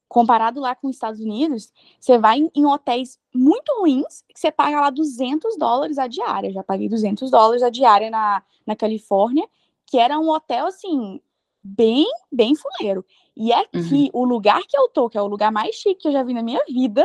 comparado 0.08 0.60
lá 0.60 0.74
com 0.74 0.88
os 0.88 0.96
Estados 0.96 1.20
Unidos, 1.20 1.72
você 2.00 2.16
vai 2.18 2.38
em, 2.38 2.50
em 2.54 2.64
hotéis 2.64 3.18
muito 3.34 3.70
ruins, 3.80 4.22
que 4.32 4.40
você 4.40 4.50
paga 4.50 4.80
lá 4.80 4.90
200 4.90 5.58
dólares 5.58 5.98
a 5.98 6.06
diária. 6.06 6.48
Eu 6.48 6.52
já 6.54 6.62
paguei 6.64 6.88
200 6.88 7.30
dólares 7.30 7.62
a 7.62 7.68
diária 7.68 8.10
na, 8.10 8.42
na 8.66 8.74
Califórnia, 8.74 9.46
que 9.86 9.98
era 9.98 10.18
um 10.18 10.30
hotel, 10.30 10.66
assim, 10.66 11.20
bem, 11.62 12.06
bem 12.30 12.54
fuleiro. 12.54 13.04
E 13.36 13.52
aqui, 13.52 14.10
o 14.12 14.24
lugar 14.24 14.60
que 14.66 14.76
eu 14.76 14.88
tô, 14.88 15.08
que 15.08 15.16
é 15.16 15.22
o 15.22 15.26
lugar 15.26 15.52
mais 15.52 15.76
chique 15.76 16.02
que 16.02 16.08
eu 16.08 16.12
já 16.12 16.24
vi 16.24 16.34
na 16.34 16.42
minha 16.42 16.60
vida, 16.68 17.04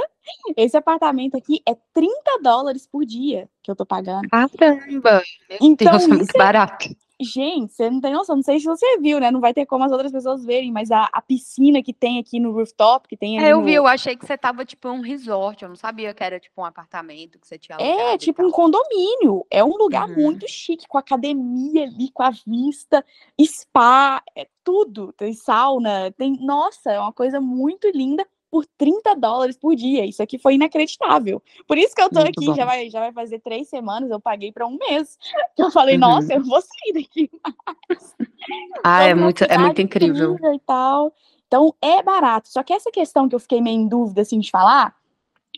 esse 0.57 0.75
apartamento 0.75 1.37
aqui 1.37 1.61
é 1.67 1.75
30 1.93 2.13
dólares 2.41 2.87
por 2.87 3.05
dia 3.05 3.47
que 3.61 3.69
eu 3.69 3.75
tô 3.75 3.85
pagando. 3.85 4.27
Caramba! 4.29 5.21
Então, 5.61 5.91
Deus, 5.91 6.01
é 6.01 6.05
isso 6.05 6.09
muito 6.09 6.37
barato. 6.37 6.89
Gente, 7.21 7.73
você 7.73 7.89
não 7.89 8.01
tem 8.01 8.11
noção, 8.13 8.35
não 8.35 8.43
sei 8.43 8.59
se 8.59 8.65
você 8.65 8.97
viu, 8.97 9.19
né? 9.19 9.29
Não 9.31 9.39
vai 9.39 9.53
ter 9.53 9.65
como 9.65 9.83
as 9.83 9.91
outras 9.91 10.11
pessoas 10.11 10.43
verem, 10.43 10.71
mas 10.71 10.91
a, 10.91 11.09
a 11.13 11.21
piscina 11.21 11.81
que 11.81 11.93
tem 11.93 12.19
aqui 12.19 12.39
no 12.39 12.51
rooftop, 12.51 13.07
que 13.07 13.15
tem 13.15 13.37
ali 13.37 13.47
É, 13.47 13.51
eu 13.51 13.59
no... 13.59 13.65
vi, 13.65 13.73
eu 13.73 13.85
achei 13.87 14.15
que 14.15 14.25
você 14.25 14.37
tava 14.37 14.65
tipo 14.65 14.89
um 14.89 15.01
resort, 15.01 15.61
eu 15.63 15.69
não 15.69 15.75
sabia 15.75 16.13
que 16.13 16.23
era 16.23 16.39
tipo 16.39 16.61
um 16.61 16.65
apartamento 16.65 17.39
que 17.39 17.47
você 17.47 17.57
tinha 17.57 17.77
É 17.79 18.17
tipo 18.17 18.43
um 18.43 18.51
condomínio, 18.51 19.45
é 19.49 19.63
um 19.63 19.77
lugar 19.77 20.09
Uhum. 20.09 20.15
muito 20.15 20.47
chique, 20.47 20.87
com 20.87 20.97
academia 20.97 21.83
ali, 21.83 22.11
com 22.11 22.23
a 22.23 22.31
vista, 22.31 23.05
spa, 23.39 24.21
é 24.35 24.47
tudo, 24.63 25.13
tem 25.13 25.33
sauna, 25.33 26.11
tem, 26.11 26.37
nossa, 26.41 26.91
é 26.91 26.99
uma 26.99 27.13
coisa 27.13 27.39
muito 27.39 27.89
linda 27.89 28.25
por 28.53 28.67
30 28.77 29.15
dólares 29.15 29.57
por 29.57 29.75
dia, 29.75 30.05
isso 30.05 30.21
aqui 30.21 30.37
foi 30.37 30.53
inacreditável, 30.53 31.41
por 31.67 31.75
isso 31.75 31.95
que 31.95 32.01
eu 32.03 32.07
tô 32.11 32.19
Muito 32.19 32.37
aqui, 32.37 32.45
bom. 32.45 32.53
já 32.53 32.65
vai, 32.65 32.87
já 32.87 32.99
vai 32.99 33.11
fazer 33.11 33.39
três 33.39 33.67
semanas, 33.67 34.11
eu 34.11 34.19
paguei 34.21 34.51
para 34.51 34.67
um 34.67 34.77
mês, 34.77 35.17
eu 35.57 35.71
falei, 35.71 35.95
Uhum. 35.95 36.01
nossa, 36.01 36.35
eu 36.35 36.43
vou 36.43 36.61
sair 36.61 36.93
daqui, 36.93 37.31
Ah, 38.83 39.01
é 39.01 39.09
Tô 39.09 39.15
numa 39.15 39.23
muito, 39.25 39.43
é 39.45 39.57
muito 39.57 39.81
incrível. 39.81 40.37
e 40.53 40.59
tal. 40.59 41.11
Então 41.47 41.73
é 41.81 42.03
barato. 42.03 42.47
Só 42.49 42.61
que 42.61 42.73
essa 42.73 42.91
questão 42.91 43.27
que 43.27 43.33
eu 43.33 43.39
fiquei 43.39 43.59
meio 43.59 43.79
em 43.79 43.87
dúvida 43.87 44.21
assim 44.21 44.39
de 44.39 44.51
falar 44.51 44.95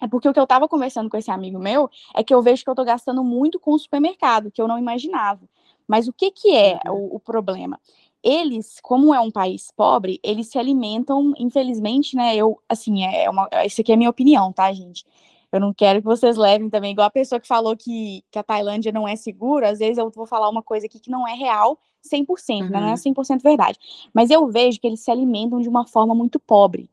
é 0.01 0.07
porque 0.07 0.29
o 0.29 0.33
que 0.33 0.39
eu 0.39 0.47
tava 0.47 0.67
conversando 0.67 1.09
com 1.09 1.17
esse 1.17 1.31
amigo 1.31 1.59
meu 1.59 1.89
é 2.13 2.23
que 2.23 2.33
eu 2.33 2.41
vejo 2.41 2.63
que 2.63 2.69
eu 2.69 2.75
tô 2.75 2.85
gastando 2.85 3.23
muito 3.23 3.59
com 3.59 3.71
o 3.71 3.79
supermercado, 3.79 4.51
que 4.51 4.61
eu 4.61 4.67
não 4.67 4.77
imaginava. 4.77 5.41
Mas 5.87 6.07
o 6.07 6.13
que 6.13 6.31
que 6.31 6.55
é 6.55 6.79
Uhum. 6.85 6.93
o, 6.93 7.15
o 7.15 7.19
problema? 7.19 7.77
Eles, 8.25 8.79
como 8.81 9.13
é 9.13 9.19
um 9.19 9.29
país 9.29 9.71
pobre, 9.77 10.19
eles 10.23 10.47
se 10.47 10.57
alimentam, 10.57 11.31
infelizmente, 11.37 12.15
né? 12.15 12.35
Eu, 12.35 12.59
assim, 12.67 13.03
é 13.03 13.29
uma, 13.29 13.47
isso 13.63 13.81
aqui 13.81 13.91
é 13.91 13.95
a 13.95 13.97
minha 13.97 14.09
opinião, 14.09 14.51
tá, 14.51 14.73
gente? 14.73 15.05
Eu 15.51 15.59
não 15.59 15.71
quero 15.71 15.99
que 15.99 16.05
vocês 16.05 16.35
levem 16.35 16.67
também, 16.67 16.91
igual 16.91 17.05
a 17.07 17.11
pessoa 17.11 17.39
que 17.39 17.47
falou 17.47 17.77
que, 17.77 18.23
que 18.31 18.39
a 18.39 18.43
Tailândia 18.43 18.91
não 18.91 19.07
é 19.07 19.15
segura, 19.15 19.69
às 19.69 19.77
vezes 19.77 19.99
eu 19.99 20.09
vou 20.09 20.25
falar 20.25 20.49
uma 20.49 20.63
coisa 20.63 20.87
aqui 20.87 20.99
que 20.99 21.11
não 21.11 21.27
é 21.27 21.33
real 21.35 21.79
100%, 22.01 22.69
né? 22.71 22.79
Não 22.81 22.87
é 22.87 22.91
Uhum. 22.91 22.97
100% 22.97 23.43
verdade. 23.43 23.77
Mas 24.11 24.31
eu 24.31 24.47
vejo 24.47 24.79
que 24.79 24.87
eles 24.87 25.01
se 25.01 25.11
alimentam 25.11 25.61
de 25.61 25.69
uma 25.69 25.85
forma 25.85 26.15
muito 26.15 26.39
pobre 26.39 26.89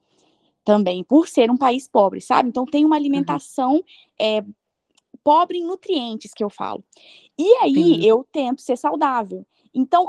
também, 0.65 1.03
por 1.03 1.29
ser 1.29 1.51
um 1.51 1.57
país 1.57 1.89
pobre, 1.89 2.21
sabe? 2.21 2.51
Então 2.51 2.67
tem 2.67 2.85
uma 2.85 2.95
alimentação 2.95 3.83
é, 4.21 4.45
pobre 5.25 5.59
em 5.59 5.65
nutrientes, 5.67 6.33
que 6.35 6.45
eu 6.45 6.51
falo. 6.51 6.85
E 7.39 7.55
aí 7.57 7.75
Sim. 7.75 8.05
eu 8.05 8.27
tento 8.31 8.61
ser 8.61 8.77
saudável. 8.77 9.47
Então, 9.75 10.07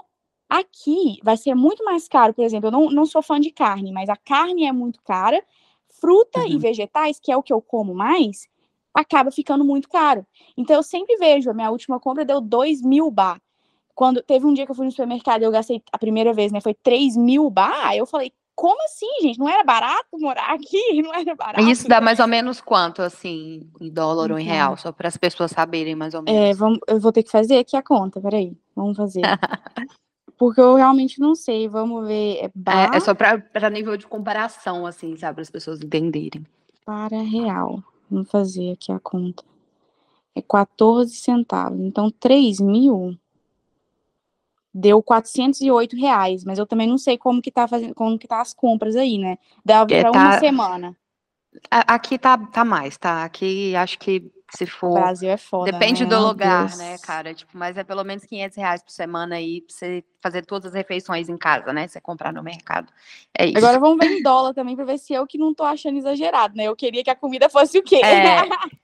aqui 0.59 1.19
vai 1.23 1.37
ser 1.37 1.55
muito 1.55 1.83
mais 1.83 2.07
caro, 2.07 2.33
por 2.33 2.43
exemplo, 2.43 2.67
eu 2.67 2.71
não, 2.71 2.89
não 2.91 3.05
sou 3.05 3.21
fã 3.21 3.39
de 3.39 3.51
carne, 3.51 3.91
mas 3.91 4.09
a 4.09 4.15
carne 4.15 4.65
é 4.65 4.71
muito 4.71 5.01
cara, 5.03 5.43
fruta 5.99 6.39
e 6.49 6.53
Uhum. 6.53 6.59
vegetais, 6.59 7.19
que 7.19 7.31
é 7.31 7.37
o 7.37 7.43
que 7.43 7.53
eu 7.53 7.61
como 7.61 7.93
mais, 7.93 8.47
acaba 8.93 9.31
ficando 9.31 9.63
muito 9.65 9.89
caro. 9.89 10.25
Então 10.57 10.75
eu 10.75 10.83
sempre 10.83 11.15
vejo, 11.17 11.49
a 11.49 11.53
minha 11.53 11.71
última 11.71 11.99
compra 11.99 12.25
deu 12.25 12.39
2 12.41 12.81
mil 12.81 13.09
bar. 13.09 13.41
Quando 13.95 14.21
teve 14.23 14.45
um 14.45 14.53
dia 14.53 14.65
que 14.65 14.71
eu 14.71 14.75
fui 14.75 14.85
no 14.85 14.91
supermercado 14.91 15.41
e 15.41 15.45
eu 15.45 15.51
gastei 15.51 15.81
a 15.91 15.97
primeira 15.97 16.33
vez, 16.33 16.51
né? 16.51 16.59
Foi 16.61 16.73
3 16.73 17.15
mil 17.15 17.49
bar. 17.49 17.95
Eu 17.95 18.05
falei, 18.07 18.31
como 18.55 18.81
assim, 18.85 19.07
gente? 19.21 19.37
Não 19.39 19.47
era 19.49 19.63
barato 19.63 20.07
morar 20.19 20.51
aqui? 20.53 20.81
Não 21.01 21.13
era 21.13 21.35
barato? 21.35 21.59
Isso 21.69 21.87
dá 21.87 22.01
mais 22.01 22.19
ou 22.19 22.27
menos 22.27 22.59
quanto, 22.61 23.01
assim, 23.03 23.69
em 23.79 23.89
dólar 23.91 24.31
ou 24.31 24.39
em 24.39 24.43
Então. 24.43 24.53
real? 24.55 24.77
Só 24.77 24.91
para 24.91 25.07
as 25.07 25.17
pessoas 25.17 25.51
saberem 25.51 25.95
mais 25.95 26.13
ou 26.13 26.23
É, 26.25 26.33
menos. 26.33 26.57
vamos, 26.57 26.79
eu 26.87 26.99
vou 26.99 27.11
ter 27.11 27.23
que 27.23 27.31
fazer 27.31 27.57
aqui 27.59 27.75
a 27.77 27.83
conta, 27.83 28.19
peraí. 28.21 28.57
Vamos 28.75 28.97
fazer. 28.97 29.21
Porque 30.37 30.59
eu 30.59 30.75
realmente 30.75 31.19
não 31.19 31.35
sei. 31.35 31.67
Vamos 31.67 32.07
ver. 32.07 32.37
É 32.45 32.51
bar 32.53 32.93
É, 32.93 32.97
é 32.97 32.99
só 32.99 33.13
para 33.13 33.69
nível 33.69 33.95
de 33.97 34.07
comparação, 34.07 34.85
assim, 34.85 35.15
sabe? 35.17 35.35
Para 35.35 35.41
as 35.43 35.49
pessoas 35.49 35.81
entenderem. 35.81 36.45
para 36.85 37.21
real. 37.21 37.83
Vamos 38.09 38.29
fazer 38.29 38.71
aqui 38.71 38.91
a 38.91 38.99
conta. 38.99 39.43
é 40.35 40.41
14 40.41 41.15
centavos. 41.15 41.79
Então, 41.79 42.11
3 42.11 42.59
mil 42.59 43.17
deu 44.73 45.03
408 45.03 45.95
reais, 45.95 46.43
mas 46.43 46.57
eu 46.57 46.65
também 46.65 46.87
não 46.87 46.97
sei 46.97 47.17
como 47.17 47.41
que 47.41 47.51
tá 47.51 47.67
fazendo, 47.67 47.93
como 47.93 48.17
que 48.17 48.27
tá 48.27 48.41
as 48.41 48.53
compras 48.53 48.95
aí, 48.95 49.19
né? 49.19 49.37
Dá 49.63 49.85
para 49.85 50.11
tá, 50.11 50.11
uma 50.11 50.39
semana. 50.39 50.97
Aqui 51.69 52.17
tá, 52.17 52.37
tá 52.37 52.65
mais, 52.65 52.97
tá? 52.97 53.23
Aqui 53.23 53.75
acho 53.75 53.99
que 53.99 54.31
se 54.55 54.65
for. 54.65 54.91
O 54.91 54.93
Brasil 54.93 55.29
é 55.29 55.37
foda. 55.37 55.71
Depende 55.71 56.03
né? 56.03 56.09
do 56.09 56.19
lugar, 56.19 56.67
Deus. 56.67 56.77
né, 56.77 56.97
cara? 56.99 57.33
Tipo, 57.33 57.57
mas 57.57 57.77
é 57.77 57.83
pelo 57.83 58.03
menos 58.03 58.25
500 58.25 58.57
reais 58.57 58.83
por 58.83 58.91
semana 58.91 59.35
aí 59.35 59.61
pra 59.61 59.75
você 59.75 60.03
fazer 60.21 60.45
todas 60.45 60.67
as 60.67 60.73
refeições 60.73 61.29
em 61.29 61.37
casa, 61.37 61.73
né? 61.73 61.87
Você 61.87 61.99
comprar 61.99 62.31
no 62.31 62.43
mercado. 62.43 62.91
É 63.37 63.45
isso. 63.45 63.57
Agora 63.57 63.79
vamos 63.79 63.97
ver 63.97 64.17
em 64.17 64.21
dólar 64.23 64.53
também 64.53 64.75
pra 64.75 64.85
ver 64.85 64.97
se 64.97 65.13
eu 65.13 65.25
que 65.25 65.37
não 65.37 65.53
tô 65.53 65.63
achando 65.63 65.97
exagerado, 65.97 66.55
né? 66.55 66.65
Eu 66.65 66.75
queria 66.75 67.03
que 67.03 67.09
a 67.09 67.15
comida 67.15 67.49
fosse 67.49 67.77
o 67.77 67.83
quê? 67.83 68.01
É. 68.03 68.41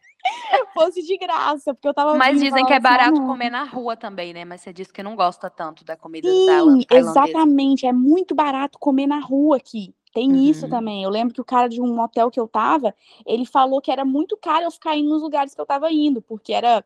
fosse 0.73 1.01
de 1.01 1.17
graça, 1.17 1.73
porque 1.73 1.87
eu 1.87 1.93
tava. 1.93 2.15
Mas 2.15 2.39
dizem 2.39 2.65
que 2.65 2.73
é 2.73 2.77
assim, 2.77 2.87
ah, 2.87 2.89
barato 2.89 3.21
comer 3.21 3.49
na 3.49 3.63
rua 3.63 3.95
também, 3.95 4.33
né? 4.33 4.45
Mas 4.45 4.61
você 4.61 4.73
disse 4.73 4.91
que 4.91 5.03
não 5.03 5.15
gosta 5.15 5.49
tanto 5.49 5.83
da 5.83 5.95
comida 5.95 6.27
Sim, 6.29 6.85
exatamente. 6.91 7.85
É 7.85 7.93
muito 7.93 8.35
barato 8.35 8.77
comer 8.79 9.07
na 9.07 9.19
rua 9.19 9.57
aqui. 9.57 9.93
Tem 10.13 10.31
uhum. 10.31 10.43
isso 10.43 10.67
também. 10.67 11.03
Eu 11.03 11.09
lembro 11.09 11.33
que 11.33 11.41
o 11.41 11.45
cara 11.45 11.69
de 11.69 11.81
um 11.81 12.01
hotel 12.01 12.31
que 12.31 12.39
eu 12.39 12.47
tava, 12.47 12.95
ele 13.25 13.45
falou 13.45 13.81
que 13.81 13.91
era 13.91 14.03
muito 14.03 14.35
caro 14.37 14.65
eu 14.65 14.71
ficar 14.71 14.97
indo 14.97 15.09
nos 15.09 15.21
lugares 15.21 15.53
que 15.53 15.61
eu 15.61 15.65
tava 15.65 15.91
indo, 15.91 16.21
porque 16.21 16.51
era 16.51 16.83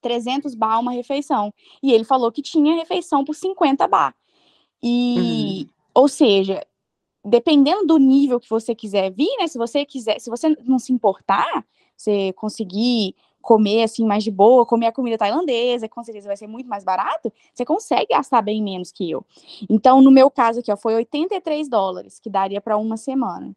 300 0.00 0.54
bar 0.54 0.78
uma 0.78 0.92
refeição. 0.92 1.52
E 1.82 1.92
ele 1.92 2.04
falou 2.04 2.30
que 2.30 2.42
tinha 2.42 2.74
refeição 2.74 3.24
por 3.24 3.34
50 3.34 3.86
bar. 3.86 4.14
E, 4.82 5.64
uhum. 5.64 5.68
ou 5.94 6.08
seja, 6.08 6.66
dependendo 7.24 7.86
do 7.86 7.98
nível 7.98 8.40
que 8.40 8.50
você 8.50 8.74
quiser 8.74 9.10
vir, 9.10 9.34
né? 9.38 9.46
Se 9.46 9.56
você 9.56 9.86
quiser, 9.86 10.20
se 10.20 10.28
você 10.28 10.50
não 10.64 10.78
se 10.78 10.92
importar, 10.92 11.64
você 11.96 12.32
conseguir 12.34 13.14
comer 13.42 13.82
assim 13.82 14.06
mais 14.06 14.24
de 14.24 14.30
boa, 14.30 14.64
comer 14.64 14.86
a 14.86 14.92
comida 14.92 15.18
tailandesa, 15.18 15.88
que 15.88 15.94
com 15.94 16.02
certeza 16.02 16.28
vai 16.28 16.36
ser 16.36 16.46
muito 16.46 16.68
mais 16.68 16.84
barato, 16.84 17.32
você 17.52 17.64
consegue 17.64 18.06
gastar 18.10 18.40
bem 18.40 18.62
menos 18.62 18.90
que 18.90 19.10
eu. 19.10 19.26
Então, 19.68 20.00
no 20.00 20.10
meu 20.10 20.30
caso 20.30 20.60
aqui, 20.60 20.72
ó, 20.72 20.76
foi 20.76 20.94
83 20.94 21.68
dólares, 21.68 22.18
que 22.18 22.30
daria 22.30 22.60
para 22.60 22.76
uma 22.76 22.96
semana. 22.96 23.54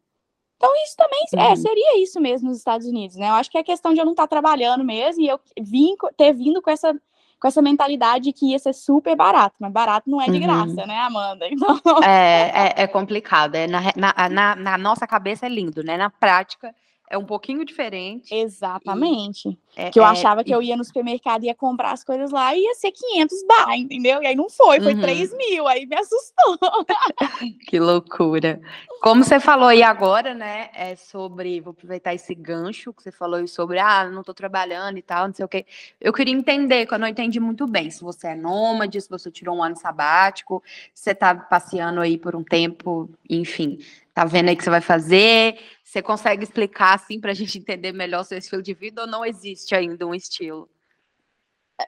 Então, 0.56 0.72
isso 0.84 0.96
também 0.96 1.24
é, 1.36 1.50
uhum. 1.50 1.56
seria 1.56 2.02
isso 2.02 2.20
mesmo 2.20 2.48
nos 2.48 2.58
Estados 2.58 2.86
Unidos, 2.86 3.16
né? 3.16 3.28
Eu 3.28 3.34
acho 3.34 3.50
que 3.50 3.58
é 3.58 3.62
questão 3.62 3.92
de 3.92 4.00
eu 4.00 4.04
não 4.04 4.12
estar 4.12 4.24
tá 4.24 4.28
trabalhando 4.28 4.82
mesmo 4.82 5.22
e 5.22 5.28
eu 5.28 5.38
vim, 5.60 5.94
ter 6.16 6.32
vindo 6.32 6.62
com 6.62 6.70
essa, 6.70 6.94
com 7.38 7.46
essa 7.46 7.60
mentalidade 7.60 8.32
que 8.32 8.52
ia 8.52 8.58
ser 8.58 8.72
super 8.72 9.14
barato, 9.14 9.54
mas 9.60 9.70
barato 9.70 10.10
não 10.10 10.20
é 10.20 10.24
de 10.24 10.32
uhum. 10.32 10.40
graça, 10.40 10.86
né, 10.86 10.98
Amanda? 10.98 11.46
Então... 11.52 12.02
É, 12.02 12.68
é, 12.68 12.82
é 12.84 12.86
complicado. 12.86 13.54
É, 13.54 13.66
na, 13.66 13.80
na, 13.94 14.28
na, 14.30 14.56
na 14.56 14.78
nossa 14.78 15.06
cabeça 15.06 15.44
é 15.44 15.48
lindo, 15.48 15.84
né? 15.84 15.98
Na 15.98 16.08
prática 16.08 16.74
é 17.08 17.16
um 17.16 17.24
pouquinho 17.24 17.64
diferente. 17.64 18.34
Exatamente. 18.34 19.58
É, 19.76 19.90
que 19.90 19.98
eu 19.98 20.04
é, 20.04 20.06
achava 20.06 20.42
que 20.42 20.52
eu 20.52 20.62
ia 20.62 20.76
no 20.76 20.84
supermercado 20.84 21.44
e 21.44 21.46
ia 21.46 21.54
comprar 21.54 21.92
as 21.92 22.02
coisas 22.02 22.30
lá 22.30 22.54
e 22.54 22.62
ia 22.62 22.74
ser 22.74 22.90
500 22.90 23.46
bar, 23.46 23.76
entendeu? 23.76 24.22
E 24.22 24.26
aí 24.26 24.34
não 24.34 24.48
foi, 24.48 24.80
foi 24.80 24.94
uhum. 24.94 25.00
3 25.00 25.36
mil, 25.36 25.68
aí 25.68 25.86
me 25.86 25.96
assustou. 25.96 26.58
que 27.68 27.78
loucura. 27.78 28.60
Como 29.00 29.22
você 29.22 29.38
falou 29.38 29.68
aí 29.68 29.82
agora, 29.82 30.34
né, 30.34 30.70
é 30.74 30.96
sobre, 30.96 31.60
vou 31.60 31.72
aproveitar 31.72 32.14
esse 32.14 32.34
gancho 32.34 32.92
que 32.92 33.02
você 33.02 33.12
falou 33.12 33.46
sobre, 33.46 33.78
ah, 33.78 34.08
não 34.08 34.22
tô 34.22 34.32
trabalhando 34.32 34.98
e 34.98 35.02
tal, 35.02 35.28
não 35.28 35.34
sei 35.34 35.44
o 35.44 35.48
quê. 35.48 35.66
Eu 36.00 36.12
queria 36.12 36.34
entender, 36.34 36.86
que 36.86 36.94
eu 36.94 36.98
não 36.98 37.06
entendi 37.06 37.38
muito 37.38 37.66
bem, 37.66 37.90
se 37.90 38.02
você 38.02 38.28
é 38.28 38.34
nômade, 38.34 39.00
se 39.00 39.08
você 39.08 39.30
tirou 39.30 39.56
um 39.56 39.62
ano 39.62 39.76
sabático, 39.76 40.62
se 40.94 41.04
você 41.04 41.14
tá 41.14 41.34
passeando 41.34 42.00
aí 42.00 42.16
por 42.18 42.34
um 42.34 42.42
tempo, 42.42 43.08
enfim, 43.28 43.78
tá 44.16 44.24
vendo 44.24 44.48
aí 44.48 44.56
que 44.56 44.64
você 44.64 44.70
vai 44.70 44.80
fazer, 44.80 45.60
você 45.84 46.00
consegue 46.00 46.42
explicar 46.42 46.94
assim 46.94 47.20
para 47.20 47.32
a 47.32 47.34
gente 47.34 47.58
entender 47.58 47.92
melhor 47.92 48.22
o 48.22 48.24
seu 48.24 48.38
estilo 48.38 48.62
de 48.62 48.72
vida 48.72 49.02
ou 49.02 49.06
não 49.06 49.22
existe 49.22 49.74
ainda 49.74 50.06
um 50.06 50.14
estilo? 50.14 50.70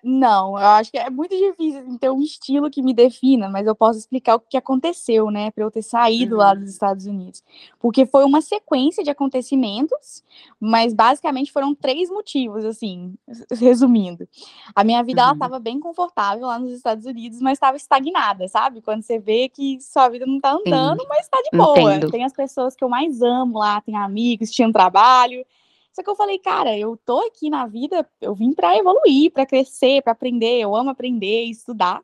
Não, 0.05 0.51
eu 0.51 0.67
acho 0.67 0.91
que 0.91 0.99
é 0.99 1.09
muito 1.09 1.35
difícil 1.35 1.81
assim, 1.81 1.97
ter 1.97 2.11
um 2.11 2.21
estilo 2.21 2.71
que 2.71 2.83
me 2.83 2.93
defina, 2.93 3.49
mas 3.49 3.67
eu 3.67 3.75
posso 3.75 3.99
explicar 3.99 4.35
o 4.35 4.41
que 4.41 4.57
aconteceu, 4.57 5.31
né, 5.31 5.51
para 5.51 5.65
eu 5.65 5.71
ter 5.71 5.81
saído 5.83 6.35
uhum. 6.35 6.41
lá 6.41 6.55
dos 6.55 6.69
Estados 6.69 7.07
Unidos. 7.07 7.43
Porque 7.81 8.05
foi 8.05 8.25
uma 8.25 8.43
sequência 8.43 9.03
de 9.03 9.09
acontecimentos, 9.09 10.23
mas 10.61 10.93
basicamente 10.93 11.51
foram 11.51 11.75
três 11.75 12.11
motivos, 12.11 12.67
assim, 12.67 13.15
resumindo. 13.51 14.29
A 14.75 14.85
minha 14.85 15.03
vida, 15.03 15.23
uhum. 15.23 15.29
ela 15.29 15.35
estava 15.35 15.59
bem 15.59 15.81
confortável 15.81 16.47
lá 16.47 16.59
nos 16.59 16.73
Estados 16.73 17.07
Unidos, 17.07 17.41
mas 17.41 17.55
estava 17.55 17.79
estagnada, 17.79 18.47
sabe? 18.47 18.83
Quando 18.83 19.03
você 19.03 19.19
vê 19.19 19.49
que 19.49 19.81
sua 19.81 20.11
vida 20.11 20.27
não 20.27 20.37
está 20.37 20.53
andando, 20.53 21.01
Sim. 21.01 21.07
mas 21.09 21.21
está 21.21 21.39
de 21.51 21.57
boa. 21.57 21.81
Entendo. 21.81 22.11
Tem 22.11 22.25
as 22.25 22.35
pessoas 22.35 22.77
que 22.77 22.85
eu 22.85 22.91
mais 22.91 23.23
amo 23.23 23.59
lá, 23.59 23.81
tem 23.81 23.97
amigos, 23.97 24.51
tinha 24.51 24.69
um 24.69 24.73
trabalho, 24.73 25.45
só 25.93 26.03
que 26.03 26.11
eu 26.11 26.17
falei, 26.17 26.39
cara, 26.39 26.77
eu 26.79 26.97
tô 27.05 27.21
aqui 27.27 27.51
na 27.51 27.67
vida, 27.67 28.09
eu 28.21 28.35
vim 28.35 28.53
para 28.53 28.77
evoluir, 28.77 29.33
para 29.33 29.47
crescer, 29.47 30.03
para 30.03 30.13
aprender, 30.13 30.61
eu 30.61 30.75
amo 30.77 30.91
aprender, 30.91 31.45
estudar. 31.45 32.03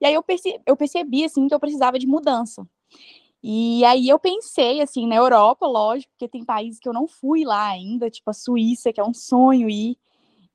E 0.00 0.06
aí 0.06 0.14
eu 0.14 0.22
percebi, 0.22 0.60
eu 0.66 0.76
percebi 0.76 1.24
assim 1.24 1.48
que 1.48 1.54
eu 1.54 1.60
precisava 1.60 1.98
de 1.98 2.06
mudança. 2.06 2.66
E 3.42 3.84
aí 3.84 4.08
eu 4.08 4.18
pensei 4.18 4.80
assim 4.80 5.06
na 5.06 5.16
Europa, 5.16 5.66
lógico, 5.66 6.12
porque 6.12 6.28
tem 6.28 6.44
países 6.44 6.78
que 6.78 6.88
eu 6.88 6.92
não 6.92 7.08
fui 7.08 7.44
lá 7.44 7.66
ainda, 7.68 8.08
tipo 8.08 8.30
a 8.30 8.32
Suíça, 8.32 8.92
que 8.92 9.00
é 9.00 9.04
um 9.04 9.14
sonho 9.14 9.68
ir. 9.68 9.98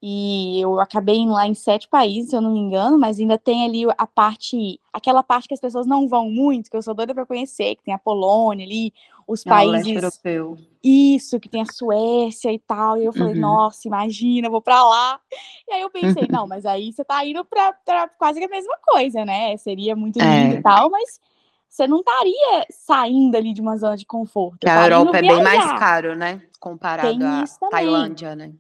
Eu 0.02 0.80
acabei 0.80 1.18
indo 1.18 1.34
lá 1.34 1.48
em 1.48 1.56
sete 1.56 1.88
países, 1.88 2.30
se 2.30 2.36
eu 2.36 2.42
não 2.42 2.54
me 2.54 2.60
engano, 2.60 3.00
mas 3.00 3.20
ainda 3.20 3.38
tem 3.38 3.66
ali 3.66 3.84
a 3.98 4.06
parte, 4.06 4.80
aquela 4.94 5.24
parte 5.24 5.48
que 5.48 5.54
as 5.56 5.60
pessoas 5.60 5.88
não 5.88 6.08
vão 6.08 6.30
muito, 6.30 6.70
que 6.70 6.78
eu 6.78 6.82
sou 6.84 6.94
doida 6.94 7.16
para 7.16 7.26
conhecer, 7.26 7.76
que 7.76 7.84
tem 7.84 7.94
a 7.94 7.98
Polônia 7.98 8.66
ali, 8.66 8.94
os 9.28 9.46
é 9.46 9.50
países. 9.50 9.88
europeu. 9.88 10.58
Isso, 10.84 11.40
que 11.40 11.50
tem 11.50 11.62
a 11.62 11.66
Suécia 11.66 12.54
e 12.54 12.60
tal. 12.60 12.98
E 12.98 13.06
eu 13.06 13.12
falei, 13.12 13.34
uhum. 13.34 13.42
nossa, 13.42 13.88
imagina, 13.88 14.50
vou 14.50 14.62
para 14.62 14.82
lá. 14.88 15.20
E 15.68 15.74
aí 15.74 15.82
eu 15.82 15.90
pensei, 15.90 16.28
não, 16.32 16.48
mas 16.48 16.66
aí 16.66 16.94
você 16.94 17.04
tá 17.04 17.26
indo 17.26 17.44
para 17.44 18.08
quase 18.18 18.40
que 18.40 18.46
a 18.46 18.50
mesma 18.50 18.78
coisa, 18.82 19.26
né? 19.26 19.58
Seria 19.58 19.96
muito 19.96 20.18
lindo 20.20 20.56
é. 20.56 20.60
e 20.60 20.62
tal, 20.62 20.90
mas 20.92 21.20
você 21.68 21.88
não 21.88 22.00
estaria 22.00 22.66
saindo 22.70 23.36
ali 23.36 23.52
de 23.52 23.62
uma 23.62 23.78
zona 23.78 23.98
de 23.98 24.06
conforto. 24.06 24.66
a 24.66 24.84
Europa 24.84 25.18
é 25.18 25.22
bem 25.22 25.44
mais 25.44 25.80
caro, 25.80 26.16
né? 26.16 26.42
Comparado 26.60 27.26
à 27.26 27.70
Tailândia, 27.70 28.36
né? 28.36 28.54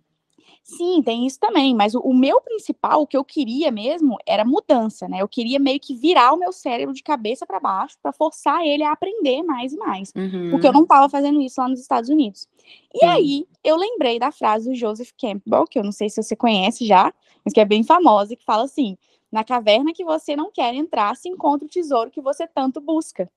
Sim, 0.68 1.02
tem 1.02 1.26
isso 1.26 1.40
também, 1.40 1.74
mas 1.74 1.96
o, 1.96 2.00
o, 2.02 2.14
meu 2.14 2.42
principal, 2.42 3.02
o 3.02 3.08
que 3.08 3.16
eu 3.16 3.24
queria 3.24 3.72
mesmo, 3.72 4.18
era 4.26 4.44
mudança, 4.44 5.08
né? 5.08 5.22
Eu 5.22 5.28
queria 5.28 5.58
meio 5.58 5.80
que 5.80 5.96
virar 5.96 6.34
o 6.34 6.38
meu 6.38 6.52
cérebro 6.52 6.94
de 6.94 7.02
cabeça 7.02 7.46
para 7.46 7.58
baixo 7.58 7.96
para 8.04 8.12
forçar 8.12 8.66
ele 8.66 8.84
a 8.84 8.92
aprender 8.92 9.42
mais 9.44 9.72
e 9.72 9.78
mais, 9.78 10.12
uhum. 10.14 10.50
porque 10.52 10.68
eu 10.68 10.74
não 10.74 10.84
estava 10.84 11.08
fazendo 11.08 11.42
isso 11.42 11.62
lá 11.62 11.70
nos 11.70 11.80
Estados 11.80 12.10
Unidos. 12.10 12.50
E 12.94 13.00
Sim. 13.00 13.06
aí 13.06 13.48
eu 13.64 13.78
lembrei 13.78 14.20
da 14.20 14.30
frase 14.30 14.70
do 14.70 14.76
Joseph 14.76 15.12
Campbell, 15.18 15.66
que 15.68 15.80
eu 15.80 15.86
não 15.86 15.94
sei 15.94 16.10
se 16.10 16.22
você 16.22 16.36
conhece 16.36 16.86
já, 16.86 17.14
mas 17.46 17.54
que 17.54 17.62
é 17.62 17.66
bem 17.66 17.82
famosa, 17.82 18.36
que 18.36 18.44
fala 18.44 18.66
assim: 18.66 18.98
na 19.32 19.46
caverna 19.46 19.94
que 19.94 20.04
você 20.04 20.36
não 20.36 20.52
quer 20.52 20.74
entrar, 20.74 21.16
se 21.16 21.30
encontra 21.30 21.66
o 21.66 21.70
tesouro 21.72 22.12
que 22.12 22.20
você 22.20 22.46
tanto 22.46 22.82
busca. 22.82 23.32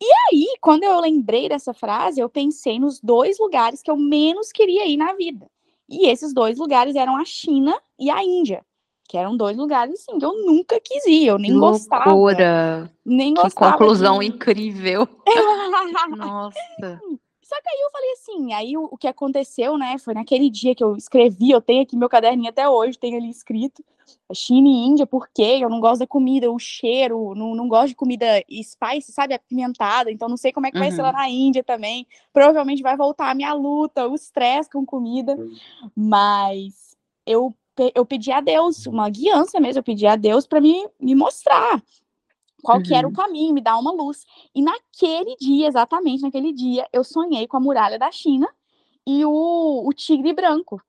E 0.00 0.08
aí, 0.30 0.56
quando 0.62 0.84
eu 0.84 0.98
lembrei 1.00 1.50
dessa 1.50 1.74
frase, 1.74 2.18
eu 2.18 2.30
pensei 2.30 2.78
nos 2.78 2.98
dois 2.98 3.38
lugares 3.38 3.82
que 3.82 3.90
eu 3.90 3.96
menos 3.96 4.52
queria 4.52 4.86
ir 4.86 4.96
na 4.96 5.12
vida 5.12 5.46
e 5.88 6.08
esses 6.08 6.32
dois 6.32 6.58
lugares 6.58 6.94
eram 6.96 7.16
a 7.16 7.24
China 7.24 7.76
e 7.98 8.10
a 8.10 8.22
Índia, 8.22 8.64
que 9.08 9.16
eram 9.16 9.36
dois 9.36 9.56
lugares 9.56 9.94
assim 9.94 10.18
que 10.18 10.24
eu 10.24 10.32
nunca 10.44 10.80
quis 10.80 11.04
ir, 11.06 11.26
eu 11.26 11.38
nem 11.38 11.52
que 11.52 11.58
gostava. 11.58 12.10
Loucura. 12.10 12.90
Nem 13.04 13.34
que 13.34 13.42
gostava. 13.42 13.72
Que 13.72 13.78
conclusão 13.78 14.18
de... 14.18 14.26
incrível. 14.26 15.08
Nossa. 16.16 17.00
Só 17.46 17.54
que 17.62 17.68
aí 17.68 17.80
eu 17.80 17.90
falei 17.92 18.10
assim, 18.10 18.52
aí 18.54 18.76
o, 18.76 18.88
o, 18.90 18.98
que 18.98 19.06
aconteceu, 19.06 19.78
né, 19.78 19.98
foi 19.98 20.14
naquele 20.14 20.50
dia 20.50 20.74
que 20.74 20.82
eu 20.82 20.96
escrevi, 20.96 21.52
eu 21.52 21.60
tenho 21.60 21.84
aqui 21.84 21.96
meu 21.96 22.08
caderninho 22.08 22.50
até 22.50 22.68
hoje, 22.68 22.98
tem 22.98 23.16
ali 23.16 23.30
escrito, 23.30 23.84
China 24.34 24.66
e 24.66 24.88
Índia, 24.88 25.06
porque 25.06 25.42
eu 25.42 25.70
não 25.70 25.78
gosto 25.78 26.00
da 26.00 26.08
comida, 26.08 26.50
o 26.50 26.58
cheiro, 26.58 27.36
não, 27.36 27.54
não 27.54 27.68
gosto 27.68 27.90
de 27.90 27.94
comida 27.94 28.26
spice, 28.50 29.12
sabe, 29.12 29.32
apimentada, 29.32 30.10
então 30.10 30.28
não 30.28 30.36
sei 30.36 30.52
como 30.52 30.66
é 30.66 30.72
que 30.72 30.78
vai 30.78 30.90
ser 30.90 31.02
lá 31.02 31.10
uhum. 31.10 31.14
na 31.14 31.28
Índia 31.28 31.62
também, 31.62 32.04
provavelmente 32.32 32.82
vai 32.82 32.96
voltar 32.96 33.30
a 33.30 33.34
minha 33.34 33.52
luta, 33.52 34.08
o 34.08 34.16
estresse 34.16 34.68
com 34.68 34.84
comida, 34.84 35.38
mas 35.94 36.96
eu, 37.24 37.54
eu 37.94 38.04
pedi 38.04 38.32
a 38.32 38.40
Deus, 38.40 38.86
uma 38.86 39.08
guiança 39.08 39.60
mesmo, 39.60 39.78
eu 39.78 39.84
pedi 39.84 40.04
a 40.04 40.16
Deus 40.16 40.48
para 40.48 40.60
me, 40.60 40.84
me 40.98 41.14
mostrar, 41.14 41.80
qual 42.66 42.78
uhum. 42.78 42.82
que 42.82 42.92
era 42.92 43.06
o 43.06 43.10
uhum. 43.10 43.16
caminho, 43.16 43.54
me 43.54 43.60
dar 43.60 43.78
uma 43.78 43.92
luz. 43.92 44.26
E 44.52 44.60
naquele 44.60 45.36
dia, 45.36 45.68
exatamente 45.68 46.22
naquele 46.22 46.52
dia, 46.52 46.84
eu 46.92 47.04
sonhei 47.04 47.46
com 47.46 47.56
a 47.56 47.60
muralha 47.60 47.96
da 47.96 48.10
China 48.10 48.48
e 49.06 49.24
o, 49.24 49.86
o 49.86 49.92
tigre 49.92 50.32
branco. 50.32 50.82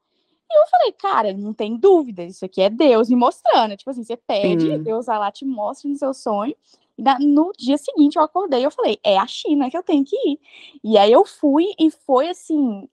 E 0.49 0.59
eu 0.59 0.67
falei, 0.71 0.91
cara, 0.93 1.33
não 1.33 1.53
tem 1.53 1.77
dúvida, 1.77 2.23
isso 2.23 2.43
aqui 2.43 2.63
é 2.63 2.69
Deus 2.69 3.09
me 3.09 3.15
mostrando. 3.15 3.77
Tipo 3.77 3.91
assim, 3.91 4.03
você 4.03 4.17
pede. 4.17 4.79
Deus 4.79 5.05
vai 5.05 5.19
lá, 5.19 5.31
te 5.31 5.45
mostra 5.45 5.87
no 5.87 5.95
seu 5.95 6.15
sonho. 6.15 6.55
E 6.97 7.03
no 7.23 7.51
dia 7.55 7.77
seguinte 7.77 8.15
eu 8.15 8.23
acordei 8.23 8.65
eu 8.65 8.71
falei, 8.71 8.97
é 9.03 9.19
a 9.19 9.27
China 9.27 9.69
que 9.69 9.77
eu 9.77 9.83
tenho 9.83 10.03
que 10.03 10.15
ir. 10.15 10.39
E 10.83 10.97
aí 10.97 11.11
eu 11.11 11.25
fui 11.25 11.75
e 11.79 11.91
foi 11.91 12.29
assim. 12.29 12.89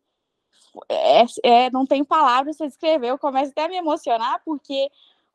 É, 0.91 1.25
é, 1.43 1.71
não 1.71 1.87
tenho 1.87 2.05
palavras 2.05 2.59
para 2.59 2.67
descrever, 2.67 3.09
eu 3.09 3.19
começo 3.19 3.53
até 3.53 3.65
a 3.65 3.69
me 3.69 3.77
emocionar, 3.77 4.43
porque 4.45 4.91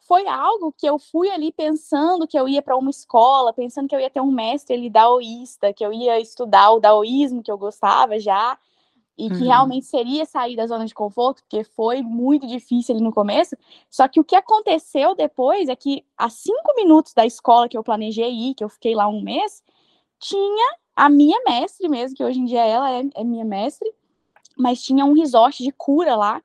foi 0.08 0.28
algo 0.28 0.74
que 0.76 0.88
eu 0.88 0.98
fui 0.98 1.30
ali 1.30 1.52
pensando 1.52 2.28
que 2.28 2.38
eu 2.40 2.48
ia 2.48 2.62
para 2.62 2.78
uma 2.78 2.90
escola, 2.90 3.54
pensando 3.54 3.88
que 3.88 3.96
eu 3.96 4.00
ia 4.00 4.10
ter 4.10 4.22
um 4.22 4.32
mestre 4.32 4.76
ali 4.76 4.90
daoísta, 4.90 5.72
que 5.74 5.86
eu 5.86 5.94
ia 5.94 6.20
estudar 6.20 6.72
o 6.72 6.80
daoísmo 6.80 7.44
que 7.44 7.52
eu 7.52 7.58
gostava 7.58 8.20
já. 8.20 8.58
e 9.18 9.28
que 9.28 9.36
uhum. 9.36 9.44
realmente 9.50 9.86
seria 9.86 10.26
sair 10.26 10.56
da 10.56 10.66
zona 10.66 10.86
de 10.86 10.94
conforto, 10.94 11.44
porque 11.44 11.66
foi 11.66 12.02
muito 12.02 12.48
difícil 12.48 12.96
ali 12.96 13.04
no 13.04 13.12
começo. 13.12 13.54
Só 13.90 14.08
que 14.08 14.18
o 14.18 14.24
que 14.24 14.36
aconteceu 14.36 15.14
depois 15.14 15.68
é 15.68 15.76
que, 15.76 16.06
a 16.18 16.30
cinco 16.30 16.74
minutos 16.78 17.14
da 17.14 17.26
escola 17.26 17.68
que 17.68 17.78
eu 17.78 17.84
planejei 17.84 18.32
ir, 18.32 18.56
que 18.56 18.64
eu 18.64 18.70
fiquei 18.70 18.96
lá 18.96 19.10
um 19.10 19.22
mês, 19.22 19.62
tinha 20.20 20.78
a 20.96 21.10
minha 21.10 21.38
mestre 21.46 21.90
mesmo, 21.90 22.16
que 22.16 22.24
hoje 22.24 22.40
em 22.40 22.46
dia 22.46 22.66
ela 22.66 22.92
é, 22.92 23.04
é 23.16 23.24
minha 23.26 23.44
mestre, 23.44 23.94
mas 24.58 24.82
tinha 24.82 25.06
um 25.06 25.14
resort 25.14 25.62
de 25.64 25.72
cura 25.74 26.16
lá, 26.16 26.42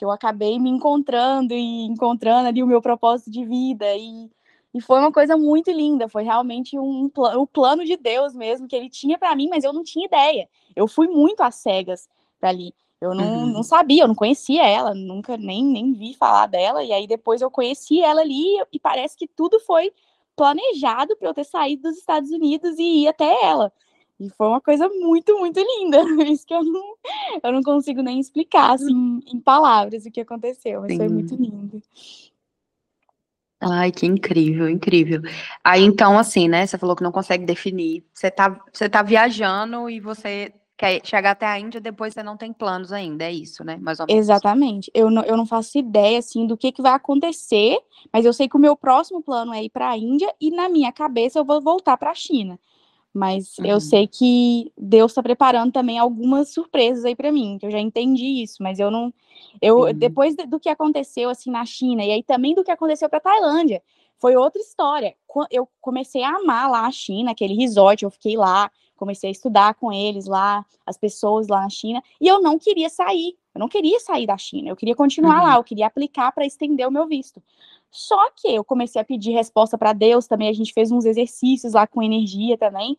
que 0.00 0.04
eu 0.04 0.10
acabei 0.10 0.58
me 0.58 0.70
encontrando 0.70 1.52
e 1.52 1.84
encontrando 1.84 2.48
ali 2.48 2.62
o 2.62 2.66
meu 2.66 2.80
propósito 2.80 3.30
de 3.30 3.44
vida 3.44 3.84
e 3.96 4.30
e 4.72 4.80
foi 4.80 5.00
uma 5.00 5.10
coisa 5.10 5.36
muito 5.36 5.68
linda, 5.72 6.08
foi 6.08 6.22
realmente 6.22 6.78
um, 6.78 7.10
um, 7.16 7.40
um 7.40 7.44
plano 7.44 7.84
de 7.84 7.96
Deus 7.96 8.32
mesmo 8.32 8.68
que 8.68 8.76
ele 8.76 8.88
tinha 8.88 9.18
para 9.18 9.34
mim, 9.34 9.48
mas 9.50 9.64
eu 9.64 9.72
não 9.72 9.82
tinha 9.82 10.06
ideia. 10.06 10.48
Eu 10.76 10.86
fui 10.86 11.08
muito 11.08 11.40
às 11.40 11.56
cegas 11.56 12.08
para 12.38 12.50
ali. 12.50 12.72
Eu 13.00 13.12
não, 13.12 13.24
uhum. 13.24 13.46
não 13.46 13.62
sabia, 13.64 14.04
eu 14.04 14.08
não 14.08 14.14
conhecia 14.14 14.64
ela, 14.64 14.94
nunca 14.94 15.36
nem, 15.36 15.64
nem 15.64 15.92
vi 15.92 16.14
falar 16.14 16.46
dela. 16.46 16.84
E 16.84 16.92
aí 16.92 17.08
depois 17.08 17.42
eu 17.42 17.50
conheci 17.50 18.00
ela 18.00 18.20
ali 18.20 18.62
e 18.72 18.78
parece 18.78 19.16
que 19.16 19.26
tudo 19.26 19.58
foi 19.58 19.92
planejado 20.36 21.16
para 21.16 21.28
eu 21.28 21.34
ter 21.34 21.44
saído 21.44 21.82
dos 21.82 21.98
Estados 21.98 22.30
Unidos 22.30 22.78
e 22.78 23.02
ir 23.02 23.08
até 23.08 23.44
ela. 23.44 23.72
E 24.20 24.28
foi 24.36 24.48
uma 24.48 24.60
coisa 24.60 24.86
muito, 24.88 25.38
muito 25.38 25.58
linda. 25.58 25.98
Isso 26.30 26.46
que 26.46 26.52
eu 26.52 26.62
não, 26.62 26.94
eu 27.42 27.52
não 27.52 27.62
consigo 27.62 28.02
nem 28.02 28.20
explicar 28.20 28.74
assim, 28.74 29.20
em 29.26 29.40
palavras 29.40 30.04
o 30.04 30.10
que 30.10 30.20
aconteceu, 30.20 30.82
mas 30.82 30.92
Sim. 30.92 30.98
foi 30.98 31.08
muito 31.08 31.34
lindo. 31.34 31.82
Ai, 33.62 33.90
que 33.90 34.06
incrível, 34.06 34.68
incrível. 34.68 35.22
Aí 35.64 35.82
então, 35.82 36.18
assim, 36.18 36.48
né? 36.48 36.66
Você 36.66 36.78
falou 36.78 36.94
que 36.94 37.02
não 37.02 37.12
consegue 37.12 37.44
definir. 37.44 38.04
Você 38.12 38.30
tá, 38.30 38.62
você 38.72 38.88
tá 38.88 39.02
viajando 39.02 39.88
e 39.88 40.00
você 40.00 40.52
quer 40.76 41.00
chegar 41.04 41.32
até 41.32 41.44
a 41.44 41.58
Índia, 41.58 41.78
depois 41.78 42.14
você 42.14 42.22
não 42.22 42.38
tem 42.38 42.54
planos 42.54 42.90
ainda, 42.90 43.24
é 43.24 43.32
isso, 43.32 43.62
né? 43.62 43.76
Mais 43.76 44.00
ou 44.00 44.06
menos. 44.06 44.18
Exatamente. 44.18 44.90
Eu 44.94 45.10
não, 45.10 45.22
eu 45.24 45.36
não 45.36 45.44
faço 45.44 45.76
ideia, 45.76 46.18
assim, 46.18 46.46
do 46.46 46.56
que, 46.56 46.72
que 46.72 46.80
vai 46.80 46.92
acontecer, 46.92 47.78
mas 48.10 48.24
eu 48.24 48.32
sei 48.32 48.48
que 48.48 48.56
o 48.56 48.60
meu 48.60 48.74
próximo 48.74 49.22
plano 49.22 49.52
é 49.52 49.62
ir 49.62 49.68
para 49.68 49.90
a 49.90 49.98
Índia 49.98 50.34
e 50.40 50.50
na 50.50 50.70
minha 50.70 50.90
cabeça 50.90 51.38
eu 51.38 51.44
vou 51.44 51.60
voltar 51.60 51.98
para 51.98 52.10
a 52.10 52.14
China. 52.14 52.58
Mas 53.12 53.58
uhum. 53.58 53.66
eu 53.66 53.80
sei 53.80 54.06
que 54.06 54.72
Deus 54.78 55.10
está 55.10 55.22
preparando 55.22 55.72
também 55.72 55.98
algumas 55.98 56.52
surpresas 56.52 57.04
aí 57.04 57.16
para 57.16 57.32
mim, 57.32 57.58
que 57.58 57.66
eu 57.66 57.70
já 57.70 57.80
entendi 57.80 58.42
isso, 58.42 58.62
mas 58.62 58.78
eu 58.78 58.90
não. 58.90 59.12
Eu, 59.60 59.80
uhum. 59.80 59.92
Depois 59.92 60.36
do 60.36 60.60
que 60.60 60.68
aconteceu 60.68 61.28
assim 61.28 61.50
na 61.50 61.64
China, 61.64 62.04
e 62.04 62.12
aí 62.12 62.22
também 62.22 62.54
do 62.54 62.62
que 62.62 62.70
aconteceu 62.70 63.08
para 63.08 63.18
Tailândia, 63.18 63.82
foi 64.18 64.36
outra 64.36 64.60
história. 64.60 65.14
Eu 65.50 65.68
comecei 65.80 66.22
a 66.22 66.36
amar 66.36 66.70
lá 66.70 66.86
a 66.86 66.92
China, 66.92 67.32
aquele 67.32 67.54
resort, 67.54 68.04
eu 68.04 68.10
fiquei 68.10 68.36
lá, 68.36 68.70
comecei 68.94 69.30
a 69.30 69.32
estudar 69.32 69.74
com 69.74 69.92
eles 69.92 70.26
lá, 70.26 70.64
as 70.86 70.96
pessoas 70.96 71.48
lá 71.48 71.62
na 71.62 71.70
China, 71.70 72.02
e 72.20 72.28
eu 72.28 72.40
não 72.40 72.58
queria 72.58 72.88
sair. 72.88 73.36
Eu 73.52 73.58
não 73.58 73.68
queria 73.68 73.98
sair 73.98 74.26
da 74.26 74.38
China, 74.38 74.68
eu 74.68 74.76
queria 74.76 74.94
continuar 74.94 75.38
uhum. 75.38 75.44
lá, 75.44 75.56
eu 75.56 75.64
queria 75.64 75.86
aplicar 75.86 76.30
para 76.30 76.46
estender 76.46 76.86
o 76.86 76.90
meu 76.90 77.08
visto. 77.08 77.42
Só 77.90 78.30
que 78.30 78.48
eu 78.48 78.64
comecei 78.64 79.00
a 79.00 79.04
pedir 79.04 79.32
resposta 79.32 79.76
para 79.76 79.92
Deus 79.92 80.26
também, 80.26 80.48
a 80.48 80.52
gente 80.52 80.72
fez 80.72 80.90
uns 80.90 81.04
exercícios 81.04 81.74
lá 81.74 81.86
com 81.86 82.02
energia 82.02 82.56
também, 82.56 82.96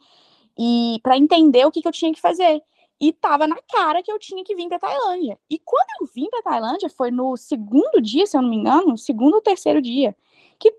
e 0.58 1.00
para 1.02 1.18
entender 1.18 1.66
o 1.66 1.72
que, 1.72 1.82
que 1.82 1.88
eu 1.88 1.92
tinha 1.92 2.14
que 2.14 2.20
fazer. 2.20 2.62
E 3.00 3.12
tava 3.12 3.48
na 3.48 3.58
cara 3.72 4.04
que 4.04 4.12
eu 4.12 4.20
tinha 4.20 4.44
que 4.44 4.56
vir 4.56 4.68
para 4.68 4.78
Tailândia. 4.78 5.40
E 5.50 5.58
quando 5.58 5.88
eu 6.02 6.08
vim 6.14 6.30
para 6.30 6.44
Tailândia, 6.44 6.90
foi 6.90 7.10
no 7.10 7.36
segundo 7.36 8.00
dia, 8.02 8.28
se 8.28 8.38
eu 8.38 8.42
não 8.42 8.50
me 8.50 8.58
engano, 8.58 8.98
segundo 8.98 9.36
ou 9.36 9.42
terceiro 9.42 9.82
dia, 9.82 10.16
que 10.60 10.72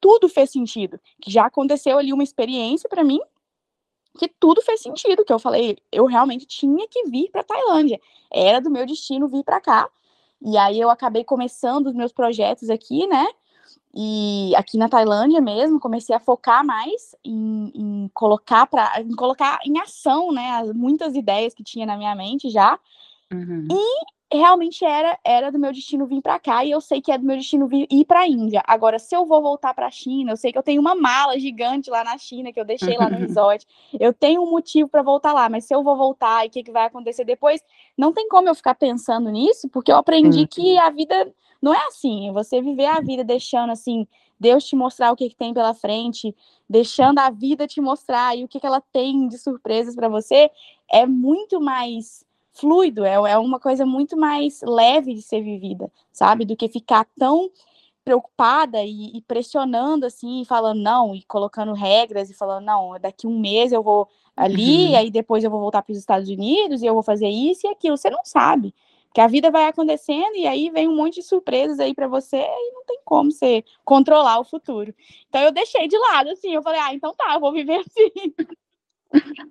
tudo 0.00 0.28
fez 0.28 0.50
sentido. 0.50 0.98
Que 1.20 1.30
já 1.30 1.46
aconteceu 1.46 1.96
ali 1.96 2.12
uma 2.12 2.24
experiência 2.24 2.88
para 2.88 3.04
mim 3.04 3.20
que 4.18 4.28
tudo 4.28 4.60
fez 4.62 4.80
sentido, 4.80 5.24
que 5.24 5.32
eu 5.32 5.38
falei, 5.38 5.78
eu 5.90 6.04
realmente 6.06 6.46
tinha 6.46 6.86
que 6.88 7.04
vir 7.04 7.30
para 7.30 7.44
Tailândia. 7.44 8.00
Era 8.30 8.60
do 8.60 8.70
meu 8.70 8.84
destino 8.84 9.28
vir 9.28 9.44
para 9.44 9.60
cá. 9.60 9.88
E 10.42 10.56
aí 10.56 10.80
eu 10.80 10.90
acabei 10.90 11.22
começando 11.24 11.86
os 11.86 11.94
meus 11.94 12.12
projetos 12.12 12.70
aqui, 12.70 13.06
né? 13.06 13.26
E 13.94 14.52
aqui 14.56 14.78
na 14.78 14.88
Tailândia 14.88 15.40
mesmo, 15.40 15.80
comecei 15.80 16.14
a 16.14 16.20
focar 16.20 16.64
mais 16.64 17.14
em, 17.24 17.72
em 17.74 18.10
colocar 18.14 18.66
para 18.66 19.00
em 19.00 19.14
colocar 19.16 19.58
em 19.64 19.80
ação, 19.80 20.30
né, 20.30 20.62
muitas 20.74 21.16
ideias 21.16 21.54
que 21.54 21.64
tinha 21.64 21.84
na 21.84 21.96
minha 21.96 22.14
mente 22.14 22.48
já. 22.50 22.78
Uhum. 23.32 23.66
E 23.70 24.38
realmente 24.38 24.84
era 24.84 25.18
era 25.24 25.50
do 25.50 25.58
meu 25.58 25.72
destino 25.72 26.06
vir 26.06 26.22
para 26.22 26.38
cá 26.38 26.64
e 26.64 26.70
eu 26.70 26.80
sei 26.80 27.00
que 27.00 27.10
é 27.10 27.18
do 27.18 27.26
meu 27.26 27.36
destino 27.36 27.66
vir, 27.66 27.88
ir 27.90 28.04
para 28.04 28.20
a 28.20 28.28
Índia. 28.28 28.62
Agora, 28.64 28.96
se 29.00 29.14
eu 29.14 29.26
vou 29.26 29.42
voltar 29.42 29.74
para 29.74 29.88
a 29.88 29.90
China, 29.90 30.30
eu 30.30 30.36
sei 30.36 30.52
que 30.52 30.58
eu 30.58 30.62
tenho 30.62 30.80
uma 30.80 30.94
mala 30.94 31.36
gigante 31.36 31.90
lá 31.90 32.04
na 32.04 32.16
China 32.16 32.52
que 32.52 32.60
eu 32.60 32.64
deixei 32.64 32.96
lá 32.96 33.10
no 33.10 33.18
resort. 33.26 33.66
Eu 33.98 34.14
tenho 34.14 34.40
um 34.40 34.50
motivo 34.52 34.88
para 34.88 35.02
voltar 35.02 35.32
lá, 35.32 35.48
mas 35.48 35.64
se 35.64 35.74
eu 35.74 35.82
vou 35.82 35.96
voltar 35.96 36.44
e 36.44 36.48
o 36.48 36.50
que, 36.50 36.62
que 36.62 36.70
vai 36.70 36.86
acontecer 36.86 37.24
depois, 37.24 37.60
não 37.98 38.12
tem 38.12 38.28
como 38.28 38.48
eu 38.48 38.54
ficar 38.54 38.76
pensando 38.76 39.28
nisso, 39.30 39.68
porque 39.68 39.90
eu 39.90 39.96
aprendi 39.96 40.40
uhum. 40.40 40.46
que 40.46 40.78
a 40.78 40.90
vida 40.90 41.34
não 41.60 41.74
é 41.74 41.86
assim, 41.86 42.32
você 42.32 42.60
viver 42.60 42.86
a 42.86 43.00
vida 43.00 43.22
deixando 43.22 43.70
assim, 43.70 44.06
Deus 44.38 44.64
te 44.64 44.74
mostrar 44.74 45.12
o 45.12 45.16
que, 45.16 45.28
que 45.28 45.36
tem 45.36 45.52
pela 45.52 45.74
frente, 45.74 46.34
deixando 46.68 47.18
a 47.18 47.30
vida 47.30 47.66
te 47.66 47.80
mostrar 47.80 48.36
e 48.36 48.44
o 48.44 48.48
que, 48.48 48.58
que 48.58 48.66
ela 48.66 48.80
tem 48.92 49.28
de 49.28 49.36
surpresas 49.36 49.94
para 49.94 50.08
você, 50.08 50.50
é 50.90 51.04
muito 51.06 51.60
mais 51.60 52.24
fluido, 52.52 53.04
é, 53.04 53.14
é 53.14 53.38
uma 53.38 53.60
coisa 53.60 53.84
muito 53.84 54.16
mais 54.16 54.60
leve 54.62 55.14
de 55.14 55.22
ser 55.22 55.42
vivida, 55.42 55.90
sabe? 56.12 56.44
Do 56.44 56.56
que 56.56 56.68
ficar 56.68 57.06
tão 57.18 57.50
preocupada 58.04 58.82
e, 58.82 59.16
e, 59.16 59.20
pressionando 59.22 60.06
assim, 60.06 60.44
falando 60.44 60.80
não, 60.80 61.14
e 61.14 61.22
colocando 61.24 61.72
regras 61.72 62.30
e 62.30 62.34
falando 62.34 62.64
não, 62.64 62.98
daqui 62.98 63.26
um 63.26 63.38
mês 63.38 63.72
eu 63.72 63.82
vou 63.82 64.08
ali, 64.36 64.88
uhum. 64.88 64.96
aí 64.96 65.10
depois 65.10 65.44
eu 65.44 65.50
vou 65.50 65.60
voltar 65.60 65.82
para 65.82 65.92
os 65.92 65.98
Estados 65.98 66.28
Unidos 66.28 66.82
e 66.82 66.86
eu 66.86 66.94
vou 66.94 67.02
fazer 67.02 67.28
isso 67.28 67.66
e 67.66 67.70
aquilo. 67.70 67.96
Você 67.96 68.08
não 68.08 68.24
sabe. 68.24 68.74
Que 69.12 69.20
a 69.20 69.26
vida 69.26 69.50
vai 69.50 69.66
acontecendo 69.66 70.36
e 70.36 70.46
aí 70.46 70.70
vem 70.70 70.88
um 70.88 70.96
monte 70.96 71.16
de 71.16 71.22
surpresas 71.22 71.80
aí 71.80 71.94
para 71.94 72.06
você 72.06 72.36
e 72.36 72.72
não 72.72 72.84
tem 72.84 73.00
como 73.04 73.30
você 73.30 73.64
controlar 73.84 74.38
o 74.38 74.44
futuro. 74.44 74.94
Então 75.28 75.40
eu 75.40 75.52
deixei 75.52 75.88
de 75.88 75.98
lado, 75.98 76.30
assim, 76.30 76.54
eu 76.54 76.62
falei, 76.62 76.80
ah, 76.80 76.94
então 76.94 77.14
tá, 77.14 77.34
eu 77.34 77.40
vou 77.40 77.52
viver 77.52 77.82
assim. 77.86 78.34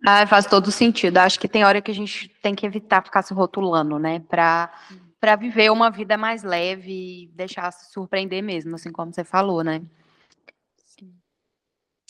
Ah, 0.06 0.26
faz 0.26 0.46
todo 0.46 0.72
sentido. 0.72 1.18
Acho 1.18 1.40
que 1.40 1.48
tem 1.48 1.66
hora 1.66 1.82
que 1.82 1.92
a 1.92 1.96
gente 1.96 2.30
tem 2.42 2.56
que 2.56 2.66
evitar 2.66 3.04
ficar 3.04 3.22
se 3.22 3.34
rotulando, 3.34 4.00
né? 4.00 4.20
Para 4.30 4.72
para 5.20 5.36
viver 5.36 5.70
uma 5.70 5.92
vida 5.92 6.18
mais 6.18 6.44
leve 6.44 7.24
e 7.24 7.28
deixar 7.36 7.70
se 7.74 7.92
surpreender 7.92 8.42
mesmo, 8.42 8.76
assim 8.76 8.90
como 8.90 9.14
você 9.14 9.26
falou, 9.26 9.64
né? 9.64 9.82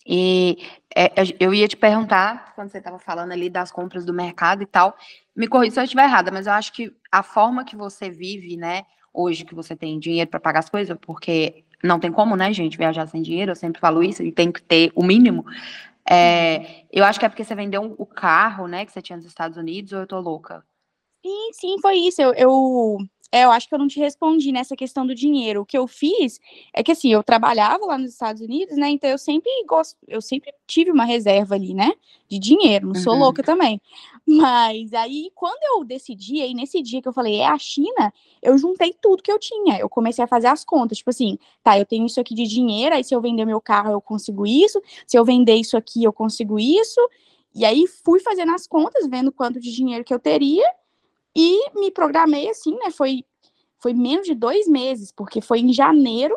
E 0.05 0.57
é, 0.95 1.11
eu 1.39 1.53
ia 1.53 1.67
te 1.67 1.77
perguntar, 1.77 2.53
quando 2.55 2.69
você 2.69 2.79
estava 2.79 2.99
falando 2.99 3.31
ali 3.31 3.49
das 3.49 3.71
compras 3.71 4.05
do 4.05 4.13
mercado 4.13 4.63
e 4.63 4.65
tal, 4.65 4.95
me 5.35 5.47
corrija 5.47 5.73
se 5.73 5.79
eu 5.79 5.83
estiver 5.83 6.05
errada, 6.05 6.31
mas 6.31 6.47
eu 6.47 6.53
acho 6.53 6.73
que 6.73 6.91
a 7.11 7.21
forma 7.21 7.63
que 7.63 7.75
você 7.75 8.09
vive, 8.09 8.57
né, 8.57 8.83
hoje 9.13 9.45
que 9.45 9.55
você 9.55 9.75
tem 9.75 9.99
dinheiro 9.99 10.29
para 10.29 10.39
pagar 10.39 10.59
as 10.59 10.69
coisas, 10.69 10.97
porque 11.01 11.63
não 11.83 11.99
tem 11.99 12.11
como, 12.11 12.35
né, 12.35 12.51
gente, 12.53 12.77
viajar 12.77 13.07
sem 13.07 13.21
dinheiro, 13.21 13.51
eu 13.51 13.55
sempre 13.55 13.79
falo 13.79 14.03
isso, 14.03 14.23
e 14.23 14.31
tem 14.31 14.51
que 14.51 14.61
ter 14.61 14.91
o 14.95 15.03
mínimo. 15.03 15.45
É, 16.09 16.57
uhum. 16.57 16.85
eu 16.91 17.05
acho 17.05 17.19
que 17.19 17.25
é 17.25 17.29
porque 17.29 17.43
você 17.43 17.55
vendeu 17.55 17.95
o 17.97 18.05
carro, 18.05 18.67
né, 18.67 18.85
que 18.85 18.91
você 18.91 19.01
tinha 19.01 19.17
nos 19.17 19.25
Estados 19.25 19.57
Unidos, 19.57 19.93
ou 19.93 19.99
eu 19.99 20.07
tô 20.07 20.19
louca? 20.19 20.63
Sim, 21.23 21.49
sim, 21.53 21.75
foi 21.81 21.95
isso. 21.97 22.21
Eu, 22.21 22.33
eu 22.33 22.97
é, 23.31 23.45
eu 23.45 23.51
acho 23.51 23.69
que 23.69 23.75
eu 23.75 23.79
não 23.79 23.87
te 23.87 23.99
respondi 23.99 24.51
nessa 24.51 24.75
questão 24.75 25.05
do 25.05 25.13
dinheiro. 25.13 25.61
O 25.61 25.65
que 25.65 25.77
eu 25.77 25.85
fiz 25.85 26.39
é 26.73 26.81
que 26.81 26.91
assim, 26.91 27.11
eu 27.11 27.21
trabalhava 27.21 27.85
lá 27.85 27.97
nos 27.97 28.11
Estados 28.11 28.41
Unidos, 28.41 28.75
né? 28.75 28.89
Então 28.89 29.07
eu 29.07 29.19
sempre 29.19 29.51
gosto, 29.67 29.95
eu 30.07 30.19
sempre 30.19 30.51
tive 30.65 30.91
uma 30.91 31.05
reserva 31.05 31.53
ali, 31.53 31.75
né? 31.75 31.93
De 32.27 32.39
dinheiro, 32.39 32.87
não 32.87 32.95
sou 32.95 33.13
uhum. 33.13 33.19
louca 33.19 33.43
também. 33.43 33.79
Mas 34.25 34.93
aí, 34.93 35.31
quando 35.35 35.59
eu 35.75 35.83
decidi, 35.85 36.41
aí 36.41 36.55
nesse 36.55 36.81
dia 36.81 37.01
que 37.01 37.07
eu 37.07 37.13
falei, 37.13 37.35
é 37.35 37.47
a 37.47 37.57
China, 37.57 38.11
eu 38.41 38.57
juntei 38.57 38.95
tudo 38.99 39.21
que 39.21 39.31
eu 39.31 39.37
tinha. 39.37 39.77
Eu 39.77 39.89
comecei 39.89 40.23
a 40.23 40.27
fazer 40.27 40.47
as 40.47 40.65
contas, 40.65 40.97
tipo 40.97 41.11
assim, 41.11 41.37
tá, 41.63 41.77
eu 41.77 41.85
tenho 41.85 42.07
isso 42.07 42.19
aqui 42.19 42.33
de 42.33 42.47
dinheiro, 42.47 42.95
aí 42.95 43.03
se 43.03 43.13
eu 43.13 43.21
vender 43.21 43.45
meu 43.45 43.61
carro, 43.61 43.91
eu 43.91 44.01
consigo 44.01 44.45
isso, 44.47 44.81
se 45.05 45.17
eu 45.17 45.23
vender 45.23 45.55
isso 45.55 45.77
aqui, 45.77 46.03
eu 46.03 46.13
consigo 46.13 46.59
isso. 46.59 46.99
E 47.53 47.63
aí 47.63 47.85
fui 47.87 48.19
fazendo 48.19 48.53
as 48.53 48.65
contas, 48.65 49.07
vendo 49.07 49.31
quanto 49.31 49.59
de 49.59 49.71
dinheiro 49.71 50.03
que 50.03 50.13
eu 50.13 50.19
teria 50.19 50.65
e 51.35 51.71
me 51.79 51.91
programei 51.91 52.49
assim, 52.49 52.75
né? 52.75 52.91
Foi, 52.91 53.23
foi 53.77 53.93
menos 53.93 54.25
de 54.25 54.35
dois 54.35 54.67
meses, 54.67 55.11
porque 55.11 55.41
foi 55.41 55.59
em 55.59 55.73
janeiro 55.73 56.35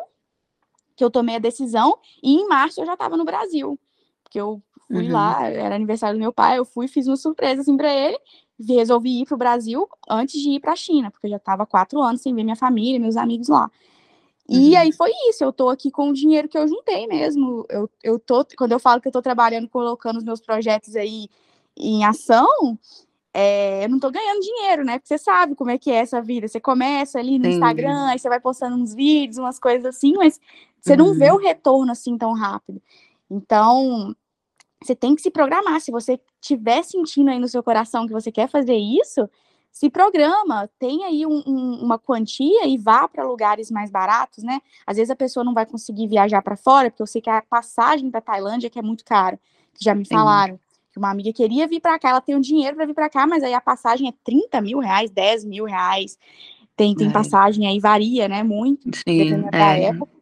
que 0.95 1.03
eu 1.03 1.09
tomei 1.09 1.35
a 1.35 1.39
decisão, 1.39 1.97
e 2.21 2.35
em 2.35 2.47
março 2.47 2.79
eu 2.79 2.85
já 2.85 2.93
estava 2.93 3.17
no 3.17 3.25
Brasil. 3.25 3.79
Porque 4.23 4.39
eu 4.39 4.61
fui 4.87 5.07
uhum. 5.07 5.13
lá, 5.13 5.49
era 5.49 5.75
aniversário 5.75 6.17
do 6.17 6.21
meu 6.21 6.31
pai, 6.31 6.59
eu 6.59 6.65
fui, 6.65 6.87
fiz 6.87 7.07
uma 7.07 7.17
surpresa 7.17 7.61
assim 7.61 7.75
para 7.75 7.91
ele, 7.93 8.17
resolvi 8.59 9.21
ir 9.21 9.25
para 9.25 9.35
o 9.35 9.37
Brasil 9.37 9.87
antes 10.09 10.39
de 10.39 10.51
ir 10.51 10.59
para 10.59 10.73
a 10.73 10.75
China, 10.75 11.09
porque 11.09 11.27
eu 11.27 11.31
já 11.31 11.37
estava 11.37 11.65
quatro 11.65 12.01
anos 12.01 12.21
sem 12.21 12.33
ver 12.33 12.43
minha 12.43 12.55
família, 12.55 12.99
meus 12.99 13.17
amigos 13.17 13.47
lá. 13.47 13.69
E 14.47 14.71
uhum. 14.71 14.77
aí 14.77 14.91
foi 14.91 15.11
isso, 15.29 15.43
eu 15.43 15.53
tô 15.53 15.69
aqui 15.69 15.89
com 15.89 16.09
o 16.09 16.13
dinheiro 16.13 16.49
que 16.49 16.57
eu 16.57 16.67
juntei 16.67 17.07
mesmo. 17.07 17.65
Eu, 17.69 17.89
eu 18.03 18.19
tô, 18.19 18.45
quando 18.57 18.73
eu 18.73 18.79
falo 18.79 19.01
que 19.01 19.07
eu 19.07 19.11
tô 19.11 19.21
trabalhando, 19.21 19.69
colocando 19.69 20.17
os 20.17 20.23
meus 20.23 20.41
projetos 20.41 20.95
aí 20.95 21.27
em 21.77 22.03
ação, 22.03 22.77
é, 23.33 23.83
eu 23.83 23.89
não 23.89 23.99
tô 23.99 24.11
ganhando 24.11 24.41
dinheiro, 24.41 24.85
né? 24.85 24.99
Porque 24.99 25.07
você 25.07 25.17
sabe 25.17 25.55
como 25.55 25.71
é 25.71 25.77
que 25.77 25.91
é 25.91 25.95
essa 25.95 26.21
vida. 26.21 26.47
Você 26.47 26.59
começa 26.59 27.17
ali 27.17 27.39
no 27.39 27.45
Sim. 27.45 27.51
Instagram, 27.51 28.07
aí 28.07 28.19
você 28.19 28.29
vai 28.29 28.39
postando 28.39 28.75
uns 28.75 28.93
vídeos, 28.93 29.39
umas 29.39 29.59
coisas 29.59 29.85
assim, 29.85 30.13
mas 30.13 30.39
você 30.79 30.91
uhum. 30.91 30.97
não 30.99 31.13
vê 31.15 31.31
uhum. 31.31 31.37
o 31.37 31.39
retorno 31.39 31.91
assim 31.91 32.15
tão 32.17 32.33
rápido. 32.33 32.79
Então, 33.31 34.15
você 34.83 34.95
tem 34.95 35.15
que 35.15 35.21
se 35.21 35.31
programar. 35.31 35.81
Se 35.81 35.91
você 35.91 36.19
tiver 36.39 36.83
sentindo 36.83 37.31
aí 37.31 37.39
no 37.39 37.47
seu 37.47 37.63
coração 37.63 38.05
que 38.05 38.13
você 38.13 38.31
quer 38.31 38.47
fazer 38.47 38.75
isso, 38.75 39.27
se 39.71 39.89
programa, 39.89 40.69
tem 40.77 41.03
aí 41.03 41.25
um, 41.25 41.41
um, 41.47 41.83
uma 41.83 41.97
quantia 41.97 42.67
e 42.67 42.77
vá 42.77 43.07
para 43.07 43.25
lugares 43.25 43.71
mais 43.71 43.89
baratos, 43.89 44.43
né? 44.43 44.61
Às 44.85 44.97
vezes 44.97 45.09
a 45.09 45.15
pessoa 45.15 45.43
não 45.43 45.55
vai 45.55 45.65
conseguir 45.65 46.07
viajar 46.07 46.43
para 46.43 46.55
fora, 46.55 46.91
porque 46.91 47.01
eu 47.01 47.07
sei 47.07 47.19
que 47.19 47.29
a 47.29 47.41
passagem 47.41 48.11
para 48.11 48.21
Tailândia 48.21 48.69
que 48.69 48.77
é 48.77 48.83
muito 48.83 49.03
caro, 49.03 49.39
já 49.81 49.95
me 49.95 50.05
falaram. 50.05 50.59
Que 50.93 50.99
uma 50.99 51.09
amiga 51.09 51.33
queria 51.33 51.67
vir 51.67 51.81
para 51.81 51.97
cá, 51.97 52.11
ela 52.11 52.21
tem 52.21 52.35
o 52.35 52.37
um 52.37 52.41
dinheiro 52.41 52.75
para 52.75 52.85
vir 52.85 52.93
para 52.93 53.09
cá, 53.09 53.25
mas 53.25 53.43
aí 53.43 53.53
a 53.53 53.59
passagem 53.59 54.07
é 54.07 54.13
30 54.23 54.61
mil 54.61 54.77
reais, 54.77 55.09
10 55.09 55.43
mil 55.43 55.65
reais. 55.65 56.17
Tem, 56.77 56.95
tem 56.95 57.07
é. 57.07 57.11
passagem 57.11 57.67
aí, 57.67 57.79
varia, 57.79 58.27
né? 58.27 58.43
Muito, 58.43 58.83
Sim, 58.95 59.17
dependendo 59.17 59.47
é. 59.47 59.51
da 59.51 59.77
época. 59.77 60.13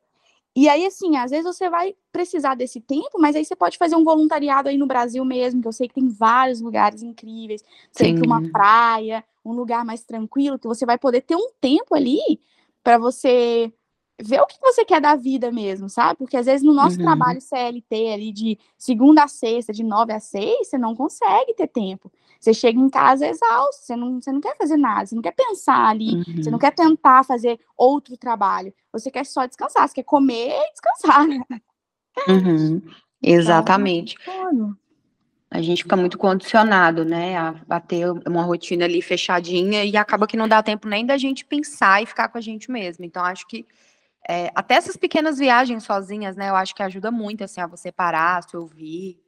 E 0.56 0.68
aí, 0.68 0.86
assim, 0.86 1.16
às 1.16 1.32
vezes 1.32 1.46
você 1.46 1.70
vai 1.70 1.96
precisar 2.12 2.56
desse 2.56 2.82
tempo, 2.82 3.20
mas 3.20 3.36
aí 3.36 3.46
você 3.46 3.56
pode 3.56 3.78
fazer 3.78 3.96
um 3.96 4.04
voluntariado 4.04 4.68
aí 4.68 4.78
no 4.78 4.86
Brasil 4.86 5.24
mesmo, 5.24 5.62
que 5.62 5.68
eu 5.68 5.72
sei 5.72 5.88
que 5.88 5.94
tem 5.94 6.10
vários 6.10 6.60
lugares 6.60 7.02
incríveis. 7.02 7.64
Sei 7.92 8.14
que 8.14 8.22
uma 8.22 8.42
praia, 8.50 9.24
um 9.46 9.54
lugar 9.54 9.86
mais 9.86 10.04
tranquilo, 10.04 10.60
que 10.60 10.68
você 10.68 10.86
vai 10.86 10.98
poder 10.98 11.22
ter 11.22 11.36
um 11.36 11.52
tempo 11.62 11.96
ali 11.96 12.20
para 12.84 12.98
você 12.98 13.72
ver 14.24 14.42
o 14.42 14.46
que 14.46 14.60
você 14.62 14.86
quer 14.86 15.02
da 15.02 15.16
vida 15.16 15.52
mesmo, 15.52 15.90
sabe? 15.90 16.18
Porque 16.18 16.38
às 16.38 16.46
vezes 16.46 16.64
no 16.64 16.74
nosso 16.74 16.98
uhum. 16.98 17.04
trabalho 17.04 17.42
CLT 17.42 18.14
ali 18.14 18.32
de 18.32 18.58
segunda 18.78 19.24
a 19.24 19.28
sexta, 19.28 19.74
de 19.74 19.84
nove 19.84 20.14
a 20.14 20.20
seis, 20.20 20.68
você 20.68 20.78
não 20.78 20.96
consegue 20.96 21.54
ter 21.54 21.68
tempo. 21.68 22.12
Você 22.40 22.54
chega 22.54 22.80
em 22.80 22.90
casa 22.90 23.28
exausto, 23.28 23.86
você 23.86 23.96
não, 23.96 24.20
você 24.20 24.32
não 24.32 24.42
quer 24.42 24.58
fazer 24.58 24.78
nada, 24.78 25.06
você 25.06 25.14
não 25.14 25.22
quer 25.22 25.34
pensar 25.34 25.90
ali, 25.90 26.16
uhum. 26.16 26.24
você 26.38 26.50
não 26.50 26.58
uhum. 26.58 26.60
quer 26.60 26.72
tentar 26.72 27.24
fazer 27.24 27.60
outro 27.78 28.18
trabalho. 28.18 28.74
Você 28.92 29.12
quer 29.12 29.26
só 29.26 29.46
descansar, 29.46 29.88
você 29.88 29.96
quer 29.96 30.04
comer 30.04 30.50
e 30.50 30.72
descansar. 30.72 31.28
Uhum. 32.28 32.82
Exatamente. 33.24 34.18
Então, 34.22 34.76
a 35.52 35.62
gente 35.62 35.84
fica 35.84 35.98
muito 35.98 36.18
condicionado, 36.18 37.04
né, 37.04 37.38
a, 37.38 37.56
a 37.70 37.80
ter 37.80 38.10
uma 38.26 38.42
rotina 38.42 38.86
ali 38.86 39.02
fechadinha 39.02 39.84
e 39.84 39.98
acaba 39.98 40.26
que 40.26 40.38
não 40.38 40.48
dá 40.48 40.64
tempo 40.64 40.88
nem 40.88 41.06
da 41.06 41.18
gente 41.18 41.46
pensar 41.46 42.02
e 42.02 42.06
ficar 42.06 42.30
com 42.30 42.38
a 42.38 42.42
gente 42.42 42.72
mesmo. 42.72 43.04
Então, 43.04 43.24
acho 43.24 43.46
que 43.48 43.66
é, 44.28 44.52
até 44.56 44.76
essas 44.76 44.96
pequenas 44.96 45.38
viagens 45.38 45.84
sozinhas, 45.84 46.36
né, 46.36 46.50
eu 46.50 46.56
acho 46.56 46.76
que 46.76 46.84
ajuda 46.84 47.12
muito, 47.12 47.44
assim, 47.44 47.62
a 47.62 47.68
você 47.68 47.92
parar, 47.92 48.44
se 48.44 48.56
ouvir. 48.56 49.20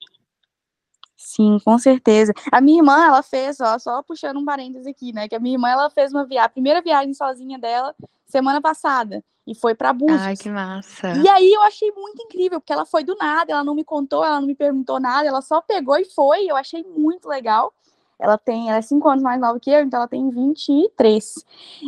Sim, 1.16 1.58
com 1.64 1.78
certeza. 1.78 2.34
A 2.52 2.60
minha 2.60 2.80
irmã, 2.80 3.06
ela 3.06 3.24
fez, 3.24 3.60
ó, 3.60 3.80
só 3.80 4.04
puxando 4.04 4.38
um 4.38 4.46
parênteses 4.46 4.88
aqui, 4.88 5.14
né, 5.14 5.28
que 5.28 5.36
a 5.36 5.40
minha 5.40 5.56
irmã, 5.56 5.70
ela 5.70 5.90
fez 5.90 6.12
uma 6.12 6.26
viagem, 6.26 6.46
a 6.46 6.50
primeira 6.50 6.82
viagem 6.82 7.14
sozinha 7.14 7.58
dela, 7.58 7.96
semana 8.26 8.62
passada 8.62 9.24
e 9.46 9.54
foi 9.54 9.76
para 9.76 9.94
Búzios. 9.94 10.22
Ai, 10.22 10.36
que 10.36 10.50
massa. 10.50 11.14
E 11.14 11.28
aí 11.28 11.52
eu 11.52 11.62
achei 11.64 11.92
muito 11.92 12.22
incrível, 12.24 12.60
porque 12.60 12.74
ela 12.74 12.86
foi 12.86 13.04
do 13.04 13.16
nada, 13.16 13.52
ela 13.52 13.64
não 13.64 13.76
me 13.76 13.84
contou, 13.84 14.24
ela 14.24 14.40
não 14.40 14.48
me 14.48 14.56
perguntou 14.56 15.00
nada, 15.00 15.28
ela 15.28 15.42
só 15.42 15.62
pegou 15.62 15.98
e 15.98 16.06
foi, 16.06 16.46
eu 16.46 16.56
achei 16.56 16.84
muito 16.84 17.28
legal. 17.28 17.74
Ela 18.20 18.38
tem, 18.38 18.70
ela 18.70 18.78
é 18.78 18.82
cinco 18.82 19.10
anos 19.10 19.24
mais 19.24 19.40
nova 19.40 19.60
que 19.60 19.70
eu, 19.70 19.82
então 19.82 20.00
ela 20.00 20.08
tem 20.08 20.30
23. 20.30 21.34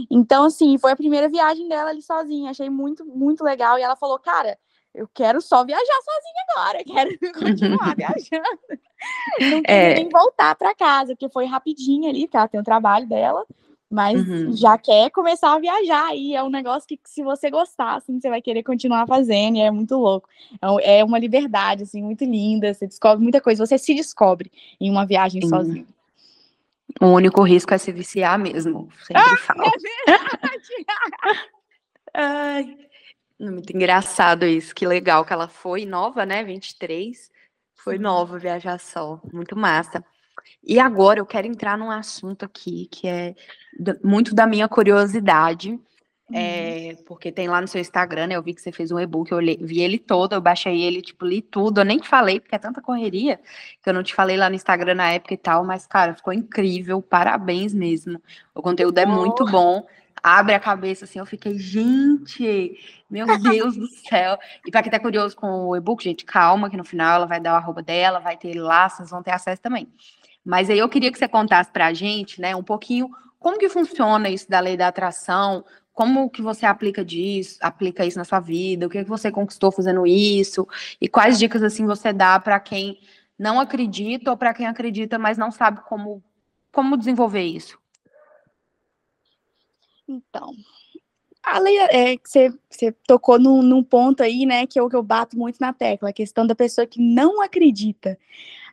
Então, 0.09 0.45
assim, 0.45 0.77
foi 0.77 0.91
a 0.91 0.95
primeira 0.95 1.29
viagem 1.29 1.67
dela 1.67 1.89
ali 1.89 2.01
sozinha, 2.01 2.51
achei 2.51 2.69
muito, 2.69 3.05
muito 3.05 3.43
legal. 3.43 3.77
E 3.77 3.81
ela 3.81 3.95
falou, 3.95 4.19
cara, 4.19 4.57
eu 4.93 5.07
quero 5.13 5.41
só 5.41 5.63
viajar 5.63 5.83
sozinha 5.83 6.45
agora, 6.49 6.83
quero 6.83 7.19
continuar 7.39 7.95
viajando. 7.97 8.81
Não 9.39 9.61
quero 9.61 9.91
é... 9.91 9.95
nem 9.95 10.09
voltar 10.09 10.55
para 10.55 10.75
casa, 10.75 11.13
porque 11.13 11.29
foi 11.29 11.45
rapidinho 11.45 12.09
ali, 12.09 12.21
porque 12.21 12.37
ela 12.37 12.47
tem 12.47 12.59
o 12.59 12.63
trabalho 12.63 13.07
dela 13.07 13.45
mas 13.89 14.27
uhum. 14.27 14.51
já 14.55 14.77
quer 14.77 15.09
começar 15.11 15.53
a 15.53 15.59
viajar 15.59 16.15
e 16.15 16.35
é 16.35 16.43
um 16.43 16.49
negócio 16.49 16.87
que 16.87 16.99
se 17.05 17.23
você 17.23 17.49
gostar, 17.49 17.95
assim, 17.95 18.19
você 18.19 18.29
vai 18.29 18.41
querer 18.41 18.63
continuar 18.63 19.05
fazendo 19.07 19.57
e 19.57 19.61
é 19.61 19.71
muito 19.71 19.95
louco. 19.95 20.27
É, 20.81 20.99
é 20.99 21.03
uma 21.03 21.19
liberdade, 21.19 21.83
assim, 21.83 22.01
muito 22.01 22.25
linda, 22.25 22.73
você 22.73 22.87
descobre 22.87 23.23
muita 23.23 23.39
coisa, 23.39 23.65
você 23.65 23.77
se 23.77 23.93
descobre 23.93 24.51
em 24.81 24.89
uma 24.89 25.05
viagem 25.05 25.41
Sim. 25.41 25.49
sozinho. 25.49 25.87
O 27.01 27.07
único 27.07 27.43
risco 27.43 27.73
é 27.73 27.77
se 27.77 27.91
viciar 27.91 28.39
mesmo, 28.39 28.89
sempre 29.05 29.21
ah, 29.21 29.37
falo. 29.37 29.63
É 29.63 29.71
Ai, 32.13 32.77
muito 33.39 33.75
engraçado 33.75 34.45
isso, 34.45 34.73
que 34.73 34.87
legal 34.87 35.25
que 35.25 35.33
ela 35.33 35.49
foi 35.49 35.85
nova, 35.85 36.25
né, 36.25 36.43
23, 36.43 37.29
foi 37.75 37.97
nova 37.99 38.39
viajar 38.39 38.79
só, 38.79 39.19
muito 39.33 39.57
massa. 39.57 40.03
E 40.63 40.79
agora 40.79 41.19
eu 41.19 41.25
quero 41.25 41.47
entrar 41.47 41.77
num 41.77 41.91
assunto 41.91 42.45
aqui 42.45 42.87
que 42.91 43.07
é 43.07 43.35
muito 44.03 44.33
da 44.33 44.47
minha 44.47 44.67
curiosidade. 44.67 45.79
Uhum. 46.29 46.37
É, 46.37 46.95
porque 47.05 47.31
tem 47.31 47.47
lá 47.47 47.61
no 47.61 47.67
seu 47.67 47.79
Instagram, 47.79 48.27
né? 48.27 48.35
Eu 48.35 48.41
vi 48.41 48.53
que 48.53 48.61
você 48.61 48.71
fez 48.71 48.91
um 48.91 48.99
e-book, 48.99 49.31
eu 49.31 49.39
li, 49.39 49.59
vi 49.61 49.81
ele 49.81 49.99
todo, 49.99 50.33
eu 50.33 50.41
baixei 50.41 50.81
ele, 50.81 51.01
tipo, 51.01 51.25
li 51.25 51.41
tudo. 51.41 51.81
Eu 51.81 51.85
nem 51.85 52.01
falei, 52.01 52.39
porque 52.39 52.55
é 52.55 52.57
tanta 52.57 52.81
correria 52.81 53.39
que 53.81 53.89
eu 53.89 53.93
não 53.93 54.01
te 54.01 54.15
falei 54.15 54.35
lá 54.35 54.49
no 54.49 54.55
Instagram 54.55 54.95
na 54.95 55.11
época 55.11 55.35
e 55.35 55.37
tal, 55.37 55.63
mas, 55.63 55.85
cara, 55.85 56.15
ficou 56.15 56.33
incrível, 56.33 57.01
parabéns 57.01 57.73
mesmo. 57.73 58.19
O 58.55 58.61
conteúdo 58.61 58.97
é 58.97 59.05
muito 59.05 59.45
bom. 59.45 59.85
Abre 60.23 60.55
a 60.55 60.59
cabeça 60.59 61.05
assim, 61.05 61.19
eu 61.19 61.25
fiquei, 61.25 61.59
gente, 61.59 62.75
meu 63.07 63.27
Deus 63.39 63.77
do 63.77 63.85
céu. 64.09 64.39
E 64.65 64.71
para 64.71 64.81
quem 64.81 64.91
tá 64.91 64.99
curioso 64.99 65.35
com 65.35 65.67
o 65.67 65.75
e-book, 65.75 66.03
gente, 66.03 66.25
calma, 66.25 66.71
que 66.71 66.77
no 66.77 66.83
final 66.83 67.17
ela 67.17 67.27
vai 67.27 67.39
dar 67.39 67.53
o 67.53 67.57
arroba 67.57 67.83
dela, 67.83 68.19
vai 68.19 68.35
ter 68.35 68.55
lá, 68.55 68.89
vocês 68.89 69.11
vão 69.11 69.21
ter 69.21 69.31
acesso 69.31 69.61
também. 69.61 69.87
Mas 70.43 70.71
aí 70.71 70.79
eu 70.79 70.89
queria 70.89 71.11
que 71.11 71.19
você 71.19 71.27
contasse 71.27 71.71
para 71.71 71.85
a 71.85 71.93
gente, 71.93 72.41
né, 72.41 72.55
um 72.55 72.63
pouquinho 72.63 73.11
como 73.37 73.59
que 73.59 73.69
funciona 73.69 74.27
isso 74.27 74.49
da 74.49 74.59
lei 74.59 74.75
da 74.75 74.87
atração, 74.87 75.63
como 75.95 76.29
que 76.29 76.41
você 76.41 76.65
aplica 76.65 77.05
disso, 77.05 77.57
aplica 77.61 78.05
isso 78.05 78.17
na 78.17 78.25
sua 78.25 78.41
vida, 78.41 78.85
o 78.85 78.89
que, 78.89 79.01
que 79.01 79.09
você 79.09 79.31
conquistou 79.31 79.71
fazendo 79.71 80.05
isso, 80.05 80.67
e 80.99 81.07
quais 81.07 81.39
dicas 81.39 81.63
assim 81.63 81.85
você 81.85 82.11
dá 82.11 82.37
para 82.37 82.59
quem 82.59 82.99
não 83.39 83.61
acredita 83.61 84.29
ou 84.29 84.37
para 84.37 84.53
quem 84.53 84.67
acredita, 84.67 85.17
mas 85.17 85.37
não 85.37 85.51
sabe 85.51 85.79
como, 85.87 86.21
como 86.69 86.97
desenvolver 86.97 87.43
isso. 87.43 87.79
Então, 90.05 90.51
a 91.41 91.59
lei 91.59 91.77
é 91.77 92.17
que 92.17 92.29
você, 92.29 92.53
você 92.69 92.91
tocou 93.07 93.39
num, 93.39 93.61
num, 93.61 93.81
ponto 93.81 94.21
aí, 94.21 94.45
né, 94.45 94.67
que 94.67 94.77
é 94.77 94.83
o 94.83 94.89
que 94.89 94.95
eu 94.97 95.03
bato 95.03 95.37
muito 95.37 95.57
na 95.61 95.71
tecla, 95.71 96.09
a 96.09 96.13
questão 96.13 96.45
da 96.45 96.53
pessoa 96.53 96.85
que 96.85 97.01
não 97.01 97.41
acredita. 97.41 98.19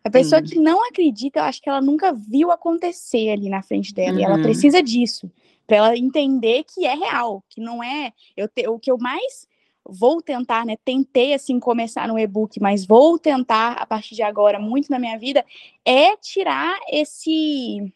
A 0.02 0.10
pessoa 0.10 0.44
Sim. 0.44 0.54
que 0.54 0.58
não 0.58 0.84
acredita, 0.88 1.38
eu 1.38 1.44
acho 1.44 1.62
que 1.62 1.68
ela 1.68 1.80
nunca 1.80 2.12
viu 2.12 2.50
acontecer 2.50 3.30
ali 3.30 3.48
na 3.48 3.62
frente 3.62 3.94
dela. 3.94 4.14
Uhum. 4.14 4.18
E 4.18 4.24
ela 4.24 4.36
uhum. 4.36 4.42
precisa 4.42 4.82
disso. 4.82 5.30
Para 5.66 5.76
ela 5.76 5.96
entender 5.96 6.64
que 6.64 6.86
é 6.86 6.94
real, 6.94 7.44
que 7.48 7.60
não 7.60 7.82
é. 7.82 8.12
Eu 8.36 8.48
te, 8.48 8.68
o 8.68 8.78
que 8.78 8.90
eu 8.90 8.98
mais 8.98 9.46
vou 9.84 10.22
tentar, 10.22 10.64
né? 10.64 10.76
Tentei 10.84 11.34
assim 11.34 11.58
começar 11.58 12.06
no 12.06 12.18
e-book, 12.18 12.60
mas 12.60 12.86
vou 12.86 13.18
tentar 13.18 13.72
a 13.72 13.86
partir 13.86 14.14
de 14.14 14.22
agora 14.22 14.58
muito 14.58 14.90
na 14.90 14.98
minha 14.98 15.18
vida 15.18 15.44
é 15.84 16.16
tirar 16.16 16.78
esse 16.90 17.92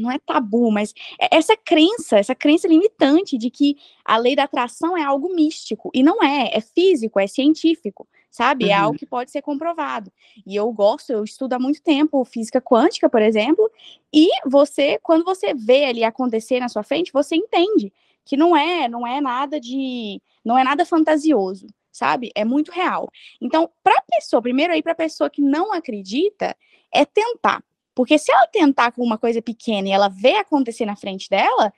não 0.00 0.10
é 0.10 0.18
tabu, 0.18 0.70
mas 0.70 0.94
é 1.20 1.36
essa 1.36 1.56
crença, 1.56 2.18
essa 2.18 2.34
crença 2.34 2.68
limitante 2.68 3.36
de 3.36 3.50
que 3.50 3.76
a 4.04 4.16
lei 4.16 4.34
da 4.36 4.44
atração 4.44 4.96
é 4.96 5.02
algo 5.02 5.34
místico 5.34 5.90
e 5.94 6.02
não 6.02 6.22
é, 6.22 6.50
é 6.52 6.60
físico, 6.60 7.20
é 7.20 7.26
científico 7.26 8.06
sabe? 8.30 8.66
Uhum. 8.66 8.70
É 8.70 8.74
algo 8.74 8.98
que 8.98 9.06
pode 9.06 9.30
ser 9.30 9.42
comprovado. 9.42 10.12
E 10.46 10.54
eu 10.54 10.70
gosto, 10.72 11.10
eu 11.10 11.24
estudo 11.24 11.54
há 11.54 11.58
muito 11.58 11.82
tempo 11.82 12.24
física 12.24 12.60
quântica, 12.60 13.08
por 13.08 13.22
exemplo, 13.22 13.70
e 14.12 14.28
você, 14.46 14.98
quando 15.02 15.24
você 15.24 15.54
vê 15.54 15.86
ali 15.86 16.04
acontecer 16.04 16.60
na 16.60 16.68
sua 16.68 16.82
frente, 16.82 17.12
você 17.12 17.34
entende 17.34 17.92
que 18.24 18.36
não 18.36 18.56
é, 18.56 18.88
não 18.88 19.06
é 19.06 19.20
nada 19.20 19.58
de, 19.58 20.20
não 20.44 20.58
é 20.58 20.62
nada 20.62 20.84
fantasioso, 20.84 21.66
sabe? 21.90 22.30
É 22.34 22.44
muito 22.44 22.70
real. 22.70 23.08
Então, 23.40 23.70
para 23.82 24.00
pessoa, 24.02 24.42
primeiro 24.42 24.72
aí 24.72 24.82
para 24.82 24.94
pessoa 24.94 25.30
que 25.30 25.40
não 25.40 25.72
acredita, 25.72 26.56
é 26.92 27.04
tentar. 27.04 27.62
Porque 27.98 28.16
se 28.16 28.30
ela 28.30 28.46
tentar 28.46 28.92
com 28.92 29.02
uma 29.02 29.18
coisa 29.18 29.42
pequena 29.42 29.88
e 29.88 29.90
ela 29.90 30.08
vê 30.08 30.36
acontecer 30.36 30.86
na 30.86 30.94
frente 30.94 31.28
dela, 31.28 31.72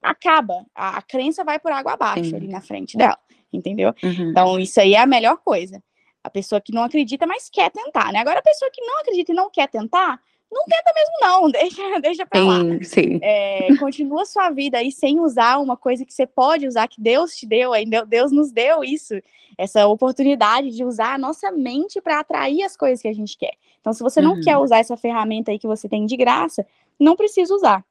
acaba. 0.00 0.64
A, 0.72 0.98
a 0.98 1.02
crença 1.02 1.42
vai 1.42 1.58
por 1.58 1.72
água 1.72 1.94
abaixo 1.94 2.30
Sim. 2.30 2.36
ali 2.36 2.46
na 2.46 2.60
frente 2.60 2.96
dela, 2.96 3.18
entendeu? 3.52 3.92
Uhum. 4.00 4.30
Então, 4.30 4.60
isso 4.60 4.78
aí 4.78 4.94
é 4.94 5.00
a 5.00 5.06
melhor 5.06 5.38
coisa. 5.38 5.82
A 6.22 6.30
pessoa 6.30 6.60
que 6.60 6.72
não 6.72 6.84
acredita, 6.84 7.26
mas 7.26 7.50
quer 7.50 7.72
tentar, 7.72 8.12
né? 8.12 8.20
Agora, 8.20 8.38
a 8.38 8.42
pessoa 8.42 8.70
que 8.72 8.80
não 8.82 9.00
acredita 9.00 9.32
e 9.32 9.34
não 9.34 9.50
quer 9.50 9.66
tentar, 9.66 10.20
não 10.48 10.64
tenta 10.64 10.92
mesmo 10.94 11.14
não, 11.20 11.50
deixa, 11.50 12.00
deixa 12.00 12.24
pra 12.24 12.44
lá. 12.44 12.60
Sim, 12.60 12.82
sim. 12.84 13.18
É, 13.20 13.76
continua 13.76 14.24
sua 14.26 14.50
vida 14.50 14.78
aí 14.78 14.92
sem 14.92 15.18
usar 15.18 15.58
uma 15.58 15.76
coisa 15.76 16.04
que 16.04 16.14
você 16.14 16.24
pode 16.24 16.68
usar, 16.68 16.86
que 16.86 17.00
Deus 17.00 17.34
te 17.34 17.48
deu, 17.48 17.72
aí 17.72 17.84
Deus 18.06 18.30
nos 18.30 18.52
deu 18.52 18.84
isso, 18.84 19.14
essa 19.58 19.88
oportunidade 19.88 20.70
de 20.70 20.84
usar 20.84 21.14
a 21.14 21.18
nossa 21.18 21.50
mente 21.50 22.00
para 22.00 22.20
atrair 22.20 22.62
as 22.62 22.76
coisas 22.76 23.02
que 23.02 23.08
a 23.08 23.12
gente 23.12 23.36
quer. 23.36 23.54
Então, 23.84 23.92
se 23.92 24.02
você 24.02 24.18
não 24.22 24.36
uhum. 24.36 24.40
quer 24.40 24.56
usar 24.56 24.78
essa 24.78 24.96
ferramenta 24.96 25.50
aí 25.50 25.58
que 25.58 25.66
você 25.66 25.86
tem 25.86 26.06
de 26.06 26.16
graça, 26.16 26.66
não 26.98 27.14
precisa 27.14 27.54
usar. 27.54 27.84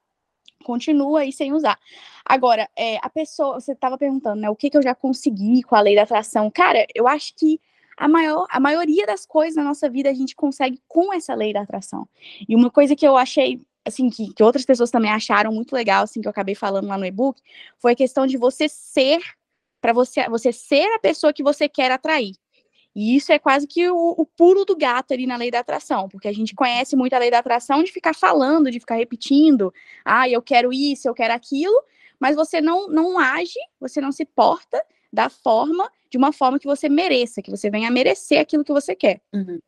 Continua 0.64 1.20
aí 1.20 1.32
sem 1.32 1.54
usar. 1.54 1.78
Agora, 2.26 2.68
é, 2.76 2.98
a 2.98 3.10
pessoa, 3.12 3.60
você 3.60 3.74
estava 3.74 3.96
perguntando, 3.96 4.42
né, 4.42 4.50
o 4.50 4.56
que, 4.56 4.72
que 4.72 4.78
eu 4.78 4.82
já 4.82 4.96
consegui 4.96 5.62
com 5.62 5.76
a 5.76 5.82
lei 5.82 5.96
da 5.96 6.02
atração? 6.02 6.50
Cara, 6.50 6.84
eu 6.96 7.08
acho 7.08 7.36
que 7.36 7.62
a, 7.96 8.08
maior, 8.08 8.48
a 8.50 8.60
maioria 8.60 9.06
das 9.06 9.24
coisas 9.24 9.56
na 9.56 9.64
nossa 9.64 9.88
vida 9.88 10.10
a 10.10 10.14
gente 10.16 10.36
consegue 10.36 10.82
com 10.88 11.14
essa 11.14 11.36
lei 11.36 11.54
da 11.54 11.62
atração. 11.62 12.10
E 12.50 12.56
uma 12.56 12.72
coisa 12.72 12.96
que 12.96 13.08
eu 13.08 13.16
achei, 13.16 13.62
assim, 13.86 14.10
que, 14.10 14.34
que 14.34 14.42
outras 14.42 14.66
pessoas 14.66 14.90
também 14.90 15.12
acharam 15.12 15.52
muito 15.52 15.74
legal, 15.74 16.06
assim, 16.06 16.22
que 16.22 16.28
eu 16.28 16.32
acabei 16.32 16.56
falando 16.56 16.88
lá 16.88 16.98
no 16.98 17.06
e-book, 17.06 17.40
foi 17.78 17.92
a 17.92 17.96
questão 17.96 18.26
de 18.26 18.36
você 18.36 18.68
ser, 18.68 19.22
para 19.80 19.94
você, 19.94 20.28
você 20.28 20.52
ser 20.52 20.92
a 20.96 20.98
pessoa 20.98 21.32
que 21.32 21.44
você 21.44 21.70
quer 21.70 21.92
atrair. 21.92 22.34
E 22.96 23.16
isso 23.16 23.32
é 23.32 23.40
quase 23.40 23.66
que 23.68 23.90
o, 23.90 24.16
o 24.18 24.26
pulo 24.26 24.66
do 24.66 24.76
gato 24.76 25.14
ali 25.14 25.26
na 25.26 25.36
lei 25.36 25.50
da 25.50 25.60
atração, 25.60 26.08
porque 26.08 26.28
a 26.28 26.34
gente 26.34 26.54
conhece 26.54 26.96
muito 26.96 27.14
a 27.14 27.20
lei 27.20 27.32
da 27.32 27.40
atração 27.40 27.84
de 27.84 27.92
ficar 27.92 28.14
falando, 28.14 28.70
de 28.70 28.80
ficar 28.80 28.96
repetindo, 28.96 29.74
ah, 30.06 30.30
eu 30.30 30.42
quero 30.42 30.72
isso, 30.72 31.08
eu 31.08 31.14
quero 31.14 31.34
aquilo, 31.34 31.82
mas 32.20 32.36
você 32.36 32.62
não, 32.62 32.88
não 32.88 33.18
age, 33.18 33.60
você 33.80 34.00
não 34.00 34.12
se 34.12 34.26
porta 34.26 34.84
da 35.12 35.30
forma, 35.30 35.90
de 36.10 36.18
uma 36.18 36.32
forma 36.32 36.60
que 36.60 36.68
você 36.68 36.88
mereça, 36.88 37.42
que 37.42 37.52
você 37.52 37.70
venha 37.70 37.88
a 37.88 37.92
merecer 37.92 38.40
aquilo 38.40 38.64
que 38.64 38.74
você 38.74 38.96
quer. 38.96 39.22
Uhum. 39.34 39.60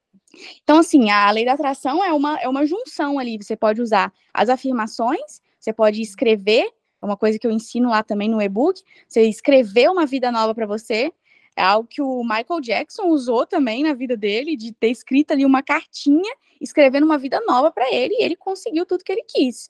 Então, 0.63 0.79
assim, 0.79 1.09
a 1.09 1.29
lei 1.31 1.45
da 1.45 1.53
atração 1.53 2.03
é 2.03 2.11
uma, 2.11 2.39
é 2.39 2.47
uma 2.47 2.65
junção 2.65 3.19
ali. 3.19 3.37
Você 3.37 3.55
pode 3.55 3.81
usar 3.81 4.11
as 4.33 4.49
afirmações, 4.49 5.41
você 5.59 5.73
pode 5.73 6.01
escrever, 6.01 6.65
é 7.01 7.05
uma 7.05 7.17
coisa 7.17 7.37
que 7.37 7.45
eu 7.45 7.51
ensino 7.51 7.89
lá 7.89 8.03
também 8.03 8.29
no 8.29 8.41
e-book, 8.41 8.81
você 9.07 9.23
escrever 9.23 9.89
uma 9.89 10.05
vida 10.05 10.31
nova 10.31 10.53
para 10.53 10.65
você. 10.65 11.11
É 11.55 11.63
algo 11.63 11.87
que 11.87 12.01
o 12.01 12.21
Michael 12.23 12.61
Jackson 12.61 13.03
usou 13.07 13.45
também 13.45 13.83
na 13.83 13.93
vida 13.93 14.17
dele, 14.17 14.57
de 14.57 14.73
ter 14.73 14.89
escrito 14.89 15.31
ali 15.31 15.45
uma 15.45 15.63
cartinha, 15.63 16.33
escrevendo 16.59 17.05
uma 17.05 17.17
vida 17.17 17.41
nova 17.47 17.71
para 17.71 17.91
ele, 17.93 18.15
e 18.15 18.23
ele 18.23 18.35
conseguiu 18.35 18.85
tudo 18.85 19.03
que 19.03 19.11
ele 19.11 19.23
quis. 19.23 19.69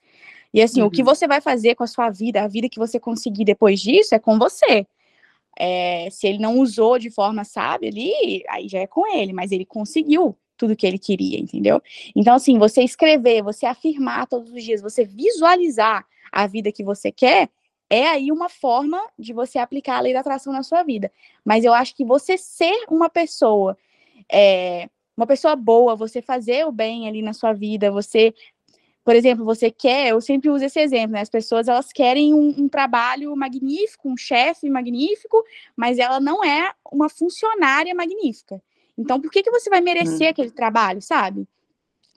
E 0.53 0.61
assim, 0.61 0.81
uhum. 0.81 0.87
o 0.87 0.91
que 0.91 1.01
uhum. 1.01 1.05
você 1.05 1.27
vai 1.27 1.41
fazer 1.41 1.75
com 1.75 1.83
a 1.83 1.87
sua 1.87 2.09
vida, 2.09 2.41
a 2.41 2.47
vida 2.47 2.69
que 2.69 2.79
você 2.79 2.99
conseguir 2.99 3.45
depois 3.45 3.79
disso, 3.81 4.15
é 4.15 4.19
com 4.19 4.39
você. 4.39 4.87
É, 5.57 6.09
se 6.09 6.27
ele 6.27 6.39
não 6.39 6.59
usou 6.59 6.97
de 6.97 7.09
forma 7.09 7.43
sábia 7.43 7.89
ali, 7.89 8.43
aí 8.49 8.67
já 8.67 8.79
é 8.79 8.87
com 8.87 9.07
ele, 9.15 9.31
mas 9.31 9.51
ele 9.51 9.65
conseguiu 9.65 10.37
tudo 10.57 10.75
que 10.75 10.87
ele 10.87 10.97
queria, 10.97 11.39
entendeu? 11.39 11.81
Então, 12.15 12.33
assim, 12.35 12.57
você 12.57 12.81
escrever, 12.81 13.43
você 13.43 13.65
afirmar 13.65 14.27
todos 14.27 14.51
os 14.51 14.63
dias, 14.63 14.81
você 14.81 15.03
visualizar 15.03 16.05
a 16.31 16.47
vida 16.47 16.71
que 16.71 16.83
você 16.83 17.11
quer, 17.11 17.49
é 17.89 18.07
aí 18.07 18.31
uma 18.31 18.49
forma 18.49 19.01
de 19.17 19.33
você 19.33 19.59
aplicar 19.59 19.97
a 19.97 20.01
lei 20.01 20.13
da 20.13 20.19
atração 20.19 20.51
na 20.51 20.63
sua 20.63 20.83
vida. 20.83 21.11
Mas 21.43 21.63
eu 21.63 21.73
acho 21.73 21.95
que 21.95 22.03
você 22.03 22.37
ser 22.37 22.85
uma 22.89 23.09
pessoa, 23.09 23.77
é, 24.31 24.89
uma 25.15 25.27
pessoa 25.27 25.55
boa, 25.55 25.95
você 25.95 26.21
fazer 26.21 26.65
o 26.65 26.71
bem 26.71 27.07
ali 27.07 27.21
na 27.21 27.33
sua 27.33 27.53
vida, 27.53 27.91
você 27.91 28.33
por 29.05 29.15
exemplo, 29.15 29.45
você 29.45 29.69
quer, 29.69 30.07
eu 30.07 30.19
sempre 30.19 30.49
uso 30.49 30.65
esse 30.65 30.79
exemplo, 30.79 31.11
né? 31.11 31.21
As 31.21 31.29
pessoas 31.29 31.67
elas 31.67 31.93
querem 31.93 32.33
um, 32.33 32.55
um 32.57 32.67
trabalho 32.67 33.35
magnífico, 33.35 34.09
um 34.09 34.17
chefe 34.17 34.67
magnífico, 34.67 35.43
mas 35.75 35.99
ela 35.99 36.19
não 36.19 36.43
é 36.43 36.73
uma 36.91 37.07
funcionária 37.07 37.93
magnífica. 37.93 38.59
Então, 38.97 39.21
por 39.21 39.29
que, 39.29 39.43
que 39.43 39.51
você 39.51 39.69
vai 39.69 39.79
merecer 39.79 40.27
hum. 40.27 40.31
aquele 40.31 40.49
trabalho, 40.49 41.03
sabe? 41.03 41.47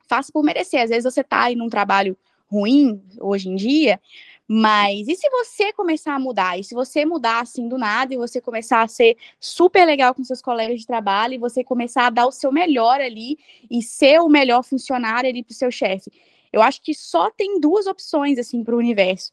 Faça 0.09 0.33
por 0.33 0.43
merecer. 0.43 0.81
Às 0.81 0.89
vezes 0.89 1.05
você 1.05 1.23
tá 1.23 1.43
aí 1.43 1.55
num 1.55 1.69
trabalho 1.69 2.17
ruim 2.51 3.03
hoje 3.21 3.51
em 3.51 3.55
dia, 3.55 4.01
mas 4.49 5.07
e 5.09 5.15
se 5.15 5.29
você 5.29 5.73
começar 5.75 6.15
a 6.15 6.19
mudar? 6.19 6.59
E 6.59 6.65
se 6.65 6.75
você 6.75 7.05
mudar 7.05 7.43
assim 7.43 7.69
do 7.69 7.77
nada 7.77 8.15
e 8.15 8.17
você 8.17 8.41
começar 8.41 8.83
a 8.83 8.89
ser 8.89 9.17
super 9.39 9.85
legal 9.85 10.15
com 10.15 10.25
seus 10.25 10.41
colegas 10.41 10.81
de 10.81 10.87
trabalho 10.87 11.35
e 11.35 11.39
você 11.39 11.63
começar 11.63 12.07
a 12.07 12.11
dar 12.11 12.27
o 12.27 12.33
seu 12.33 12.51
melhor 12.51 12.99
ali 13.01 13.39
e 13.71 13.83
ser 13.83 14.21
o 14.21 14.29
melhor 14.29 14.63
funcionário 14.65 15.29
ali 15.29 15.43
para 15.43 15.53
o 15.53 15.55
seu 15.55 15.71
chefe? 15.71 16.11
Eu 16.51 16.63
acho 16.63 16.81
que 16.81 16.95
só 16.95 17.31
tem 17.31 17.61
duas 17.61 17.87
opções 17.87 18.39
assim 18.39 18.65
para 18.65 18.75
o 18.75 18.79
universo 18.79 19.33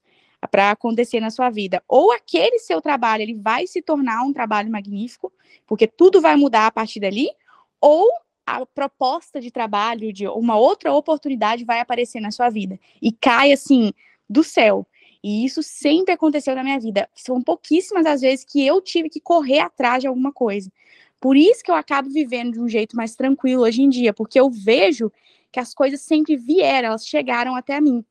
para 0.52 0.72
acontecer 0.72 1.20
na 1.20 1.30
sua 1.30 1.50
vida. 1.50 1.82
Ou 1.88 2.12
aquele 2.12 2.60
seu 2.60 2.82
trabalho 2.82 3.24
ele 3.24 3.36
vai 3.36 3.68
se 3.68 3.82
tornar 3.82 4.24
um 4.24 4.34
trabalho 4.34 4.72
magnífico, 4.72 5.32
porque 5.66 5.88
tudo 5.88 6.22
vai 6.22 6.36
mudar 6.36 6.68
a 6.68 6.72
partir 6.72 7.00
dali, 7.00 7.30
ou 7.82 8.08
a 8.46 8.66
proposta 8.66 9.42
de 9.42 9.50
trabalho 9.50 10.14
de 10.14 10.28
uma 10.28 10.56
outra 10.56 10.94
oportunidade 10.94 11.66
vai 11.66 11.80
aparecer 11.80 12.20
na 12.20 12.32
sua 12.32 12.50
vida 12.50 12.80
e 13.02 13.12
cai 13.12 13.52
assim 13.52 13.92
do 14.30 14.44
céu. 14.44 14.86
E 15.28 15.44
isso 15.44 15.64
sempre 15.64 16.14
aconteceu 16.14 16.56
na 16.56 16.64
minha 16.64 16.80
vida. 16.80 17.10
São 17.16 17.42
pouquíssimas 17.42 18.06
as 18.06 18.22
vezes 18.22 18.46
que 18.46 18.64
eu 18.64 18.80
tive 18.80 19.10
que 19.10 19.20
correr 19.20 19.58
atrás 19.58 20.02
de 20.02 20.08
alguma 20.08 20.32
coisa. 20.32 20.72
Por 21.20 21.36
isso 21.36 21.64
que 21.64 21.72
eu 21.72 21.74
acabo 21.74 22.12
vivendo 22.12 22.54
de 22.54 22.60
um 22.60 22.70
jeito 22.70 22.96
mais 22.96 23.16
tranquilo 23.16 23.64
hoje 23.64 23.82
em 23.82 23.90
dia, 23.90 24.14
porque 24.14 24.40
eu 24.40 24.52
vejo 24.52 25.12
que 25.52 25.60
as 25.60 25.74
coisas 25.74 26.02
sempre 26.02 26.36
vieram, 26.36 26.90
elas 26.90 27.08
chegaram 27.08 27.56
até 27.56 27.82
mim. 27.82 28.06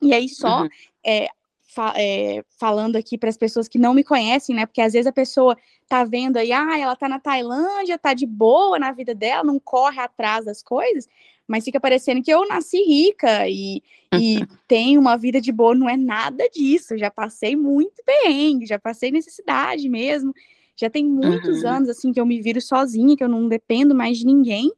E 0.00 0.14
aí 0.14 0.28
só 0.28 0.62
uhum. 0.62 0.68
é, 1.04 1.26
fa 1.64 1.92
é, 1.96 2.44
falando 2.60 2.94
aqui 2.94 3.18
para 3.18 3.28
as 3.28 3.36
pessoas 3.36 3.66
que 3.66 3.76
não 3.76 3.92
me 3.92 4.04
conhecem, 4.04 4.54
né? 4.54 4.66
Porque 4.66 4.80
às 4.80 4.92
vezes 4.92 5.08
a 5.08 5.12
pessoa 5.12 5.58
tá 5.88 6.04
vendo 6.04 6.36
aí, 6.36 6.52
ah, 6.52 6.78
ela 6.78 6.94
tá 6.94 7.08
na 7.08 7.18
Tailândia, 7.18 7.98
tá 7.98 8.14
de 8.14 8.24
boa 8.24 8.78
na 8.78 8.92
vida 8.92 9.16
dela, 9.16 9.42
não 9.42 9.58
corre 9.58 9.98
atrás 9.98 10.44
das 10.44 10.62
coisas, 10.62 11.08
mas 11.46 11.64
fica 11.64 11.80
parecendo 11.80 12.22
que 12.22 12.32
eu 12.32 12.46
nasci 12.48 12.78
rica 12.78 13.48
e, 13.48 13.82
e 14.12 14.40
tenho 14.66 15.00
uma 15.00 15.16
vida 15.16 15.40
de 15.40 15.52
boa, 15.52 15.74
não 15.74 15.88
é 15.88 15.96
nada 15.96 16.48
disso. 16.48 16.98
Já 16.98 17.10
passei 17.10 17.54
muito 17.54 18.02
bem, 18.04 18.66
já 18.66 18.78
passei 18.78 19.10
necessidade 19.10 19.88
mesmo. 19.88 20.32
Já 20.76 20.90
tem 20.90 21.04
muitos 21.04 21.62
uhum. 21.62 21.70
anos 21.70 21.88
assim 21.88 22.12
que 22.12 22.20
eu 22.20 22.26
me 22.26 22.40
viro 22.40 22.60
sozinha, 22.60 23.16
que 23.16 23.24
eu 23.24 23.28
não 23.28 23.48
dependo 23.48 23.94
mais 23.94 24.18
de 24.18 24.26
ninguém. 24.26 24.70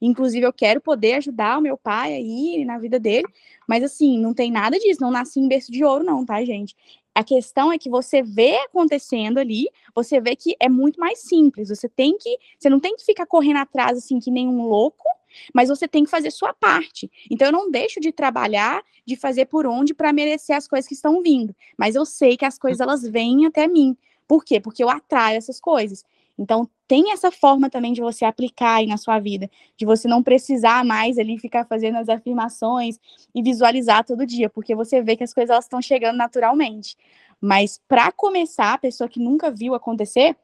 Inclusive, 0.00 0.44
eu 0.44 0.52
quero 0.52 0.80
poder 0.80 1.14
ajudar 1.14 1.58
o 1.58 1.62
meu 1.62 1.76
pai 1.78 2.14
aí 2.14 2.64
na 2.64 2.76
vida 2.76 2.98
dele. 2.98 3.26
Mas, 3.68 3.84
assim, 3.84 4.18
não 4.18 4.34
tem 4.34 4.50
nada 4.50 4.76
disso. 4.76 5.00
Não 5.00 5.12
nasci 5.12 5.38
em 5.38 5.46
berço 5.46 5.70
de 5.70 5.84
ouro, 5.84 6.02
não, 6.02 6.26
tá, 6.26 6.44
gente? 6.44 6.74
A 7.14 7.22
questão 7.22 7.70
é 7.70 7.78
que 7.78 7.88
você 7.88 8.20
vê 8.20 8.56
acontecendo 8.56 9.38
ali, 9.38 9.68
você 9.94 10.20
vê 10.20 10.34
que 10.34 10.56
é 10.58 10.68
muito 10.68 10.98
mais 10.98 11.20
simples. 11.20 11.68
Você 11.68 11.88
tem 11.88 12.16
que, 12.18 12.36
você 12.58 12.68
não 12.68 12.80
tem 12.80 12.96
que 12.96 13.04
ficar 13.04 13.26
correndo 13.26 13.58
atrás 13.58 13.98
assim 13.98 14.18
que 14.18 14.30
nem 14.30 14.48
um 14.48 14.66
louco, 14.66 15.04
mas 15.52 15.68
você 15.68 15.86
tem 15.86 16.04
que 16.04 16.10
fazer 16.10 16.30
sua 16.30 16.52
parte. 16.52 17.10
Então 17.30 17.48
eu 17.48 17.52
não 17.52 17.70
deixo 17.70 18.00
de 18.00 18.12
trabalhar, 18.12 18.82
de 19.06 19.16
fazer 19.16 19.46
por 19.46 19.66
onde 19.66 19.94
para 19.94 20.12
merecer 20.12 20.56
as 20.56 20.68
coisas 20.68 20.88
que 20.88 20.94
estão 20.94 21.22
vindo, 21.22 21.54
mas 21.76 21.94
eu 21.94 22.04
sei 22.04 22.36
que 22.36 22.44
as 22.44 22.58
coisas 22.58 22.80
elas 22.80 23.02
vêm 23.02 23.46
até 23.46 23.66
mim. 23.66 23.96
Por 24.26 24.44
quê? 24.44 24.60
Porque 24.60 24.82
eu 24.82 24.88
atraio 24.88 25.36
essas 25.36 25.60
coisas. 25.60 26.04
Então, 26.38 26.68
tem 26.88 27.12
essa 27.12 27.30
forma 27.30 27.70
também 27.70 27.92
de 27.92 28.00
você 28.00 28.24
aplicar 28.24 28.76
aí 28.76 28.86
na 28.86 28.96
sua 28.96 29.18
vida, 29.18 29.50
de 29.76 29.84
você 29.84 30.08
não 30.08 30.22
precisar 30.22 30.84
mais 30.84 31.18
ali 31.18 31.38
ficar 31.38 31.64
fazendo 31.66 31.98
as 31.98 32.08
afirmações 32.08 32.98
e 33.34 33.42
visualizar 33.42 34.04
todo 34.04 34.26
dia, 34.26 34.48
porque 34.50 34.74
você 34.74 35.02
vê 35.02 35.16
que 35.16 35.24
as 35.24 35.32
coisas 35.32 35.50
elas 35.50 35.64
estão 35.64 35.80
chegando 35.80 36.16
naturalmente. 36.16 36.96
Mas 37.40 37.80
para 37.88 38.10
começar, 38.12 38.74
a 38.74 38.78
pessoa 38.78 39.08
que 39.08 39.20
nunca 39.20 39.50
viu 39.50 39.74
acontecer, 39.74 40.36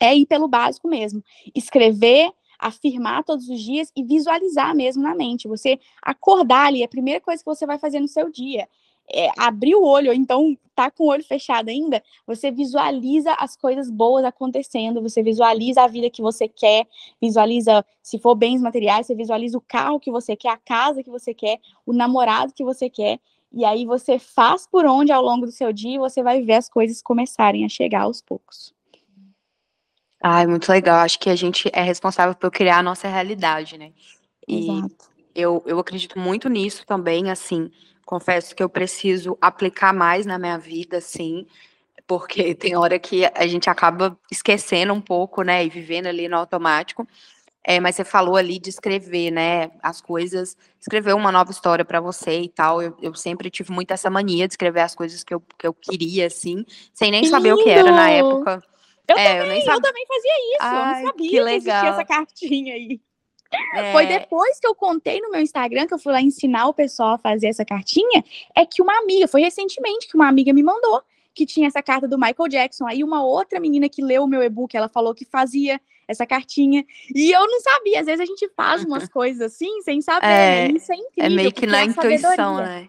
é 0.00 0.16
ir 0.16 0.26
pelo 0.26 0.46
básico 0.46 0.88
mesmo. 0.88 1.22
Escrever, 1.54 2.30
afirmar 2.58 3.24
todos 3.24 3.48
os 3.48 3.60
dias 3.60 3.92
e 3.94 4.02
visualizar 4.02 4.74
mesmo 4.74 5.02
na 5.02 5.14
mente. 5.14 5.48
Você 5.48 5.78
acordar 6.02 6.66
ali, 6.66 6.82
é 6.82 6.84
a 6.84 6.88
primeira 6.88 7.20
coisa 7.20 7.42
que 7.42 7.48
você 7.48 7.66
vai 7.66 7.78
fazer 7.78 8.00
no 8.00 8.08
seu 8.08 8.30
dia 8.30 8.68
é, 9.10 9.30
abrir 9.36 9.74
o 9.74 9.82
olho, 9.82 10.10
ou 10.10 10.14
então 10.14 10.56
tá 10.74 10.90
com 10.90 11.04
o 11.04 11.08
olho 11.08 11.24
fechado 11.24 11.70
ainda, 11.70 12.02
você 12.26 12.50
visualiza 12.50 13.32
as 13.34 13.56
coisas 13.56 13.90
boas 13.90 14.24
acontecendo, 14.24 15.02
você 15.02 15.22
visualiza 15.22 15.82
a 15.82 15.88
vida 15.88 16.10
que 16.10 16.22
você 16.22 16.46
quer, 16.46 16.86
visualiza, 17.20 17.84
se 18.02 18.18
for 18.18 18.34
bens 18.34 18.60
materiais, 18.60 19.06
você 19.06 19.14
visualiza 19.14 19.58
o 19.58 19.62
carro 19.62 19.98
que 19.98 20.10
você 20.10 20.36
quer, 20.36 20.50
a 20.50 20.56
casa 20.56 21.02
que 21.02 21.10
você 21.10 21.34
quer, 21.34 21.58
o 21.84 21.92
namorado 21.92 22.52
que 22.52 22.62
você 22.62 22.88
quer, 22.88 23.18
e 23.52 23.64
aí 23.64 23.86
você 23.86 24.18
faz 24.18 24.66
por 24.66 24.84
onde 24.86 25.10
ao 25.10 25.22
longo 25.22 25.46
do 25.46 25.52
seu 25.52 25.72
dia 25.72 25.98
você 25.98 26.22
vai 26.22 26.42
ver 26.42 26.54
as 26.54 26.68
coisas 26.68 27.02
começarem 27.02 27.64
a 27.64 27.68
chegar 27.68 28.02
aos 28.02 28.20
poucos. 28.20 28.77
Ai, 30.22 30.46
muito 30.46 30.68
legal. 30.70 30.98
Acho 31.00 31.18
que 31.18 31.30
a 31.30 31.36
gente 31.36 31.70
é 31.72 31.82
responsável 31.82 32.34
por 32.34 32.50
criar 32.50 32.78
a 32.78 32.82
nossa 32.82 33.08
realidade, 33.08 33.78
né? 33.78 33.92
E 34.46 34.70
Exato. 34.70 35.08
Eu, 35.34 35.62
eu 35.66 35.78
acredito 35.78 36.18
muito 36.18 36.48
nisso 36.48 36.84
também, 36.84 37.30
assim, 37.30 37.70
confesso 38.04 38.56
que 38.56 38.62
eu 38.62 38.68
preciso 38.68 39.38
aplicar 39.40 39.94
mais 39.94 40.26
na 40.26 40.36
minha 40.36 40.58
vida, 40.58 41.00
sim, 41.00 41.46
porque 42.08 42.54
tem 42.56 42.74
hora 42.74 42.98
que 42.98 43.24
a 43.32 43.46
gente 43.46 43.70
acaba 43.70 44.18
esquecendo 44.28 44.92
um 44.92 45.00
pouco, 45.00 45.42
né, 45.42 45.64
e 45.64 45.68
vivendo 45.68 46.06
ali 46.06 46.26
no 46.26 46.36
automático. 46.36 47.06
É, 47.62 47.78
mas 47.78 47.94
você 47.94 48.02
falou 48.02 48.34
ali 48.34 48.58
de 48.58 48.70
escrever, 48.70 49.30
né, 49.30 49.70
as 49.80 50.00
coisas, 50.00 50.56
escrever 50.80 51.14
uma 51.14 51.30
nova 51.30 51.52
história 51.52 51.84
para 51.84 52.00
você 52.00 52.40
e 52.40 52.48
tal. 52.48 52.82
Eu, 52.82 52.96
eu, 53.00 53.14
sempre 53.14 53.48
tive 53.48 53.70
muito 53.70 53.92
essa 53.92 54.10
mania 54.10 54.48
de 54.48 54.54
escrever 54.54 54.80
as 54.80 54.94
coisas 54.94 55.22
que 55.22 55.34
eu, 55.34 55.40
que 55.56 55.66
eu 55.66 55.74
queria, 55.74 56.26
assim, 56.26 56.64
sem 56.92 57.12
nem 57.12 57.26
saber 57.26 57.52
o 57.52 57.58
que 57.58 57.68
era 57.68 57.92
na 57.92 58.10
época. 58.10 58.60
Eu, 59.08 59.16
é, 59.16 59.40
também, 59.40 59.60
eu, 59.64 59.72
eu, 59.72 59.80
também 59.80 60.06
fazia 60.06 60.32
isso, 60.32 60.58
Ai, 60.60 60.76
eu 60.76 60.86
não 60.86 61.06
sabia 61.08 61.30
que, 61.30 61.40
legal. 61.40 61.46
que 61.46 61.56
existia 61.56 61.88
essa 61.88 62.04
cartinha 62.04 62.74
aí. 62.74 63.00
É... 63.74 63.92
Foi 63.92 64.06
depois 64.06 64.60
que 64.60 64.66
eu 64.66 64.74
contei 64.74 65.20
no 65.20 65.30
meu 65.30 65.40
Instagram, 65.40 65.86
que 65.86 65.94
eu 65.94 65.98
fui 65.98 66.12
lá 66.12 66.20
ensinar 66.20 66.66
o 66.66 66.74
pessoal 66.74 67.14
a 67.14 67.18
fazer 67.18 67.46
essa 67.46 67.64
cartinha, 67.64 68.22
é 68.54 68.66
que 68.66 68.82
uma 68.82 68.98
amiga, 68.98 69.26
foi 69.26 69.40
recentemente 69.40 70.06
que 70.06 70.14
uma 70.14 70.28
amiga 70.28 70.52
me 70.52 70.62
mandou, 70.62 71.02
que 71.34 71.46
tinha 71.46 71.68
essa 71.68 71.82
carta 71.82 72.06
do 72.06 72.18
Michael 72.18 72.48
Jackson. 72.48 72.86
Aí 72.86 73.02
uma 73.02 73.24
outra 73.24 73.60
menina 73.60 73.88
que 73.88 74.02
leu 74.02 74.24
o 74.24 74.26
meu 74.26 74.42
e-book, 74.42 74.76
ela 74.76 74.88
falou 74.88 75.14
que 75.14 75.24
fazia 75.24 75.80
essa 76.06 76.26
cartinha. 76.26 76.84
E 77.14 77.30
eu 77.30 77.46
não 77.46 77.60
sabia, 77.60 78.00
às 78.00 78.06
vezes 78.06 78.20
a 78.20 78.26
gente 78.26 78.50
faz 78.56 78.84
umas 78.84 79.08
coisas 79.08 79.40
assim, 79.40 79.80
sem 79.82 80.02
saber, 80.02 80.26
é, 80.26 80.68
né? 80.68 80.74
Isso 80.76 80.92
é 80.92 80.96
incrível. 80.96 81.24
É 81.24 81.28
meio 81.30 81.52
que 81.52 81.66
na 81.66 81.80
é 81.80 81.84
intuição, 81.84 82.56
né? 82.56 82.88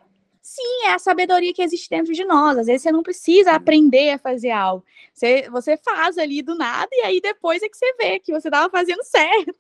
Sim, 0.50 0.88
é 0.88 0.94
a 0.94 0.98
sabedoria 0.98 1.54
que 1.54 1.62
existe 1.62 1.88
dentro 1.88 2.12
de 2.12 2.26
nós. 2.26 2.58
Às 2.58 2.66
vezes 2.66 2.82
você 2.82 2.92
não 2.92 3.04
precisa 3.04 3.52
aprender 3.52 4.10
a 4.10 4.18
fazer 4.18 4.50
algo. 4.50 4.84
Você, 5.14 5.48
você 5.52 5.78
faz 5.78 6.18
ali 6.18 6.42
do 6.42 6.56
nada 6.56 6.90
e 6.92 7.02
aí 7.02 7.22
depois 7.22 7.62
é 7.62 7.70
que 7.70 7.78
você 7.78 7.94
vê 7.94 8.20
que 8.20 8.32
você 8.32 8.48
estava 8.48 8.68
fazendo 8.68 9.04
certo. 9.04 9.54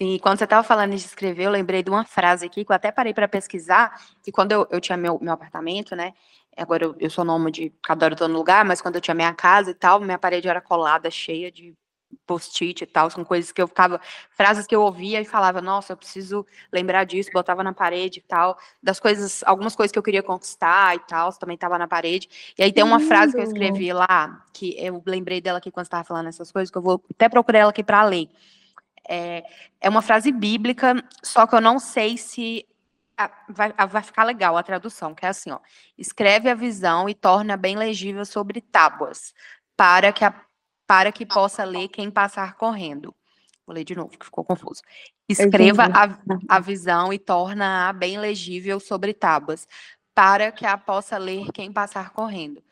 E 0.00 0.20
quando 0.20 0.38
você 0.38 0.44
estava 0.44 0.62
falando 0.62 0.90
de 0.90 0.96
escrever, 0.98 1.44
eu 1.46 1.50
lembrei 1.50 1.82
de 1.82 1.90
uma 1.90 2.04
frase 2.04 2.46
aqui 2.46 2.64
que 2.64 2.70
eu 2.70 2.76
até 2.76 2.92
parei 2.92 3.12
para 3.12 3.26
pesquisar, 3.26 4.00
que 4.22 4.30
quando 4.30 4.52
eu, 4.52 4.66
eu 4.70 4.80
tinha 4.80 4.96
meu, 4.96 5.18
meu 5.20 5.32
apartamento, 5.32 5.96
né? 5.96 6.12
Agora 6.56 6.84
eu, 6.84 6.96
eu 7.00 7.10
sou 7.10 7.24
nômade, 7.24 7.72
cada 7.82 8.06
hora 8.06 8.14
eu 8.14 8.18
tô 8.18 8.28
no 8.28 8.36
lugar, 8.36 8.64
mas 8.64 8.80
quando 8.80 8.96
eu 8.96 9.00
tinha 9.00 9.14
minha 9.14 9.32
casa 9.34 9.70
e 9.70 9.74
tal, 9.74 10.00
minha 10.00 10.18
parede 10.18 10.48
era 10.48 10.60
colada, 10.60 11.10
cheia 11.10 11.50
de 11.50 11.74
post-it 12.26 12.82
e 12.82 12.86
tal, 12.86 13.10
são 13.10 13.24
coisas 13.24 13.52
que 13.52 13.60
eu 13.60 13.68
ficava, 13.68 14.00
frases 14.30 14.66
que 14.66 14.74
eu 14.74 14.82
ouvia 14.82 15.20
e 15.20 15.24
falava, 15.24 15.60
nossa, 15.60 15.92
eu 15.92 15.96
preciso 15.96 16.46
lembrar 16.72 17.04
disso, 17.04 17.30
botava 17.32 17.62
na 17.62 17.72
parede 17.72 18.20
e 18.20 18.22
tal, 18.22 18.58
das 18.82 18.98
coisas, 19.00 19.42
algumas 19.44 19.74
coisas 19.76 19.92
que 19.92 19.98
eu 19.98 20.02
queria 20.02 20.22
conquistar 20.22 20.96
e 20.96 21.00
tal, 21.00 21.32
também 21.32 21.54
estava 21.54 21.78
na 21.78 21.88
parede. 21.88 22.28
E 22.58 22.62
aí 22.62 22.72
tem 22.72 22.84
uma 22.84 22.98
Lindo. 22.98 23.08
frase 23.08 23.32
que 23.32 23.40
eu 23.40 23.44
escrevi 23.44 23.92
lá, 23.92 24.44
que 24.52 24.74
eu 24.78 25.02
lembrei 25.06 25.40
dela 25.40 25.58
aqui 25.58 25.70
quando 25.70 25.86
estava 25.86 26.04
falando 26.04 26.28
essas 26.28 26.50
coisas, 26.50 26.70
que 26.70 26.78
eu 26.78 26.82
vou 26.82 27.02
até 27.10 27.28
procurar 27.28 27.60
ela 27.60 27.70
aqui 27.70 27.82
para 27.82 28.04
ler. 28.04 28.28
É, 29.08 29.44
é 29.80 29.88
uma 29.88 30.02
frase 30.02 30.32
bíblica, 30.32 30.94
só 31.22 31.46
que 31.46 31.54
eu 31.54 31.60
não 31.60 31.78
sei 31.78 32.16
se 32.16 32.66
vai, 33.48 33.72
vai 33.88 34.02
ficar 34.02 34.24
legal 34.24 34.56
a 34.56 34.62
tradução, 34.62 35.14
que 35.14 35.24
é 35.24 35.28
assim, 35.28 35.50
ó. 35.50 35.60
Escreve 35.96 36.48
a 36.50 36.54
visão 36.54 37.08
e 37.08 37.14
torna 37.14 37.56
bem 37.56 37.76
legível 37.76 38.24
sobre 38.24 38.60
tábuas, 38.60 39.34
para 39.76 40.12
que, 40.12 40.24
a, 40.24 40.34
para 40.86 41.12
que 41.12 41.24
possa 41.24 41.64
ler 41.64 41.88
quem 41.88 42.10
passar 42.10 42.54
correndo. 42.56 43.14
Vou 43.66 43.74
ler 43.74 43.84
de 43.84 43.94
novo, 43.94 44.10
que 44.18 44.24
ficou 44.24 44.44
confuso. 44.44 44.82
Escreva 45.28 45.84
a, 45.84 46.18
a 46.48 46.60
visão 46.60 47.12
e 47.12 47.18
torna-a 47.18 47.92
bem 47.92 48.18
legível 48.18 48.78
sobre 48.78 49.14
tábuas, 49.14 49.66
para 50.14 50.52
que 50.52 50.66
a 50.66 50.76
possa 50.76 51.16
ler 51.16 51.50
quem 51.52 51.72
passar 51.72 52.10
correndo. 52.10 52.62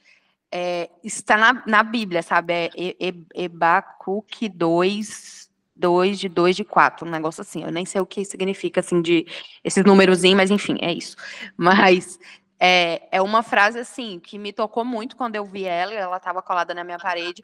É, 0.50 0.90
está 1.02 1.38
na, 1.38 1.62
na 1.66 1.82
Bíblia, 1.82 2.22
sabe? 2.22 2.52
É 2.52 2.70
Ebacuque 3.34 4.50
2, 4.50 5.50
2 5.74 6.18
de 6.18 6.28
2 6.28 6.56
de 6.56 6.64
4, 6.64 7.06
um 7.06 7.10
negócio 7.10 7.40
assim. 7.40 7.64
Eu 7.64 7.72
nem 7.72 7.86
sei 7.86 8.02
o 8.02 8.06
que 8.06 8.22
significa, 8.22 8.80
assim, 8.80 9.00
de 9.00 9.26
esses 9.64 9.82
númerozinhos, 9.82 10.36
mas 10.36 10.50
enfim, 10.50 10.76
é 10.82 10.92
isso. 10.92 11.16
Mas 11.56 12.18
é, 12.60 13.08
é 13.10 13.22
uma 13.22 13.42
frase, 13.42 13.78
assim, 13.78 14.20
que 14.20 14.38
me 14.38 14.52
tocou 14.52 14.84
muito 14.84 15.16
quando 15.16 15.36
eu 15.36 15.44
vi 15.44 15.64
ela, 15.64 15.94
ela 15.94 16.18
estava 16.18 16.42
colada 16.42 16.74
na 16.74 16.84
minha 16.84 16.98
parede, 16.98 17.40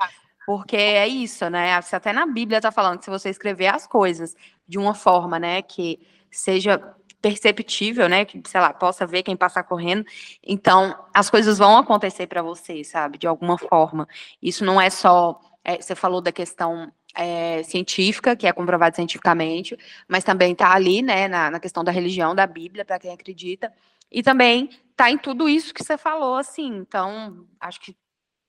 porque 0.49 0.79
é 0.79 1.07
isso, 1.07 1.51
né? 1.51 1.75
Até 1.75 2.11
na 2.11 2.25
Bíblia 2.25 2.57
está 2.57 2.73
falando 2.73 2.97
que 2.97 3.05
se 3.05 3.11
você 3.11 3.29
escrever 3.29 3.67
as 3.67 3.87
coisas 3.87 4.35
de 4.67 4.79
uma 4.79 4.95
forma, 4.95 5.39
né, 5.39 5.61
que 5.61 6.01
seja 6.31 6.79
perceptível, 7.21 8.09
né, 8.09 8.25
que, 8.25 8.41
sei 8.47 8.59
lá, 8.59 8.73
possa 8.73 9.07
ver 9.07 9.23
quem 9.23 9.37
passar 9.37 9.63
correndo, 9.65 10.07
então 10.43 10.99
as 11.13 11.29
coisas 11.29 11.59
vão 11.59 11.77
acontecer 11.77 12.27
para 12.29 12.41
você, 12.41 12.83
sabe, 12.83 13.19
de 13.19 13.27
alguma 13.27 13.59
forma. 13.59 14.09
Isso 14.41 14.65
não 14.65 14.81
é 14.81 14.89
só, 14.89 15.39
é, 15.63 15.83
você 15.83 15.95
falou 15.95 16.23
da 16.23 16.33
questão 16.33 16.91
é, 17.15 17.63
científica, 17.63 18.35
que 18.35 18.47
é 18.47 18.53
comprovado 18.53 18.97
cientificamente, 18.97 19.77
mas 20.09 20.25
também 20.25 20.53
está 20.53 20.73
ali, 20.73 21.03
né, 21.03 21.29
na, 21.29 21.51
na, 21.51 21.61
questão 21.61 21.85
da 21.85 21.93
religião, 21.93 22.35
da 22.35 22.47
Bíblia, 22.47 22.87
para 22.87 22.99
quem 22.99 23.13
acredita, 23.13 23.71
e 24.11 24.23
também 24.23 24.71
está 24.93 25.11
em 25.11 25.19
tudo 25.19 25.47
isso 25.47 25.75
que 25.75 25.85
você 25.85 25.99
falou, 25.99 26.37
assim, 26.37 26.75
então, 26.75 27.45
acho 27.61 27.79
que, 27.83 27.95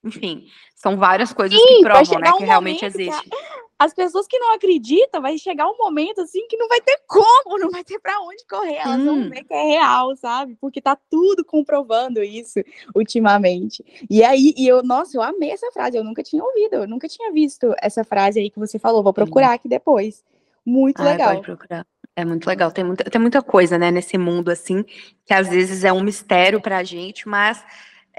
enfim, 0.04 0.46
são 0.76 0.98
várias 0.98 1.34
coisas 1.34 1.60
Sim, 1.60 1.68
que 1.68 1.82
provam, 1.82 2.20
né, 2.20 2.32
um 2.32 2.38
que 2.38 2.46
realmente 2.46 2.86
existe. 2.86 3.30
As 3.78 3.94
pessoas 3.94 4.28
que 4.28 4.38
não 4.38 4.54
acreditam, 4.54 5.22
vai 5.22 5.38
chegar 5.38 5.66
um 5.66 5.78
momento 5.78 6.20
assim 6.20 6.46
que 6.48 6.58
não 6.58 6.68
vai 6.68 6.82
ter 6.82 7.00
como, 7.08 7.58
não 7.58 7.72
vai 7.72 7.82
ter 7.82 7.98
para 8.00 8.20
onde 8.20 8.46
correr, 8.46 8.76
elas 8.76 9.00
hum. 9.00 9.06
vão 9.06 9.30
ver 9.30 9.44
que 9.46 9.54
é 9.54 9.64
real, 9.64 10.16
sabe? 10.18 10.58
Porque 10.60 10.82
tá 10.82 10.98
tudo 11.10 11.46
comprovando 11.46 12.22
isso 12.22 12.60
ultimamente. 12.94 13.84
E 14.10 14.22
aí, 14.22 14.54
e 14.58 14.68
eu, 14.68 14.84
nossa, 14.84 15.16
eu 15.16 15.22
amei 15.22 15.52
essa 15.52 15.72
frase, 15.72 15.96
eu 15.96 16.04
nunca 16.04 16.22
tinha 16.22 16.44
ouvido, 16.44 16.74
eu 16.74 16.88
nunca 16.88 17.08
tinha 17.08 17.32
visto 17.32 17.74
essa 17.82 18.04
frase 18.04 18.40
aí 18.40 18.50
que 18.50 18.60
você 18.60 18.78
falou, 18.78 19.02
vou 19.02 19.14
procurar 19.14 19.54
aqui 19.54 19.70
depois. 19.70 20.26
Muito 20.66 21.02
legal. 21.02 21.36
Pode 21.36 21.46
procurar. 21.46 21.88
É 22.16 22.26
muito 22.26 22.46
legal, 22.48 22.70
tem 22.70 22.84
muita, 22.84 23.06
tem 23.06 23.22
muita 23.22 23.42
coisa, 23.42 23.78
né, 23.78 23.92
nesse 23.92 24.18
mundo 24.18 24.50
assim, 24.50 24.84
que 25.26 25.34
às 25.34 25.48
vezes 25.48 25.86
é 25.86 25.94
um 25.94 26.02
mistério 26.02 26.60
pra 26.60 26.84
gente, 26.84 27.30
mas 27.30 27.64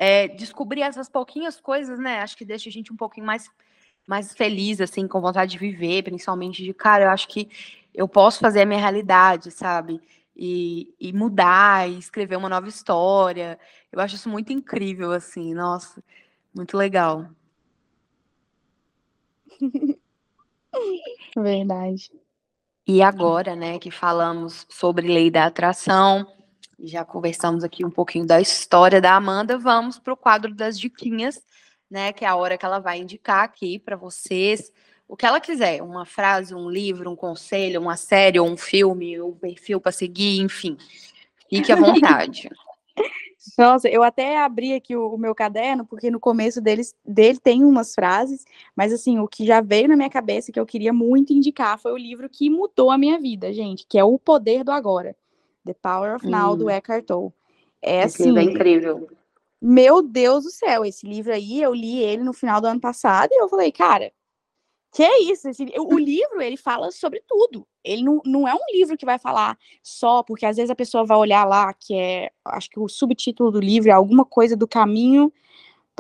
é, 0.01 0.27
descobrir 0.29 0.81
essas 0.81 1.11
pouquinhas 1.11 1.61
coisas, 1.61 1.99
né, 1.99 2.21
acho 2.21 2.35
que 2.35 2.45
deixa 2.45 2.71
a 2.71 2.73
gente 2.73 2.91
um 2.91 2.97
pouquinho 2.97 3.27
mais 3.27 3.51
mais 4.07 4.33
feliz, 4.33 4.81
assim, 4.81 5.07
com 5.07 5.21
vontade 5.21 5.53
de 5.53 5.59
viver, 5.59 6.03
principalmente 6.03 6.65
de, 6.65 6.75
cara, 6.75 7.05
eu 7.05 7.11
acho 7.11 7.29
que 7.29 7.49
eu 7.95 8.09
posso 8.09 8.41
fazer 8.41 8.63
a 8.63 8.67
minha 8.67 8.81
realidade, 8.81 9.53
sabe? 9.53 10.01
E, 10.35 10.93
e 10.99 11.13
mudar, 11.13 11.89
e 11.89 11.97
escrever 11.97 12.35
uma 12.37 12.49
nova 12.49 12.67
história. 12.67 13.57
Eu 13.93 14.01
acho 14.01 14.17
isso 14.17 14.29
muito 14.29 14.53
incrível, 14.53 15.13
assim, 15.13 15.55
nossa, 15.55 16.03
muito 16.53 16.77
legal. 16.77 17.29
Verdade. 21.37 22.11
E 22.89 23.03
agora, 23.03 23.55
né, 23.55 23.79
que 23.79 23.93
falamos 23.93 24.67
sobre 24.69 25.07
lei 25.07 25.31
da 25.31 25.47
atração, 25.47 26.27
já 26.83 27.05
conversamos 27.05 27.65
aqui 27.65 27.85
um 27.85 27.91
pouquinho 27.91 28.27
da 28.27 28.41
história 28.41 29.01
da 29.01 29.15
Amanda, 29.15 29.59
vamos 29.59 29.99
para 29.99 30.13
o 30.13 30.17
quadro 30.17 30.55
das 30.55 30.79
diquinhas 30.79 31.43
né? 31.91 32.13
Que 32.13 32.25
é 32.25 32.29
a 32.29 32.37
hora 32.37 32.57
que 32.57 32.65
ela 32.65 32.79
vai 32.79 33.01
indicar 33.01 33.45
aqui 33.45 33.79
para 33.79 33.97
vocês 33.97 34.73
o 35.09 35.17
que 35.17 35.27
ela 35.27 35.41
quiser, 35.41 35.83
uma 35.83 36.07
frase, 36.07 36.55
um 36.55 36.71
livro, 36.71 37.11
um 37.11 37.17
conselho, 37.17 37.81
uma 37.81 37.97
série, 37.97 38.39
ou 38.39 38.47
um 38.47 38.57
filme, 38.57 39.21
um 39.21 39.33
perfil 39.33 39.81
para 39.81 39.91
seguir, 39.91 40.41
enfim. 40.41 40.77
Fique 41.49 41.73
à 41.73 41.77
vontade. 41.77 42.49
Nossa, 43.59 43.89
eu 43.89 44.05
até 44.05 44.39
abri 44.39 44.73
aqui 44.73 44.95
o, 44.95 45.15
o, 45.15 45.19
meu 45.19 45.35
caderno, 45.35 45.85
porque 45.85 46.13
no 46.13 46.21
começo 46.21 46.61
deles, 46.61 46.95
dele 47.05 47.41
tem 47.41 47.65
umas 47.65 47.93
frases, 47.93 48.45
mas 48.77 48.93
assim, 48.93 49.19
o 49.19 49.27
que 49.27 49.45
já 49.45 49.61
veio 49.61 49.89
na 49.89 49.97
minha 49.97 50.11
cabeça 50.11 50.53
que 50.53 50.61
eu 50.61 50.67
queria 50.67 50.93
muito 50.93 51.33
indicar 51.33 51.77
foi 51.77 51.91
o 51.91 51.99
livro 51.99 52.29
que 52.29 52.49
mudou 52.49 52.89
a 52.89 52.99
minha 52.99 53.19
vida, 53.19 53.53
gente, 53.53 53.85
que 53.89 53.99
é 53.99 54.05
O 54.05 54.17
Poder 54.17 54.63
do 54.63 54.71
Agora, 54.71 55.17
The 55.65 55.75
Power 55.75 56.17
of 56.17 56.27
Now, 56.27 56.53
hum. 56.53 56.59
do 56.59 56.71
Eckhart 56.71 57.07
Tolle. 57.07 57.33
É 57.83 58.03
assim, 58.03 58.37
é 58.37 58.43
incrível. 58.43 59.09
Meu 59.61 60.03
Deus 60.03 60.45
do 60.45 60.51
céu, 60.51 60.85
esse 60.85 61.07
livro 61.07 61.33
aí, 61.33 61.63
eu 61.63 61.75
li 61.75 61.99
ele 61.99 62.23
no 62.23 62.33
final 62.33 62.61
do 62.61 62.67
ano 62.67 62.81
passado 62.81 63.31
e 63.33 63.41
eu 63.41 63.49
falei, 63.49 63.71
cara, 63.71 64.11
que 64.93 65.03
é 65.03 65.21
isso? 65.23 65.49
Esse, 65.49 65.65
o 65.79 65.99
livro, 65.99 66.41
ele 66.41 66.57
fala 66.57 66.91
sobre 66.91 67.23
tudo. 67.27 67.67
Ele 67.85 68.03
não, 68.03 68.21
não 68.25 68.49
é 68.49 68.55
um 68.55 68.73
livro 68.73 68.97
que 68.97 69.07
vai 69.07 69.19
falar 69.19 69.57
só, 69.83 70.23
porque 70.23 70.45
às 70.45 70.57
vezes 70.57 70.71
a 70.71 70.75
pessoa 70.75 71.05
vai 71.05 71.17
olhar 71.17 71.45
lá, 71.47 71.73
que 71.75 71.95
é, 71.95 72.31
acho 72.45 72.69
que 72.71 72.81
o 72.81 72.89
subtítulo 72.89 73.51
do 73.51 73.61
livro 73.61 73.91
é 73.91 73.93
alguma 73.93 74.25
coisa 74.25 74.57
do 74.57 74.67
caminho 74.67 75.33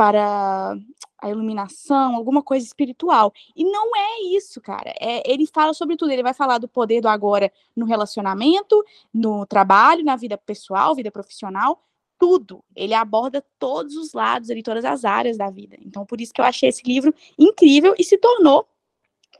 para 0.00 0.78
a 1.18 1.28
iluminação, 1.28 2.16
alguma 2.16 2.42
coisa 2.42 2.64
espiritual. 2.64 3.34
E 3.54 3.62
não 3.62 3.94
é 3.94 4.22
isso, 4.34 4.58
cara. 4.58 4.94
É, 4.98 5.30
ele 5.30 5.46
fala 5.46 5.74
sobre 5.74 5.94
tudo. 5.94 6.10
Ele 6.10 6.22
vai 6.22 6.32
falar 6.32 6.56
do 6.56 6.66
poder 6.66 7.02
do 7.02 7.08
agora 7.08 7.52
no 7.76 7.84
relacionamento, 7.84 8.82
no 9.12 9.44
trabalho, 9.44 10.02
na 10.02 10.16
vida 10.16 10.38
pessoal, 10.38 10.94
vida 10.94 11.10
profissional, 11.10 11.82
tudo. 12.18 12.64
Ele 12.74 12.94
aborda 12.94 13.44
todos 13.58 13.94
os 13.94 14.14
lados 14.14 14.48
ali, 14.48 14.62
todas 14.62 14.86
as 14.86 15.04
áreas 15.04 15.36
da 15.36 15.50
vida. 15.50 15.76
Então, 15.82 16.06
por 16.06 16.18
isso 16.18 16.32
que 16.32 16.40
eu 16.40 16.46
achei 16.46 16.70
esse 16.70 16.82
livro 16.86 17.14
incrível 17.38 17.94
e 17.98 18.02
se 18.02 18.16
tornou 18.16 18.66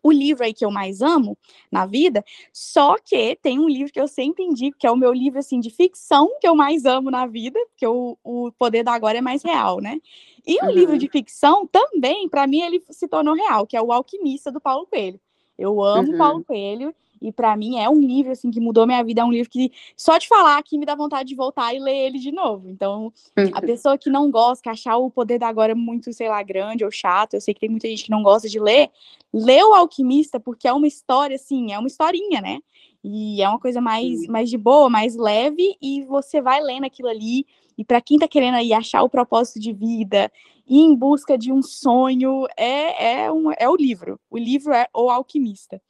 o 0.03 0.11
livro 0.11 0.44
aí 0.44 0.53
que 0.53 0.64
eu 0.64 0.70
mais 0.70 1.01
amo 1.01 1.36
na 1.70 1.86
vida, 1.86 2.24
só 2.53 2.96
que 2.96 3.36
tem 3.42 3.59
um 3.59 3.68
livro 3.68 3.92
que 3.92 4.01
eu 4.01 4.09
sempre 4.09 4.44
indico, 4.44 4.78
que 4.78 4.86
é 4.86 4.90
o 4.90 4.96
meu 4.96 5.12
livro, 5.12 5.38
assim, 5.38 5.61
de 5.61 5.70
ficção 5.70 6.30
que 6.40 6.46
eu 6.46 6.55
mais 6.55 6.84
amo 6.84 7.11
na 7.11 7.26
vida, 7.26 7.59
porque 7.70 7.86
o, 7.86 8.16
o 8.22 8.53
Poder 8.53 8.82
da 8.82 8.92
Agora 8.92 9.18
é 9.18 9.20
mais 9.20 9.42
real, 9.42 9.80
né? 9.80 9.98
E 10.46 10.59
o 10.62 10.66
uhum. 10.66 10.72
livro 10.72 10.98
de 10.98 11.09
ficção 11.09 11.66
também, 11.66 12.28
para 12.28 12.46
mim, 12.46 12.61
ele 12.62 12.82
se 12.90 13.07
tornou 13.07 13.34
real, 13.34 13.66
que 13.66 13.76
é 13.76 13.82
O 13.82 13.92
Alquimista, 13.92 14.51
do 14.51 14.61
Paulo 14.61 14.86
Coelho. 14.86 15.20
Eu 15.59 15.82
amo 15.82 16.12
uhum. 16.12 16.18
Paulo 16.18 16.44
Coelho, 16.44 16.94
e 17.21 17.31
para 17.31 17.57
mim 17.57 17.79
é 17.79 17.89
um 17.89 18.01
livro 18.01 18.33
assim 18.33 18.51
que 18.51 18.61
mudou 18.61 18.87
minha 18.87 19.03
vida, 19.05 19.21
é 19.21 19.25
um 19.25 19.31
livro 19.31 19.51
que 19.51 19.71
só 19.97 20.16
de 20.16 20.27
falar 20.27 20.57
aqui 20.57 20.79
me 20.79 20.87
dá 20.87 20.95
vontade 20.95 21.29
de 21.29 21.35
voltar 21.35 21.75
e 21.75 21.79
ler 21.79 22.07
ele 22.07 22.18
de 22.18 22.33
novo. 22.33 22.68
Então, 22.68 23.12
a 23.53 23.61
pessoa 23.61 23.99
que 23.99 24.09
não 24.09 24.31
gosta, 24.31 24.62
que 24.62 24.68
achar 24.68 24.97
o 24.97 25.11
poder 25.11 25.39
da 25.39 25.49
agora 25.49 25.75
muito, 25.75 26.12
sei 26.12 26.29
lá, 26.29 26.43
grande 26.43 26.85
ou 26.85 26.91
chato, 26.91 27.35
eu 27.35 27.41
sei 27.41 27.53
que 27.53 27.61
tem 27.61 27.68
muita 27.68 27.89
gente 27.89 28.05
que 28.05 28.11
não 28.11 28.23
gosta 28.23 28.49
de 28.49 28.59
ler, 28.59 28.91
lê 29.33 29.62
o 29.62 29.75
Alquimista 29.75 30.41
porque 30.41 30.66
é 30.66 30.73
uma 30.73 30.87
história 30.87 31.37
assim, 31.37 31.73
é 31.73 31.79
uma 31.79 31.89
historinha, 31.89 32.41
né? 32.41 32.61
E 33.03 33.43
é 33.43 33.49
uma 33.49 33.59
coisa 33.59 33.81
mais, 33.81 34.27
mais 34.27 34.51
de 34.51 34.59
boa, 34.59 34.91
mais 34.91 35.16
leve, 35.16 35.77
e 35.81 36.03
você 36.05 36.41
vai 36.41 36.61
lendo 36.61 36.85
aquilo 36.85 37.09
ali. 37.09 37.47
E 37.77 37.85
para 37.85 38.01
quem 38.01 38.16
está 38.16 38.29
querendo 38.29 38.57
aí 38.57 38.73
achar 38.73 39.03
o 39.03 39.09
propósito 39.09 39.59
de 39.59 39.73
vida, 39.73 40.31
ir 40.68 40.81
em 40.81 40.95
busca 40.95 41.37
de 41.37 41.51
um 41.51 41.62
sonho, 41.62 42.47
é, 42.57 43.23
é, 43.23 43.33
um, 43.33 43.51
é 43.53 43.68
o 43.68 43.75
livro. 43.75 44.21
O 44.31 44.37
livro 44.37 44.73
é 44.73 44.87
O 44.95 45.11
Alquimista. 45.11 45.81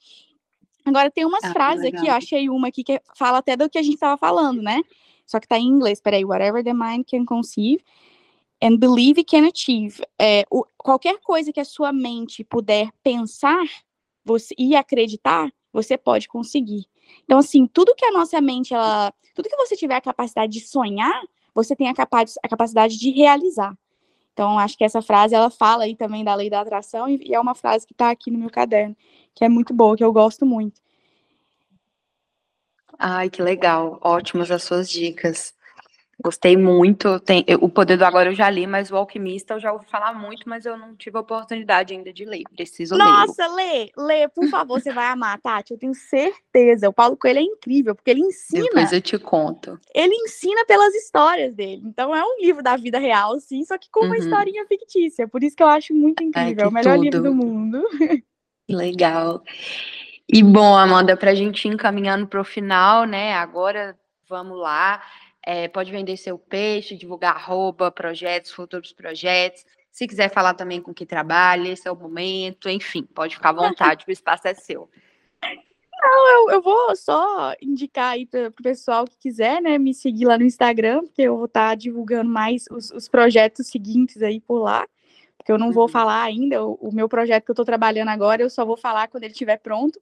Agora 0.84 1.10
tem 1.10 1.24
umas 1.24 1.44
ah, 1.44 1.52
frases 1.52 1.84
aqui, 1.84 2.06
eu 2.06 2.14
achei 2.14 2.48
uma 2.48 2.68
aqui 2.68 2.82
que 2.82 3.00
fala 3.14 3.38
até 3.38 3.56
do 3.56 3.68
que 3.68 3.78
a 3.78 3.82
gente 3.82 3.94
estava 3.94 4.16
falando, 4.16 4.62
né? 4.62 4.80
Só 5.26 5.38
que 5.38 5.46
tá 5.46 5.58
em 5.58 5.66
inglês, 5.66 6.00
peraí, 6.00 6.24
whatever 6.24 6.64
the 6.64 6.72
mind 6.72 7.04
can 7.08 7.24
conceive 7.24 7.82
and 8.62 8.76
believe 8.78 9.22
can 9.24 9.46
achieve. 9.46 10.02
É, 10.20 10.44
o, 10.50 10.64
qualquer 10.76 11.18
coisa 11.20 11.52
que 11.52 11.60
a 11.60 11.64
sua 11.64 11.92
mente 11.92 12.44
puder 12.44 12.90
pensar 13.02 13.64
você, 14.24 14.54
e 14.58 14.74
acreditar, 14.74 15.50
você 15.72 15.96
pode 15.96 16.28
conseguir. 16.28 16.86
Então, 17.24 17.38
assim, 17.38 17.66
tudo 17.66 17.94
que 17.94 18.04
a 18.04 18.12
nossa 18.12 18.40
mente, 18.40 18.74
ela, 18.74 19.12
tudo 19.34 19.48
que 19.48 19.56
você 19.56 19.76
tiver 19.76 19.96
a 19.96 20.00
capacidade 20.00 20.52
de 20.52 20.60
sonhar, 20.60 21.22
você 21.54 21.74
tem 21.74 21.88
a, 21.88 21.92
a 21.92 22.48
capacidade 22.48 22.98
de 22.98 23.10
realizar. 23.10 23.76
Então, 24.40 24.58
acho 24.58 24.74
que 24.74 24.82
essa 24.82 25.02
frase, 25.02 25.34
ela 25.34 25.50
fala 25.50 25.84
aí 25.84 25.94
também 25.94 26.24
da 26.24 26.34
lei 26.34 26.48
da 26.48 26.62
atração, 26.62 27.06
e, 27.06 27.34
é 27.34 27.38
uma 27.38 27.54
frase 27.54 27.86
que 27.86 27.92
está 27.92 28.08
aqui 28.08 28.30
no 28.30 28.38
meu 28.38 28.48
caderno 28.48 28.96
que 29.34 29.44
é 29.44 29.50
muito 29.50 29.74
boa, 29.74 29.94
que 29.94 30.02
eu 30.02 30.10
gosto 30.14 30.46
muito. 30.46 30.80
Ai, 32.98 33.28
que 33.28 33.42
legal. 33.42 33.98
Ótimas 34.02 34.50
as 34.50 34.62
suas 34.62 34.88
dicas. 34.88 35.52
Gostei 36.22 36.56
muito. 36.56 37.18
Tem, 37.20 37.42
eu, 37.46 37.58
o 37.62 37.68
Poder 37.68 37.96
do 37.96 38.04
Agora 38.04 38.28
eu 38.30 38.34
já 38.34 38.50
li, 38.50 38.66
mas 38.66 38.90
o 38.90 38.96
Alquimista 38.96 39.54
eu 39.54 39.60
já 39.60 39.72
ouvi 39.72 39.86
falar 39.86 40.12
muito, 40.12 40.48
mas 40.48 40.66
eu 40.66 40.76
não 40.76 40.94
tive 40.94 41.16
a 41.16 41.20
oportunidade 41.20 41.94
ainda 41.94 42.12
de 42.12 42.24
ler. 42.24 42.42
Preciso 42.54 42.94
ler. 42.94 43.04
Nossa, 43.04 43.46
lê, 43.48 43.90
lê, 43.96 44.28
por 44.28 44.46
favor, 44.48 44.78
você 44.80 44.92
vai 44.92 45.06
amar, 45.06 45.40
Tati. 45.40 45.72
Eu 45.72 45.78
tenho 45.78 45.94
certeza. 45.94 46.88
O 46.88 46.92
Paulo 46.92 47.16
Coelho 47.16 47.38
é 47.38 47.42
incrível, 47.42 47.94
porque 47.94 48.10
ele 48.10 48.20
ensina. 48.20 48.64
Depois 48.64 48.92
eu 48.92 49.00
te 49.00 49.18
conto. 49.18 49.80
Ele 49.94 50.14
ensina 50.14 50.64
pelas 50.66 50.94
histórias 50.94 51.54
dele. 51.54 51.82
Então 51.86 52.14
é 52.14 52.22
um 52.22 52.40
livro 52.40 52.62
da 52.62 52.76
vida 52.76 52.98
real, 52.98 53.40
sim, 53.40 53.64
só 53.64 53.78
que 53.78 53.88
com 53.90 54.00
uma 54.04 54.14
Uhum. 54.14 54.20
historinha 54.20 54.66
fictícia. 54.66 55.26
Por 55.26 55.42
isso 55.42 55.56
que 55.56 55.62
eu 55.62 55.68
acho 55.68 55.94
muito 55.94 56.22
incrível. 56.22 56.64
é 56.64 56.68
o 56.68 56.72
melhor 56.72 56.98
livro 56.98 57.22
tudo. 57.22 57.30
do 57.30 57.34
mundo. 57.34 57.82
Legal. 58.68 59.42
E 60.32 60.42
bom, 60.42 60.76
Amanda, 60.76 61.16
para 61.16 61.30
a 61.30 61.34
gente 61.34 61.66
ir 61.66 61.72
encaminhando 61.72 62.26
para 62.26 62.40
o 62.40 62.44
final, 62.44 63.04
né? 63.04 63.34
Agora 63.34 63.96
vamos 64.28 64.58
lá. 64.58 65.02
É, 65.44 65.68
pode 65.68 65.90
vender 65.90 66.16
seu 66.16 66.38
peixe, 66.38 66.96
divulgar 66.96 67.34
arroba, 67.34 67.90
projetos, 67.90 68.50
futuros 68.50 68.92
projetos. 68.92 69.64
Se 69.90 70.06
quiser 70.06 70.30
falar 70.30 70.54
também 70.54 70.80
com 70.80 70.94
que 70.94 71.06
trabalha, 71.06 71.68
esse 71.68 71.88
é 71.88 71.90
o 71.90 71.96
momento. 71.96 72.68
Enfim, 72.68 73.02
pode 73.02 73.36
ficar 73.36 73.50
à 73.50 73.52
vontade, 73.52 74.04
o 74.06 74.12
espaço 74.12 74.46
é 74.46 74.54
seu. 74.54 74.88
Eu, 76.02 76.50
eu 76.50 76.62
vou 76.62 76.96
só 76.96 77.54
indicar 77.60 78.12
aí 78.12 78.24
para 78.24 78.48
o 78.48 78.52
pessoal 78.52 79.04
que 79.04 79.18
quiser, 79.18 79.60
né, 79.60 79.78
me 79.78 79.92
seguir 79.92 80.24
lá 80.24 80.38
no 80.38 80.44
Instagram, 80.44 81.02
porque 81.02 81.22
eu 81.22 81.36
vou 81.36 81.44
estar 81.44 81.74
divulgando 81.74 82.30
mais 82.30 82.64
os, 82.70 82.90
os 82.90 83.08
projetos 83.08 83.66
seguintes 83.66 84.22
aí 84.22 84.40
por 84.40 84.60
lá. 84.60 84.86
Porque 85.36 85.52
eu 85.52 85.58
não 85.58 85.72
vou 85.72 85.84
Uhum. 85.84 85.88
falar 85.88 86.22
ainda, 86.22 86.64
o, 86.64 86.74
o 86.74 86.94
meu 86.94 87.08
projeto 87.08 87.44
que 87.44 87.50
eu 87.50 87.54
estou 87.54 87.64
trabalhando 87.64 88.08
agora, 88.08 88.42
eu 88.42 88.50
só 88.50 88.64
vou 88.64 88.76
falar 88.76 89.08
quando 89.08 89.24
ele 89.24 89.32
estiver 89.32 89.58
pronto. 89.58 90.00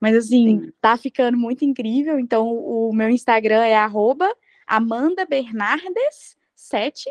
Mas 0.00 0.16
assim, 0.16 0.60
Sim. 0.60 0.72
tá 0.80 0.96
ficando 0.96 1.36
muito 1.36 1.64
incrível. 1.64 2.18
Então, 2.18 2.48
o, 2.48 2.90
o 2.90 2.94
meu 2.94 3.10
Instagram 3.10 3.64
é 3.64 3.74
arroba 3.74 4.32
Amanda 4.66 5.24
Bernardes 5.26 6.36
7. 6.54 7.10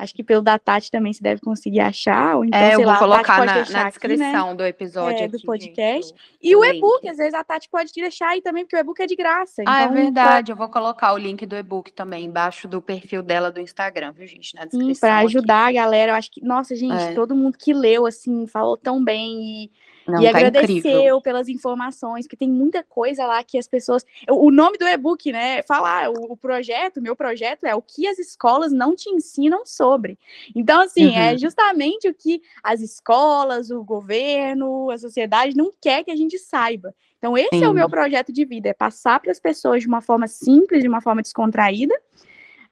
Acho 0.00 0.14
que 0.14 0.22
pelo 0.22 0.40
da 0.42 0.56
Tati 0.60 0.92
também 0.92 1.12
se 1.12 1.20
deve 1.20 1.40
conseguir 1.40 1.80
achar. 1.80 2.36
Ou 2.36 2.44
então, 2.44 2.56
É, 2.60 2.74
eu 2.74 2.78
vou 2.78 2.86
lá, 2.86 2.98
colocar 3.00 3.38
na, 3.44 3.46
na 3.46 3.60
aqui, 3.62 3.72
né? 3.72 3.84
descrição 3.86 4.54
do 4.54 4.64
episódio 4.64 5.18
É, 5.22 5.24
aqui, 5.24 5.32
do 5.38 5.42
podcast. 5.42 6.10
gente, 6.12 6.38
E 6.40 6.54
o 6.54 6.64
e-book, 6.64 7.08
às 7.08 7.16
vezes 7.16 7.34
a 7.34 7.42
Tati 7.42 7.68
pode 7.68 7.92
te 7.92 8.00
deixar 8.00 8.28
aí 8.28 8.40
também, 8.40 8.62
porque 8.64 8.76
o 8.76 8.78
e-book 8.78 9.02
é 9.02 9.06
de 9.06 9.16
graça. 9.16 9.60
Ah, 9.66 9.80
é 9.80 9.84
então, 9.86 9.94
verdade. 9.96 10.52
Eu 10.52 10.56
vou 10.56 10.68
colocar 10.68 11.12
o 11.14 11.18
link 11.18 11.44
do 11.44 11.56
e-book 11.56 11.90
também 11.92 12.26
embaixo 12.26 12.68
do 12.68 12.80
perfil 12.80 13.24
dela 13.24 13.50
do 13.50 13.60
Instagram, 13.60 14.12
viu, 14.12 14.24
gente? 14.28 14.54
Na 14.54 14.66
descrição. 14.66 15.00
para 15.00 15.16
aqui. 15.16 15.26
ajudar 15.26 15.66
a 15.66 15.72
galera. 15.72 16.12
Eu 16.12 16.16
acho 16.16 16.30
que, 16.30 16.44
nossa, 16.44 16.76
gente, 16.76 16.94
É. 16.94 17.14
todo 17.14 17.34
mundo 17.34 17.58
que 17.58 17.74
leu, 17.74 18.06
assim, 18.06 18.46
falou 18.46 18.76
tão 18.76 19.02
bem 19.02 19.64
e, 19.64 19.70
Não, 20.08 20.22
e 20.22 20.32
tá 20.32 20.38
agradeceu 20.38 20.78
incrível. 20.78 21.20
pelas 21.20 21.48
informações, 21.50 22.24
porque 22.24 22.36
tem 22.36 22.50
muita 22.50 22.82
coisa 22.82 23.26
lá 23.26 23.44
que 23.44 23.58
as 23.58 23.68
pessoas. 23.68 24.06
O 24.30 24.50
nome 24.50 24.78
do 24.78 24.88
e-book, 24.88 25.30
né? 25.30 25.62
Falar, 25.62 26.08
o, 26.08 26.32
o 26.32 26.36
projeto, 26.36 26.96
o 26.96 27.02
meu 27.02 27.14
projeto 27.14 27.64
é 27.64 27.74
o 27.74 27.82
que 27.82 28.08
as 28.08 28.18
escolas 28.18 28.72
não 28.72 28.96
te 28.96 29.10
ensinam 29.10 29.66
sobre. 29.66 30.18
Então, 30.56 30.80
assim, 30.80 31.14
é 31.14 31.32
Uhum. 31.32 31.38
justamente 31.38 32.08
o 32.08 32.14
que 32.14 32.40
as 32.62 32.80
escolas, 32.80 33.70
o 33.70 33.84
governo, 33.84 34.90
a 34.90 34.96
sociedade 34.96 35.54
não 35.54 35.70
quer 35.78 36.02
que 36.02 36.10
a 36.10 36.16
gente 36.16 36.38
saiba. 36.38 36.94
Então, 37.18 37.36
esse 37.36 37.62
é 37.62 37.66
o 37.66 37.70
Sim. 37.70 37.74
meu 37.74 37.90
projeto 37.90 38.32
de 38.32 38.46
vida, 38.46 38.70
é 38.70 38.72
passar 38.72 39.20
para 39.20 39.30
as 39.30 39.40
pessoas 39.40 39.82
de 39.82 39.88
uma 39.88 40.00
forma 40.00 40.26
simples, 40.26 40.80
de 40.80 40.88
uma 40.88 41.02
forma 41.02 41.20
descontraída, 41.20 41.94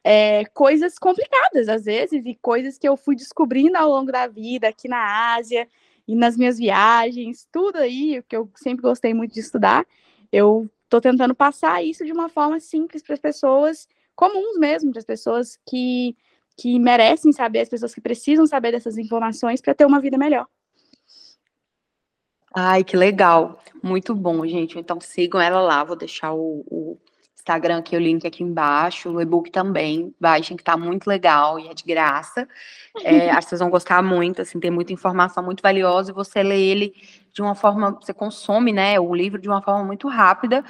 é, 0.02 0.44
coisas 0.54 0.98
complicadas 0.98 1.68
às 1.68 1.84
vezes 1.84 2.22
e 2.24 2.34
coisas 2.40 2.78
que 2.78 2.88
eu 2.88 2.96
fui 2.96 3.16
descobrindo 3.16 3.76
ao 3.76 3.90
longo 3.90 4.10
da 4.10 4.26
vida 4.26 4.68
aqui 4.68 4.88
na 4.88 5.34
Ásia 5.34 5.68
e 6.06 6.14
nas 6.14 6.36
minhas 6.36 6.58
viagens, 6.58 7.46
tudo 7.50 7.76
aí 7.76 8.22
que 8.28 8.36
eu 8.36 8.50
sempre 8.56 8.82
gostei 8.82 9.12
muito 9.12 9.34
de 9.34 9.40
estudar. 9.40 9.84
Eu 10.32 10.70
estou 10.84 11.00
tentando 11.00 11.34
passar 11.34 11.82
isso 11.84 12.04
de 12.04 12.12
uma 12.12 12.28
forma 12.28 12.60
simples 12.60 13.02
para 13.02 13.14
as 13.14 13.20
pessoas 13.20 13.88
comuns 14.14 14.58
mesmo, 14.58 14.90
para 14.90 15.00
as 15.00 15.04
pessoas 15.06 15.58
que 15.68 16.16
que 16.58 16.78
merecem 16.78 17.32
saber, 17.32 17.60
as 17.60 17.68
pessoas 17.68 17.94
que 17.94 18.00
precisam 18.00 18.46
saber 18.46 18.72
dessas 18.72 18.96
informações 18.96 19.60
para 19.60 19.74
ter 19.74 19.84
uma 19.84 20.00
vida 20.00 20.16
melhor. 20.16 20.46
Ai, 22.54 22.82
que 22.82 22.96
legal. 22.96 23.62
Muito 23.82 24.14
bom, 24.14 24.46
gente. 24.46 24.78
Então 24.78 24.98
sigam 24.98 25.38
ela 25.38 25.60
lá. 25.60 25.84
Vou 25.84 25.94
deixar 25.94 26.32
o, 26.32 26.64
o 26.70 26.98
Instagram 27.46 27.78
aqui, 27.78 27.94
o 27.94 28.00
link 28.00 28.26
aqui 28.26 28.42
embaixo, 28.42 29.08
o 29.08 29.20
e-book 29.20 29.50
também. 29.50 30.12
Baixem, 30.20 30.56
que 30.56 30.64
tá 30.64 30.76
muito 30.76 31.06
legal 31.06 31.60
e 31.60 31.68
é 31.68 31.74
de 31.74 31.84
graça. 31.84 32.48
É, 33.04 33.30
acho 33.30 33.42
que 33.42 33.50
vocês 33.50 33.60
vão 33.60 33.70
gostar 33.70 34.02
muito, 34.02 34.42
assim, 34.42 34.58
tem 34.58 34.70
muita 34.70 34.92
informação 34.92 35.44
muito 35.44 35.62
valiosa 35.62 36.10
e 36.10 36.14
você 36.14 36.42
lê 36.42 36.60
ele 36.60 36.92
de 37.32 37.42
uma 37.42 37.54
forma, 37.54 37.92
você 37.92 38.12
consome, 38.12 38.72
né, 38.72 38.98
o 38.98 39.14
livro 39.14 39.40
de 39.40 39.48
uma 39.48 39.62
forma 39.62 39.84
muito 39.84 40.08
rápida. 40.08 40.64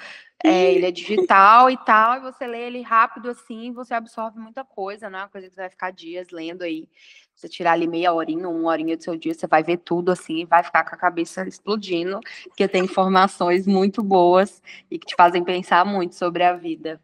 É, 0.46 0.72
ele 0.72 0.86
é 0.86 0.90
digital 0.90 1.70
e 1.70 1.76
tal, 1.76 2.16
e 2.16 2.20
você 2.20 2.46
lê 2.46 2.66
ele 2.66 2.80
rápido 2.82 3.30
assim, 3.30 3.72
você 3.72 3.94
absorve 3.94 4.38
muita 4.38 4.64
coisa, 4.64 5.10
não 5.10 5.18
é 5.18 5.22
uma 5.22 5.28
coisa 5.28 5.48
que 5.48 5.54
você 5.54 5.60
vai 5.60 5.70
ficar 5.70 5.90
dias 5.90 6.28
lendo 6.30 6.62
aí. 6.62 6.88
Você 7.34 7.48
tirar 7.48 7.72
ali 7.72 7.86
meia 7.86 8.12
horinha, 8.14 8.48
uma 8.48 8.70
horinha 8.70 8.96
do 8.96 9.02
seu 9.02 9.16
dia, 9.16 9.34
você 9.34 9.46
vai 9.46 9.62
ver 9.62 9.78
tudo 9.78 10.10
assim, 10.10 10.46
vai 10.46 10.62
ficar 10.62 10.84
com 10.84 10.94
a 10.94 10.98
cabeça 10.98 11.46
explodindo, 11.46 12.20
porque 12.44 12.66
tem 12.66 12.84
informações 12.84 13.66
muito 13.66 14.02
boas 14.02 14.62
e 14.90 14.98
que 14.98 15.06
te 15.06 15.14
fazem 15.14 15.44
pensar 15.44 15.84
muito 15.84 16.14
sobre 16.14 16.42
a 16.44 16.54
vida. 16.54 17.00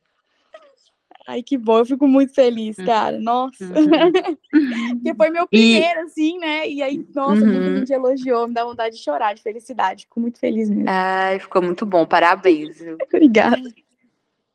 Ai, 1.26 1.42
que 1.42 1.56
bom, 1.56 1.78
eu 1.78 1.86
fico 1.86 2.06
muito 2.08 2.34
feliz, 2.34 2.78
Uhum. 2.78 2.84
cara. 2.84 3.18
Nossa. 3.20 3.64
Uhum. 3.64 4.12
Porque 5.02 5.14
foi 5.16 5.30
meu 5.30 5.44
E- 5.44 5.48
primeiro, 5.48 6.00
assim, 6.00 6.38
né? 6.38 6.68
E 6.68 6.82
aí, 6.82 7.06
nossa, 7.14 7.44
muita 7.46 7.70
Uhum. 7.70 7.76
gente 7.78 7.92
elogiou, 7.92 8.48
me 8.48 8.54
dá 8.54 8.64
vontade 8.64 8.96
de 8.96 9.02
chorar 9.02 9.34
de 9.34 9.42
felicidade. 9.42 10.04
Fico 10.04 10.20
muito 10.20 10.38
feliz 10.38 10.68
mesmo. 10.68 10.86
Ai, 10.88 11.38
ficou 11.38 11.62
muito 11.62 11.86
bom, 11.86 12.04
parabéns. 12.06 12.76
Obrigada. 13.02 13.62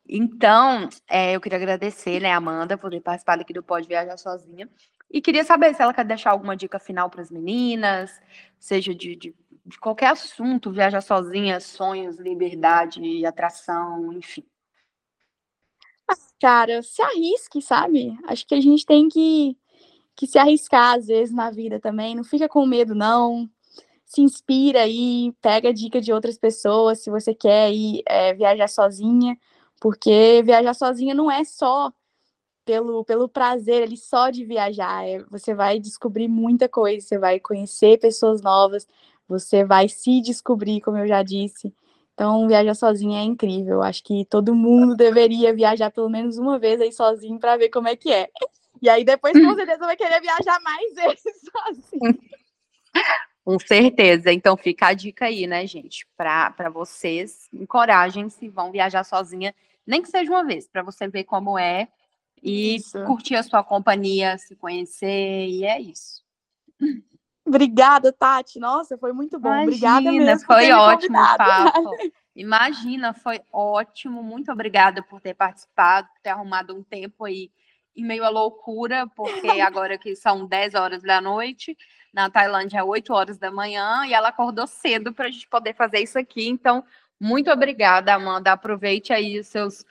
Então, 0.10 0.90
é, 1.10 1.36
eu 1.36 1.42
queria 1.42 1.58
agradecer, 1.58 2.22
né, 2.22 2.32
Amanda, 2.32 2.78
por 2.78 2.90
ter 2.92 3.02
participado 3.02 3.42
aqui 3.42 3.54
do 3.54 3.62
Pode 3.64 3.88
Viajar 3.88 4.18
Sozinha. 4.18 4.70
E 5.12 5.22
queria 5.22 5.44
saber 5.44 5.74
se 5.74 5.82
ela 5.82 5.94
quer 5.94 6.06
deixar 6.06 6.32
alguma 6.32 6.56
dica 6.56 6.80
final 6.80 7.10
para 7.10 7.22
as 7.22 7.32
meninas, 7.32 8.12
seja 8.60 8.94
de, 8.94 9.16
de, 9.16 9.36
de 9.66 9.80
qualquer 9.80 10.08
assunto, 10.12 10.72
viajar 10.72 11.02
sozinha, 11.02 11.60
sonhos, 11.60 12.18
liberdade, 12.20 13.26
atração, 13.26 14.12
enfim. 14.14 14.44
Cara, 16.40 16.82
se 16.84 17.02
arrisque, 17.02 17.62
sabe? 17.62 18.18
Acho 18.28 18.46
que 18.46 18.56
a 18.56 18.62
gente 18.62 18.86
tem 18.86 19.10
que, 19.10 19.58
que 20.16 20.28
se 20.28 20.38
arriscar 20.40 20.98
às 20.98 21.08
vezes 21.08 21.34
na 21.36 21.52
vida 21.52 21.80
também. 21.80 22.16
Não 22.16 22.24
fica 22.24 22.48
com 22.50 22.66
medo, 22.66 22.96
não. 22.96 23.50
Se 24.06 24.22
inspira 24.22 24.82
aí, 24.84 25.34
pega 25.42 25.74
dica 25.74 26.02
de 26.02 26.14
outras 26.14 26.38
pessoas 26.38 27.02
se 27.02 27.12
você 27.12 27.36
quer 27.36 27.72
ir 27.74 28.04
é, 28.08 28.34
viajar 28.36 28.70
sozinha, 28.70 29.38
porque 29.82 30.44
viajar 30.46 30.74
sozinha 30.76 31.16
não 31.16 31.32
é 31.32 31.44
só 31.46 31.92
pelo, 32.66 33.06
pelo 33.06 33.30
prazer 33.30 33.84
ali 33.84 33.98
só 33.98 34.30
de 34.30 34.46
viajar. 34.46 35.08
é- 35.08 35.24
você 35.32 35.54
vai 35.56 35.80
descobrir 35.80 36.28
muita 36.28 36.70
coisa, 36.70 37.06
você 37.06 37.18
vai 37.20 37.40
conhecer 37.40 38.00
pessoas 38.00 38.42
novas, 38.42 38.88
você 39.28 39.64
vai 39.66 39.90
se 39.90 40.22
descobrir, 40.22 40.82
como 40.82 40.98
eu 40.98 41.08
já 41.08 41.24
disse. 41.24 41.74
Então, 42.18 42.48
viajar 42.48 42.74
sozinha 42.74 43.20
é 43.20 43.24
incrível. 43.24 43.84
Acho 43.84 44.04
que 44.04 44.26
todo 44.26 44.56
mundo 44.56 44.96
deveria 44.96 45.54
viajar 45.54 45.92
pelo 45.92 46.10
menos 46.10 46.40
uma 46.40 46.58
vez 46.58 46.82
aí 46.82 46.92
sozinho 46.92 47.40
para 47.40 47.56
ver 47.58 47.70
como 47.70 47.88
é 47.88 47.96
que 47.96 48.12
é. 48.12 48.28
E 48.82 48.90
aí 48.90 49.04
depois 49.04 49.34
com 49.34 49.54
certeza 49.54 49.86
vai 49.86 49.96
querer 49.96 50.20
viajar 50.20 50.60
mais 50.62 50.96
vezes 50.96 51.42
sozinho. 51.46 52.20
Com 53.46 53.60
certeza. 53.60 54.34
Então 54.34 54.58
fica 54.58 54.88
a 54.88 54.94
dica 54.96 55.26
aí, 55.26 55.46
né, 55.46 55.68
gente? 55.68 56.08
Para 56.18 56.72
vocês, 56.74 57.48
encorajem 57.54 58.30
se 58.30 58.50
vão 58.50 58.72
viajar 58.72 59.04
sozinha, 59.04 59.54
nem 59.86 60.02
que 60.02 60.10
seja 60.10 60.32
uma 60.32 60.44
vez, 60.44 60.68
para 60.68 60.82
você 60.82 61.08
ver 61.08 61.24
como 61.24 61.58
é 61.60 61.88
e 62.42 62.78
Isso. 62.78 63.00
curtir 63.04 63.36
a 63.36 63.44
sua 63.44 63.64
companhia, 63.64 64.40
se 64.40 64.56
conhecer, 64.56 65.48
e 65.50 65.64
é 65.64 65.80
isso. 65.80 66.24
Obrigada, 67.48 68.12
Tati. 68.12 68.60
Nossa, 68.60 68.98
foi 68.98 69.14
muito 69.14 69.40
bom. 69.40 69.64
Obrigada 69.64 70.02
Imagina, 70.02 70.26
mesmo. 70.26 70.48
por 70.48 70.56
foi 70.56 70.72
ótimo 70.72 71.18
o 71.18 71.38
papo. 71.38 71.92
Imagina, 72.36 73.14
foi 73.14 73.40
ótimo. 73.52 74.22
Muito 74.22 74.52
obrigada 74.52 75.02
por 75.02 75.22
ter 75.22 75.34
participado, 75.34 76.08
por 76.10 76.22
ter 76.22 76.30
arrumado 76.30 76.76
um 76.76 76.84
tempo 76.84 77.24
aí 77.24 77.50
em 77.96 78.04
meio 78.04 78.26
à 78.26 78.30
loucura, 78.30 79.08
porque 79.16 79.48
agora 79.62 79.98
que 79.98 80.16
são 80.16 80.46
10 80.46 80.76
horas 80.76 81.02
da 81.02 81.22
noite, 81.22 81.76
na 82.14 82.30
Tailândia 82.30 82.80
é 82.80 82.84
8 82.84 83.12
horas 83.14 83.38
da 83.40 83.50
manhã, 83.50 84.06
e 84.06 84.14
ela 84.14 84.28
acordou 84.28 84.68
cedo 84.68 85.14
para 85.14 85.28
a 85.28 85.32
gente 85.32 85.48
poder 85.48 85.74
fazer 85.74 86.00
isso 86.00 86.20
aqui. 86.20 86.48
Então, 86.48 86.84
muito 87.20 87.50
obrigada, 87.50 88.14
Amanda. 88.14 88.52
Aproveite 88.52 89.14
aí 89.14 89.40
os 89.40 89.48
seus 89.48 89.86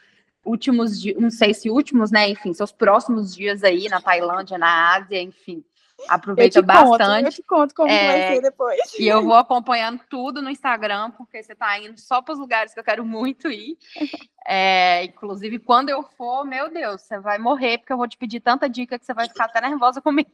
últimos 0.45 1.01
dias, 1.01 1.21
não 1.21 1.31
sei 1.31 1.53
se 1.53 1.71
últimos, 1.71 2.13
né? 2.13 2.29
Enfim, 2.29 2.53
seus 2.53 2.71
próximos 2.71 3.35
dias 3.35 3.65
aí 3.65 3.89
na 3.89 4.01
Tailândia, 4.01 4.59
na 4.59 4.95
Ásia, 4.95 5.21
enfim. 5.21 5.65
Eu 5.99 6.05
Aproveita 6.09 6.61
te 6.61 6.67
conto, 6.67 6.79
eu 6.79 6.99
bastante. 6.99 7.37
te 7.37 7.43
conto 7.43 7.75
como 7.75 7.89
que 7.89 7.95
vai 7.95 8.21
É, 8.21 8.35
ser 8.35 8.43
depois. 8.43 8.79
E 8.99 9.09
eu 9.09 9.23
vou 9.23 9.35
acompanhando 9.35 10.01
tudo 10.11 10.43
no 10.43 10.51
Instagram, 10.51 11.11
porque 11.13 11.43
você 11.43 11.55
está 11.55 11.79
indo 11.79 11.99
só 11.99 12.21
para 12.21 12.35
os 12.35 12.39
lugares 12.39 12.75
que 12.75 12.81
eu 12.81 12.85
quero 12.85 13.05
muito 13.05 13.49
ir. 13.49 13.77
É, 14.49 15.03
inclusive, 15.03 15.59
quando 15.59 15.89
eu 15.89 16.05
for, 16.05 16.45
meu 16.45 16.71
Deus, 16.71 17.03
você 17.03 17.19
vai 17.19 17.37
morrer, 17.37 17.79
porque 17.79 17.93
eu 17.93 17.97
vou 17.97 18.07
te 18.07 18.17
pedir 18.17 18.39
tanta 18.39 18.69
dica 18.69 18.97
que 18.97 19.05
você 19.05 19.13
vai 19.13 19.27
ficar 19.27 19.47
até 19.47 19.61
nervosa 19.61 20.01
comigo. 20.01 20.31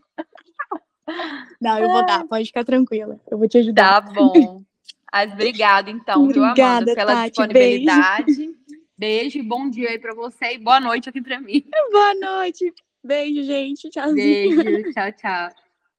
Não, 1.59 1.79
eu 1.79 1.89
vou 1.89 2.05
dar, 2.05 2.23
pode 2.29 2.45
ficar 2.45 2.63
tranquila. 2.63 3.19
Eu 3.31 3.39
vou 3.39 3.49
te 3.49 3.57
ajudar. 3.57 4.03
Tá 4.03 4.13
bom. 4.13 4.63
Mas 5.11 5.33
obrigada, 5.33 5.91
então, 5.91 6.29
viu, 6.29 6.45
Amanda, 6.45 6.51
Obrigada, 6.51 6.95
pela 6.95 7.13
Tati, 7.15 7.29
disponibilidade. 7.31 8.51
Beijo 8.99 9.39
e 9.39 9.43
bom 9.43 9.71
dia 9.71 9.89
aí 9.89 9.99
para 9.99 10.15
você 10.15 10.57
e 10.57 10.59
boa 10.59 10.79
noite 10.79 11.09
aqui 11.09 11.23
para 11.23 11.41
mim. 11.41 11.65
Boa 11.91 12.15
noite. 12.15 12.73
Beijo, 13.03 13.43
gente. 13.45 13.91
Tchauzinho. 13.91 14.57
Beijo. 14.57 14.83
Tchau, 14.93 15.13
tchau. 15.13 15.62